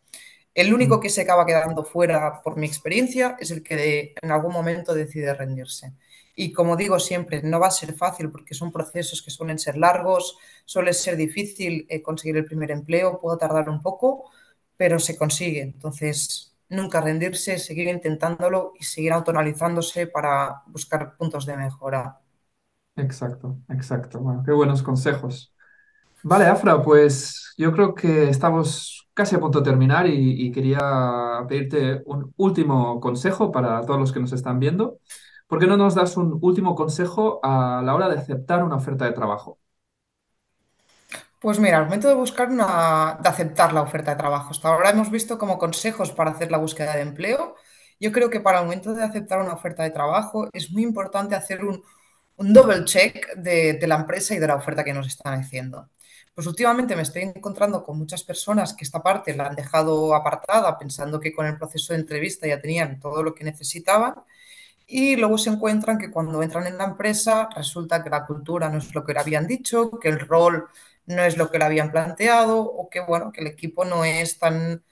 El 0.54 0.74
único 0.74 1.00
que 1.00 1.10
se 1.10 1.22
acaba 1.22 1.46
quedando 1.46 1.84
fuera, 1.84 2.42
por 2.42 2.56
mi 2.56 2.66
experiencia, 2.66 3.36
es 3.40 3.50
el 3.50 3.62
que 3.62 4.14
en 4.20 4.30
algún 4.32 4.52
momento 4.52 4.94
decide 4.94 5.34
rendirse. 5.34 5.92
Y 6.34 6.52
como 6.52 6.76
digo 6.76 6.98
siempre, 6.98 7.42
no 7.42 7.60
va 7.60 7.68
a 7.68 7.70
ser 7.70 7.94
fácil 7.94 8.30
porque 8.30 8.54
son 8.54 8.72
procesos 8.72 9.22
que 9.22 9.30
suelen 9.30 9.58
ser 9.58 9.76
largos, 9.76 10.38
suele 10.64 10.92
ser 10.94 11.16
difícil 11.16 11.86
eh, 11.88 12.02
conseguir 12.02 12.36
el 12.38 12.44
primer 12.44 12.70
empleo, 12.70 13.20
puede 13.20 13.38
tardar 13.38 13.68
un 13.68 13.82
poco, 13.82 14.30
pero 14.76 14.98
se 14.98 15.16
consigue. 15.16 15.62
Entonces, 15.62 16.55
nunca 16.68 17.00
rendirse, 17.00 17.58
seguir 17.58 17.88
intentándolo 17.88 18.72
y 18.78 18.84
seguir 18.84 19.12
autonalizándose 19.12 20.06
para 20.06 20.62
buscar 20.66 21.16
puntos 21.16 21.46
de 21.46 21.56
mejora. 21.56 22.20
Exacto, 22.96 23.58
exacto. 23.68 24.20
Bueno, 24.20 24.42
qué 24.44 24.52
buenos 24.52 24.82
consejos. 24.82 25.52
Vale, 26.22 26.46
Afra, 26.46 26.82
pues 26.82 27.54
yo 27.56 27.72
creo 27.72 27.94
que 27.94 28.28
estamos 28.28 29.08
casi 29.14 29.36
a 29.36 29.40
punto 29.40 29.60
de 29.60 29.64
terminar 29.70 30.06
y, 30.08 30.50
quería 30.52 31.44
pedirte 31.48 32.02
un 32.04 32.32
último 32.36 33.00
consejo 33.00 33.52
para 33.52 33.80
todos 33.82 34.00
los 34.00 34.12
que 34.12 34.20
nos 34.20 34.32
están 34.32 34.58
viendo. 34.58 34.98
¿Por 35.46 35.58
qué 35.58 35.66
no 35.66 35.76
nos 35.76 35.94
das 35.94 36.16
un 36.16 36.38
último 36.42 36.74
consejo 36.74 37.40
a 37.42 37.82
la 37.84 37.94
hora 37.94 38.08
de 38.08 38.18
aceptar 38.18 38.64
una 38.64 38.76
oferta 38.76 39.04
de 39.04 39.12
trabajo? 39.12 39.58
Pues 41.38 41.58
mira, 41.58 41.78
al 41.78 41.84
momento 41.84 42.08
de 42.08 42.14
buscar 42.14 42.48
una, 42.50 43.18
de 43.22 43.28
aceptar 43.28 43.72
la 43.72 43.82
oferta 43.82 44.12
de 44.12 44.16
trabajo, 44.16 44.50
hasta 44.50 44.68
ahora 44.68 44.90
hemos 44.90 45.10
visto 45.10 45.38
como 45.38 45.58
consejos 45.58 46.10
para 46.12 46.30
hacer 46.30 46.50
la 46.50 46.58
búsqueda 46.58 46.94
de 46.96 47.02
empleo. 47.02 47.56
Yo 48.00 48.10
creo 48.10 48.30
que 48.30 48.40
para 48.40 48.58
el 48.60 48.64
momento 48.64 48.94
de 48.94 49.04
aceptar 49.04 49.40
una 49.40 49.52
oferta 49.52 49.82
de 49.82 49.90
trabajo 49.90 50.48
es 50.52 50.70
muy 50.70 50.82
importante 50.82 51.34
hacer 51.34 51.64
un, 51.64 51.82
un 52.36 52.52
double 52.52 52.84
check 52.84 53.34
de, 53.36 53.74
de, 53.74 53.86
la 53.86 53.96
empresa 53.96 54.34
y 54.34 54.38
de 54.38 54.46
la 54.46 54.56
oferta 54.56 54.84
que 54.84 54.94
nos 54.94 55.06
están 55.06 55.40
haciendo. 55.40 55.90
Pues 56.34 56.46
últimamente 56.46 56.96
me 56.96 57.02
estoy 57.02 57.22
encontrando 57.22 57.82
con 57.84 57.98
muchas 57.98 58.22
personas 58.24 58.74
que 58.74 58.84
esta 58.84 59.02
parte 59.02 59.34
la 59.34 59.46
han 59.46 59.56
dejado 59.56 60.14
apartada 60.14 60.78
pensando 60.78 61.20
que 61.20 61.34
con 61.34 61.46
el 61.46 61.56
proceso 61.58 61.92
de 61.92 62.00
entrevista 62.00 62.46
ya 62.46 62.60
tenían 62.60 63.00
todo 63.00 63.22
lo 63.22 63.34
que 63.34 63.44
necesitaban 63.44 64.14
y 64.86 65.16
luego 65.16 65.38
se 65.38 65.50
encuentran 65.50 65.98
que 65.98 66.10
cuando 66.10 66.42
entran 66.42 66.66
en 66.66 66.78
la 66.78 66.84
empresa 66.84 67.48
resulta 67.54 68.02
que 68.02 68.10
la 68.10 68.26
cultura 68.26 68.68
no 68.68 68.78
es 68.78 68.94
lo 68.94 69.04
que 69.04 69.12
le 69.14 69.20
habían 69.20 69.46
dicho, 69.46 69.90
que 69.98 70.08
el 70.08 70.20
rol 70.20 70.68
no 71.06 71.22
es 71.22 71.36
lo 71.36 71.50
que 71.50 71.58
le 71.58 71.64
habían 71.64 71.90
planteado 71.92 72.60
o 72.60 72.88
que, 72.90 73.00
bueno, 73.00 73.32
que 73.32 73.40
el 73.40 73.46
equipo 73.46 73.84
no 73.84 74.04
es 74.04 74.38
tan 74.38 74.82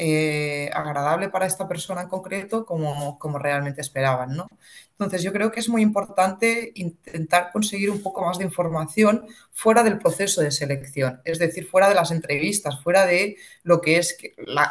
eh, 0.00 0.70
agradable 0.74 1.28
para 1.28 1.46
esta 1.46 1.66
persona 1.66 2.02
en 2.02 2.08
concreto 2.08 2.64
como, 2.64 3.18
como 3.18 3.38
realmente 3.38 3.80
esperaban, 3.80 4.36
¿no? 4.36 4.48
Entonces 4.92 5.22
yo 5.22 5.32
creo 5.32 5.50
que 5.50 5.60
es 5.60 5.68
muy 5.68 5.82
importante 5.82 6.70
intentar 6.76 7.50
conseguir 7.52 7.90
un 7.90 8.02
poco 8.02 8.24
más 8.24 8.38
de 8.38 8.44
información 8.44 9.26
fuera 9.52 9.82
del 9.82 9.98
proceso 9.98 10.40
de 10.40 10.52
selección, 10.52 11.20
es 11.24 11.38
decir, 11.40 11.66
fuera 11.66 11.88
de 11.88 11.96
las 11.96 12.10
entrevistas, 12.12 12.80
fuera 12.82 13.06
de 13.06 13.36
lo 13.64 13.80
que 13.80 13.98
es 13.98 14.16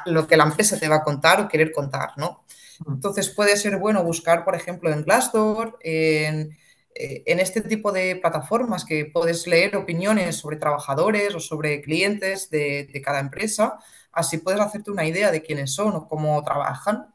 lo 0.06 0.28
que 0.28 0.38
la 0.38 0.46
empresa 0.46 0.80
te 0.80 0.88
va 0.88 0.98
a 0.98 1.04
contar 1.04 1.42
o 1.42 1.48
querer 1.48 1.72
contar, 1.72 2.12
¿no? 2.18 2.44
Entonces 2.88 3.30
puede 3.30 3.58
ser 3.58 3.78
bueno 3.78 4.04
buscar, 4.04 4.46
por 4.46 4.56
ejemplo, 4.56 4.92
en 4.92 5.04
Glassdoor, 5.04 5.78
en 5.82 6.58
en 6.98 7.40
este 7.40 7.62
tipo 7.62 7.92
de 7.92 8.16
plataformas 8.16 8.86
que 8.86 9.06
puedes 9.06 9.48
leer 9.48 9.76
opiniones 9.76 10.38
sobre 10.38 10.58
trabajadores 10.58 11.36
o 11.36 11.40
sobre 11.40 11.82
clientes 11.82 12.50
de, 12.50 13.02
cada 13.04 13.20
empresa, 13.20 13.78
así 14.12 14.40
puedes 14.40 14.60
hacerte 14.60 14.92
una 14.92 15.06
idea 15.06 15.32
de 15.32 15.42
quiénes 15.42 15.74
son 15.74 15.96
o 15.96 16.08
cómo 16.08 16.44
trabajan. 16.44 17.14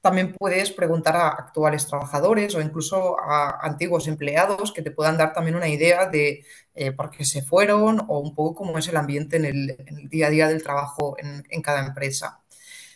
También 0.00 0.32
puedes 0.32 0.70
preguntar 0.70 1.16
a 1.16 1.28
actuales 1.28 1.86
trabajadores 1.86 2.54
o 2.54 2.60
incluso 2.60 3.18
a 3.18 3.58
antiguos 3.66 4.06
empleados 4.06 4.72
que 4.72 4.82
te 4.82 4.92
puedan 4.92 5.16
dar 5.16 5.32
también 5.32 5.56
una 5.56 5.68
idea 5.68 6.06
de 6.06 6.44
eh, 6.74 6.92
por 6.92 7.10
qué 7.10 7.24
se 7.24 7.42
fueron 7.42 8.04
o 8.08 8.20
un 8.20 8.34
poco 8.34 8.54
cómo 8.54 8.78
es 8.78 8.86
el 8.88 8.96
ambiente 8.96 9.36
en 9.38 9.44
el, 9.46 10.08
día 10.08 10.28
a 10.28 10.30
día 10.30 10.48
del 10.48 10.62
trabajo 10.62 11.16
en 11.18 11.62
cada 11.62 11.84
empresa. 11.84 12.40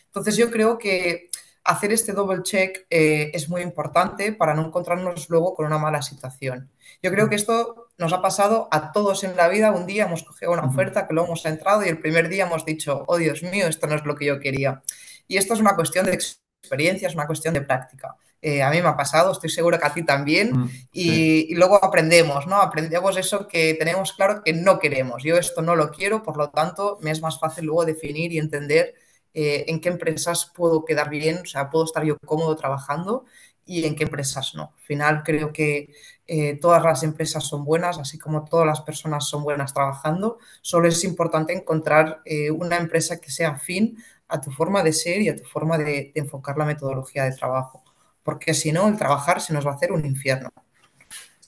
Entonces 0.05 0.35
yo 0.35 0.51
creo 0.51 0.77
que 0.77 1.29
hacer 1.63 1.91
este 1.91 2.13
double 2.13 2.43
check 2.43 2.85
eh, 2.89 3.31
es 3.33 3.49
muy 3.49 3.61
importante 3.61 4.33
para 4.33 4.53
no 4.53 4.65
encontrarnos 4.65 5.29
luego 5.29 5.53
con 5.53 5.65
una 5.65 5.77
mala 5.77 6.01
situación. 6.01 6.71
Yo 7.03 7.11
creo 7.11 7.29
que 7.29 7.35
esto 7.35 7.89
nos 7.97 8.13
ha 8.13 8.21
pasado 8.21 8.67
a 8.71 8.91
todos 8.91 9.23
en 9.23 9.35
la 9.35 9.47
vida. 9.47 9.71
Un 9.71 9.85
día 9.85 10.05
hemos 10.05 10.23
cogido 10.23 10.51
una 10.51 10.65
oferta 10.65 11.07
que 11.07 11.13
luego 11.13 11.27
hemos 11.27 11.45
entrado 11.45 11.85
y 11.85 11.89
el 11.89 11.99
primer 11.99 12.29
día 12.29 12.45
hemos 12.45 12.65
dicho, 12.65 13.03
oh 13.07 13.17
Dios 13.17 13.43
mío, 13.43 13.67
esto 13.67 13.87
no 13.87 13.95
es 13.95 14.05
lo 14.05 14.15
que 14.15 14.25
yo 14.25 14.39
quería. 14.39 14.81
Y 15.27 15.37
esto 15.37 15.53
es 15.53 15.59
una 15.59 15.75
cuestión 15.75 16.05
de 16.05 16.13
experiencia, 16.13 17.07
es 17.07 17.15
una 17.15 17.27
cuestión 17.27 17.53
de 17.53 17.61
práctica. 17.61 18.15
Eh, 18.41 18.63
a 18.63 18.71
mí 18.71 18.81
me 18.81 18.87
ha 18.87 18.97
pasado, 18.97 19.31
estoy 19.31 19.51
seguro 19.51 19.77
que 19.77 19.85
a 19.85 19.93
ti 19.93 20.03
también, 20.03 20.51
mm, 20.51 20.69
y, 20.91 21.51
y, 21.51 21.55
luego 21.55 21.83
aprendemos, 21.83 22.47
¿no? 22.47 22.55
Aprendemos 22.55 23.15
eso 23.17 23.47
que 23.47 23.75
tenemos 23.75 24.13
claro 24.13 24.41
que 24.43 24.51
no 24.51 24.79
queremos. 24.79 25.23
Yo 25.23 25.37
esto 25.37 25.61
no 25.61 25.75
lo 25.75 25.91
quiero, 25.91 26.23
por 26.23 26.37
lo 26.37 26.49
tanto, 26.49 26.97
me 27.01 27.11
es 27.11 27.21
más 27.21 27.39
fácil 27.39 27.65
luego 27.65 27.85
definir 27.85 28.31
y 28.31 28.39
entender 28.39 28.95
eh, 29.33 29.65
en 29.67 29.79
qué 29.81 29.89
empresas 29.89 30.51
puedo 30.55 30.85
quedar 30.85 31.09
bien, 31.09 31.39
o 31.43 31.45
sea, 31.45 31.69
puedo 31.69 31.85
estar 31.85 32.03
yo 32.03 32.17
cómodo 32.19 32.55
trabajando 32.55 33.25
y 33.65 33.85
en 33.85 33.95
qué 33.95 34.03
empresas 34.03 34.53
no. 34.55 34.73
Al 34.77 34.83
final 34.83 35.23
creo 35.23 35.53
que 35.53 35.93
eh, 36.27 36.57
todas 36.59 36.83
las 36.83 37.03
empresas 37.03 37.43
son 37.45 37.63
buenas, 37.65 37.97
así 37.99 38.17
como 38.17 38.45
todas 38.45 38.65
las 38.65 38.81
personas 38.81 39.27
son 39.27 39.43
buenas 39.43 39.73
trabajando. 39.73 40.39
Solo 40.61 40.87
es 40.87 41.03
importante 41.03 41.53
encontrar 41.53 42.21
eh, 42.25 42.51
una 42.51 42.77
empresa 42.77 43.19
que 43.19 43.31
sea 43.31 43.49
afín 43.51 43.97
a 44.27 44.41
tu 44.41 44.51
forma 44.51 44.83
de 44.83 44.93
ser 44.93 45.21
y 45.21 45.29
a 45.29 45.35
tu 45.35 45.43
forma 45.43 45.77
de 45.77 46.11
enfocar 46.15 46.57
la 46.57 46.65
metodología 46.65 47.25
de 47.25 47.35
trabajo, 47.35 47.83
porque 48.23 48.53
si 48.53 48.71
no, 48.71 48.87
el 48.87 48.97
trabajar 48.97 49.41
se 49.41 49.53
nos 49.53 49.65
va 49.65 49.71
a 49.71 49.75
hacer 49.75 49.91
un 49.91 50.05
infierno. 50.05 50.49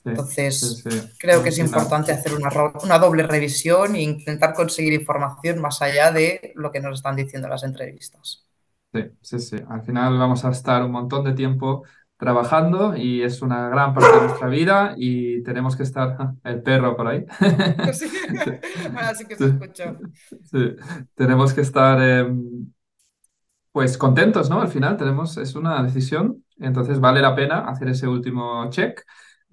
Entonces, 0.04 0.84
creo 1.18 1.42
que 1.42 1.48
es 1.48 1.58
importante 1.58 2.12
hacer 2.12 2.34
una, 2.34 2.50
una, 2.82 2.98
doble 2.98 3.22
revisión 3.22 3.94
e 3.94 4.02
intentar 4.02 4.52
conseguir 4.52 4.92
información 4.92 5.60
más 5.60 5.80
allá 5.80 6.12
de 6.12 6.52
lo 6.56 6.70
que 6.70 6.80
nos 6.80 6.98
están 6.98 7.16
diciendo 7.16 7.48
las 7.48 7.64
entrevistas. 7.64 8.44
Sí, 8.92 9.00
sí, 9.22 9.38
sí. 9.38 9.56
Al 9.68 9.82
final 9.82 10.18
vamos 10.18 10.44
a 10.44 10.50
estar 10.50 10.84
un 10.84 10.90
montón 10.90 11.24
de 11.24 11.32
tiempo 11.32 11.84
trabajando 12.16 12.96
y 12.96 13.22
es 13.22 13.42
una 13.42 13.68
gran 13.68 13.92
parte 13.92 14.14
de 14.14 14.26
nuestra 14.26 14.48
vida 14.48 14.94
y 14.96 15.42
tenemos 15.42 15.76
que 15.76 15.82
estar 15.82 16.34
el 16.44 16.62
perro 16.62 16.96
por 16.96 17.08
ahí. 17.08 17.24
Sí, 17.92 18.06
ahora 18.94 19.14
sí 19.14 19.26
que 19.26 19.36
se 19.36 19.46
escucha. 19.46 19.96
Sí, 20.44 20.76
tenemos 21.14 21.52
que 21.52 21.60
estar 21.62 22.00
em, 22.00 22.72
pues 23.72 23.98
contentos, 23.98 24.48
¿no? 24.50 24.60
Al 24.60 24.68
final 24.68 24.96
tenemos, 24.96 25.36
es 25.36 25.54
una 25.54 25.82
decisión, 25.82 26.44
entonces 26.58 27.00
vale 27.00 27.20
la 27.20 27.34
pena 27.34 27.68
hacer 27.68 27.88
ese 27.88 28.06
último 28.06 28.68
check 28.70 29.02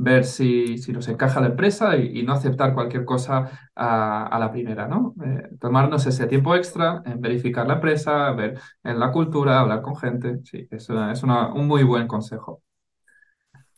ver 0.04 0.26
si, 0.26 0.78
si 0.80 0.92
nos 0.92 1.08
encaja 1.08 1.40
la 1.40 1.48
empresa 1.48 1.96
y, 1.96 2.24
no 2.24 2.34
aceptar 2.34 2.74
cualquier 2.74 3.06
cosa 3.06 3.70
a, 3.76 4.38
la 4.40 4.52
primera, 4.52 4.88
¿no? 4.88 5.14
Eh, 5.24 5.50
tomarnos 5.60 6.06
ese 6.08 6.26
tiempo 6.28 6.56
extra 6.56 7.04
en 7.06 7.22
verificar 7.22 7.68
la 7.68 7.76
empresa, 7.76 8.32
ver 8.32 8.60
en 8.84 9.00
la 9.00 9.12
cultura, 9.12 9.60
hablar 9.60 9.82
con 9.82 9.96
gente. 9.96 10.40
Sí, 10.44 10.68
es, 10.72 10.90
es 10.90 11.24
un 11.24 11.68
muy 11.68 11.84
buen 11.84 12.08
consejo. 12.08 12.64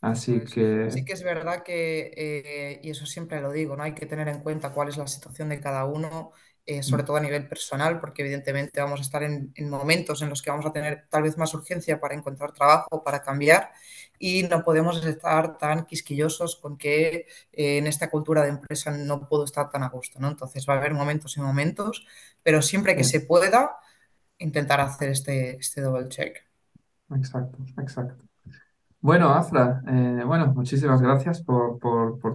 Así 0.00 0.38
pues 0.38 0.54
que... 0.54 0.90
Sí 0.90 1.04
que 1.04 1.12
es 1.12 1.22
verdad 1.22 1.62
que, 1.62 2.10
eh, 2.16 2.80
y 2.82 2.90
eso 2.90 3.06
siempre 3.06 3.40
lo 3.40 3.52
digo, 3.52 3.76
¿no? 3.76 3.82
Hay 3.82 3.94
que 3.94 4.06
tener 4.06 4.28
en 4.28 4.40
cuenta 4.40 4.72
cuál 4.72 4.88
es 4.88 4.96
la 4.96 5.06
situación 5.06 5.50
de 5.50 5.60
cada 5.60 5.84
uno, 5.84 6.32
eh, 6.66 6.82
sobre 6.82 7.02
mm. 7.02 7.06
todo 7.06 7.16
a 7.18 7.20
nivel 7.20 7.48
personal, 7.48 8.00
porque 8.00 8.22
evidentemente 8.22 8.80
vamos 8.80 9.00
a 9.00 9.02
estar 9.02 9.22
en, 9.22 9.52
en, 9.54 9.68
momentos 9.68 10.22
en 10.22 10.30
los 10.30 10.40
que 10.40 10.50
vamos 10.50 10.66
a 10.66 10.72
tener 10.72 11.06
tal 11.10 11.22
vez 11.22 11.36
más 11.36 11.52
urgencia 11.54 12.00
para 12.00 12.14
encontrar 12.14 12.52
trabajo, 12.52 13.02
para 13.04 13.22
cambiar, 13.22 13.70
y 14.18 14.44
no 14.44 14.62
podemos 14.62 15.04
estar 15.04 15.58
tan 15.58 15.84
quisquillosos 15.84 16.56
con 16.56 16.78
que 16.78 17.26
eh, 17.52 17.78
en 17.78 17.86
esta 17.86 18.10
cultura 18.10 18.42
de 18.42 18.48
empresa 18.50 18.90
no 18.90 19.28
puedo 19.28 19.44
estar 19.44 19.68
tan 19.70 19.82
a 19.82 19.88
gusto, 19.88 20.18
¿no? 20.20 20.28
Entonces 20.28 20.66
va 20.68 20.74
a 20.74 20.78
haber 20.78 20.94
momentos 20.94 21.36
y 21.36 21.40
momentos, 21.40 22.06
pero 22.42 22.62
siempre 22.62 22.96
que 22.96 23.04
se 23.04 23.20
pueda, 23.20 23.78
intentar 24.38 24.80
hacer 24.80 25.10
este, 25.10 25.56
este 25.56 25.80
double 25.80 26.08
check. 26.08 26.44
Exacto, 27.10 27.58
exacto. 27.78 28.23
Bueno, 29.04 29.28
Afra, 29.34 29.82
eh, 29.86 30.22
bueno, 30.24 30.46
muchísimas 30.54 31.02
gracias 31.02 31.42
por, 31.42 31.78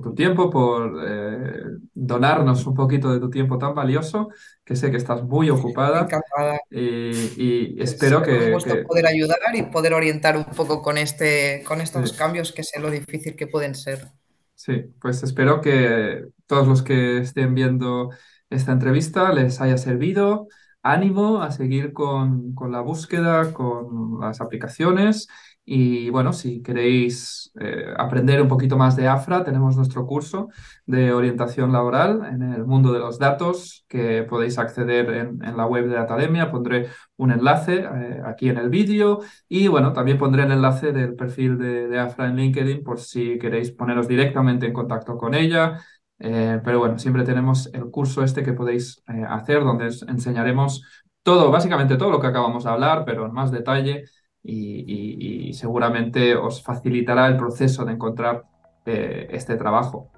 tu 0.04 0.14
tiempo, 0.14 0.52
por 0.52 1.04
eh, 1.04 1.64
donarnos 1.96 2.64
un 2.68 2.76
poquito 2.76 3.12
de 3.12 3.20
tu 3.20 3.32
tiempo 3.32 3.58
tan 3.58 3.74
valioso, 3.74 4.30
que 4.64 4.76
sé 4.76 4.92
que 4.92 4.98
estás 4.98 5.24
muy 5.24 5.50
ocupada. 5.50 6.02
Encantada. 6.02 6.60
Y, 6.70 7.10
y 7.44 7.82
espero 7.82 8.22
que, 8.22 8.56
que, 8.64 8.84
poder 8.84 9.08
ayudar 9.08 9.40
y 9.56 9.64
poder 9.64 9.96
orientar 9.96 10.38
un 10.38 10.46
poco 10.46 10.84
con, 10.84 11.00
este, 11.00 11.64
con 11.68 11.82
estos 11.82 12.14
cambios 12.14 12.52
que 12.52 12.62
sé 12.62 12.80
lo 12.80 12.92
difícil 12.92 13.36
que 13.36 13.48
pueden 13.48 13.74
ser. 13.74 14.06
Sí, 14.54 14.94
pues 15.02 15.24
espero 15.24 15.62
que 15.62 16.26
todos 16.46 16.68
los 16.68 16.84
que 16.84 17.18
estén 17.18 17.56
viendo 17.56 18.12
esta 18.52 18.74
entrevista 18.74 19.34
les 19.34 19.60
haya 19.60 19.80
servido. 19.80 20.48
Ánimo 20.84 21.42
a 21.42 21.50
seguir 21.50 21.94
con, 21.94 22.54
con 22.54 22.72
la 22.72 22.82
búsqueda, 22.82 23.54
con 23.54 24.20
las 24.22 24.40
aplicaciones 24.40 25.28
y 25.72 26.10
bueno, 26.10 26.34
si 26.34 26.64
queréis 26.64 27.52
eh, 27.60 27.94
aprender 27.96 28.42
un 28.42 28.48
poquito 28.48 28.76
más 28.76 28.96
de 28.96 29.08
AFRA, 29.08 29.44
tenemos 29.44 29.78
nuestro 29.78 30.08
curso 30.08 30.50
de 30.88 31.14
orientación 31.14 31.72
laboral 31.72 32.26
en 32.26 32.42
el 32.42 32.66
mundo 32.66 32.92
de 32.92 32.98
los 32.98 33.20
datos 33.20 33.86
que 33.88 34.24
podéis 34.24 34.58
acceder 34.58 35.12
en, 35.12 35.58
la 35.58 35.68
web 35.68 35.88
de 35.88 36.00
Academia. 36.00 36.50
Pondré 36.50 36.88
un 37.18 37.32
enlace 37.32 37.84
eh, 37.86 38.20
aquí 38.26 38.50
en 38.50 38.58
el 38.58 38.70
vídeo 38.70 39.20
y 39.48 39.68
bueno, 39.68 39.94
también 39.94 40.18
pondré 40.18 40.42
el 40.42 40.54
enlace 40.54 40.92
del 40.92 41.14
perfil 41.14 41.60
de, 41.60 42.00
AFRA 42.00 42.30
en 42.30 42.38
LinkedIn 42.38 42.84
por 42.84 43.00
si 43.00 43.38
queréis 43.38 43.70
poneros 43.70 44.08
directamente 44.08 44.66
en 44.66 44.74
contacto 44.74 45.18
con 45.20 45.36
ella. 45.36 45.80
Eh, 46.18 46.60
pero 46.64 46.80
bueno, 46.80 46.98
siempre 46.98 47.24
tenemos 47.24 47.70
el 47.74 47.92
curso 47.92 48.24
este 48.24 48.42
que 48.42 48.54
podéis 48.54 49.04
hacer 49.06 49.64
donde 49.64 49.86
enseñaremos 50.08 50.82
todo, 51.22 51.52
básicamente 51.52 51.96
todo 51.96 52.10
lo 52.10 52.20
que 52.20 52.26
acabamos 52.28 52.64
de 52.64 52.72
hablar, 52.72 53.04
pero 53.06 53.28
en 53.28 53.34
más 53.34 53.52
detalle 53.52 54.06
y, 54.44 55.54
seguramente 55.54 56.36
os 56.36 56.64
facilitará 56.64 57.28
el 57.28 57.38
proceso 57.38 57.86
de 57.86 57.94
encontrar 57.94 58.46
eh, 58.86 59.28
este 59.32 59.56
trabajo. 59.56 60.10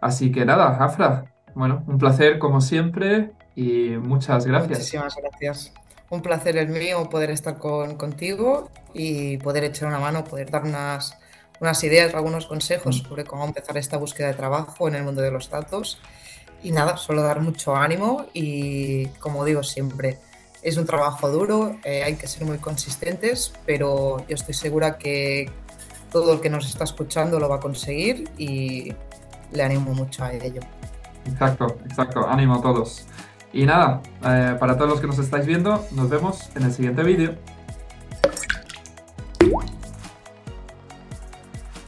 Así 0.00 0.30
que 0.30 0.44
nada, 0.44 0.76
Afra, 0.82 1.32
bueno, 1.54 1.82
un 1.86 1.98
placer 1.98 2.38
como 2.38 2.60
siempre 2.60 3.32
y 3.56 3.96
muchas 4.00 4.46
gracias. 4.46 4.78
Muchísimas 4.78 5.16
gracias. 5.16 5.72
Un 6.10 6.22
placer 6.22 6.56
el 6.56 6.68
mío 6.68 7.08
poder 7.10 7.30
estar 7.30 7.58
con, 7.58 7.96
contigo 7.96 8.70
y 8.94 9.36
poder 9.38 9.64
echar 9.64 9.88
una 9.88 9.98
mano, 9.98 10.24
poder 10.24 10.50
dar 10.50 10.64
unas, 10.64 11.18
unas 11.60 11.82
ideas, 11.84 12.14
algunos 12.14 12.46
consejos 12.46 13.02
mm. 13.02 13.08
sobre 13.08 13.24
cómo 13.24 13.44
empezar 13.44 13.76
esta 13.76 13.96
búsqueda 13.98 14.28
de 14.28 14.34
trabajo 14.34 14.88
en 14.88 14.94
el 14.94 15.02
mundo 15.02 15.20
de 15.20 15.30
los 15.30 15.50
datos. 15.50 16.00
Y 16.62 16.72
nada, 16.72 16.96
solo 16.96 17.22
dar 17.22 17.40
mucho 17.40 17.76
ánimo 17.76 18.26
y 18.32 19.06
como 19.20 19.44
digo 19.44 19.62
siempre, 19.62 20.18
es 20.62 20.76
un 20.76 20.86
trabajo 20.86 21.28
duro, 21.30 21.76
eh, 21.84 22.02
hay 22.02 22.16
que 22.16 22.26
ser 22.26 22.44
muy 22.44 22.58
consistentes, 22.58 23.52
pero 23.66 24.18
yo 24.28 24.34
estoy 24.34 24.54
segura 24.54 24.98
que 24.98 25.50
todo 26.10 26.32
el 26.32 26.40
que 26.40 26.50
nos 26.50 26.66
está 26.66 26.84
escuchando 26.84 27.38
lo 27.38 27.48
va 27.48 27.56
a 27.56 27.60
conseguir 27.60 28.28
y 28.38 28.92
le 29.52 29.62
animo 29.62 29.94
mucho 29.94 30.24
a 30.24 30.32
ello. 30.32 30.60
Exacto, 31.26 31.78
exacto, 31.84 32.26
ánimo 32.28 32.56
a 32.56 32.62
todos. 32.62 33.06
Y 33.52 33.64
nada, 33.64 34.02
eh, 34.24 34.56
para 34.58 34.76
todos 34.76 34.90
los 34.90 35.00
que 35.00 35.06
nos 35.06 35.18
estáis 35.18 35.46
viendo, 35.46 35.86
nos 35.92 36.08
vemos 36.08 36.50
en 36.54 36.64
el 36.64 36.72
siguiente 36.72 37.02
vídeo. 37.02 37.34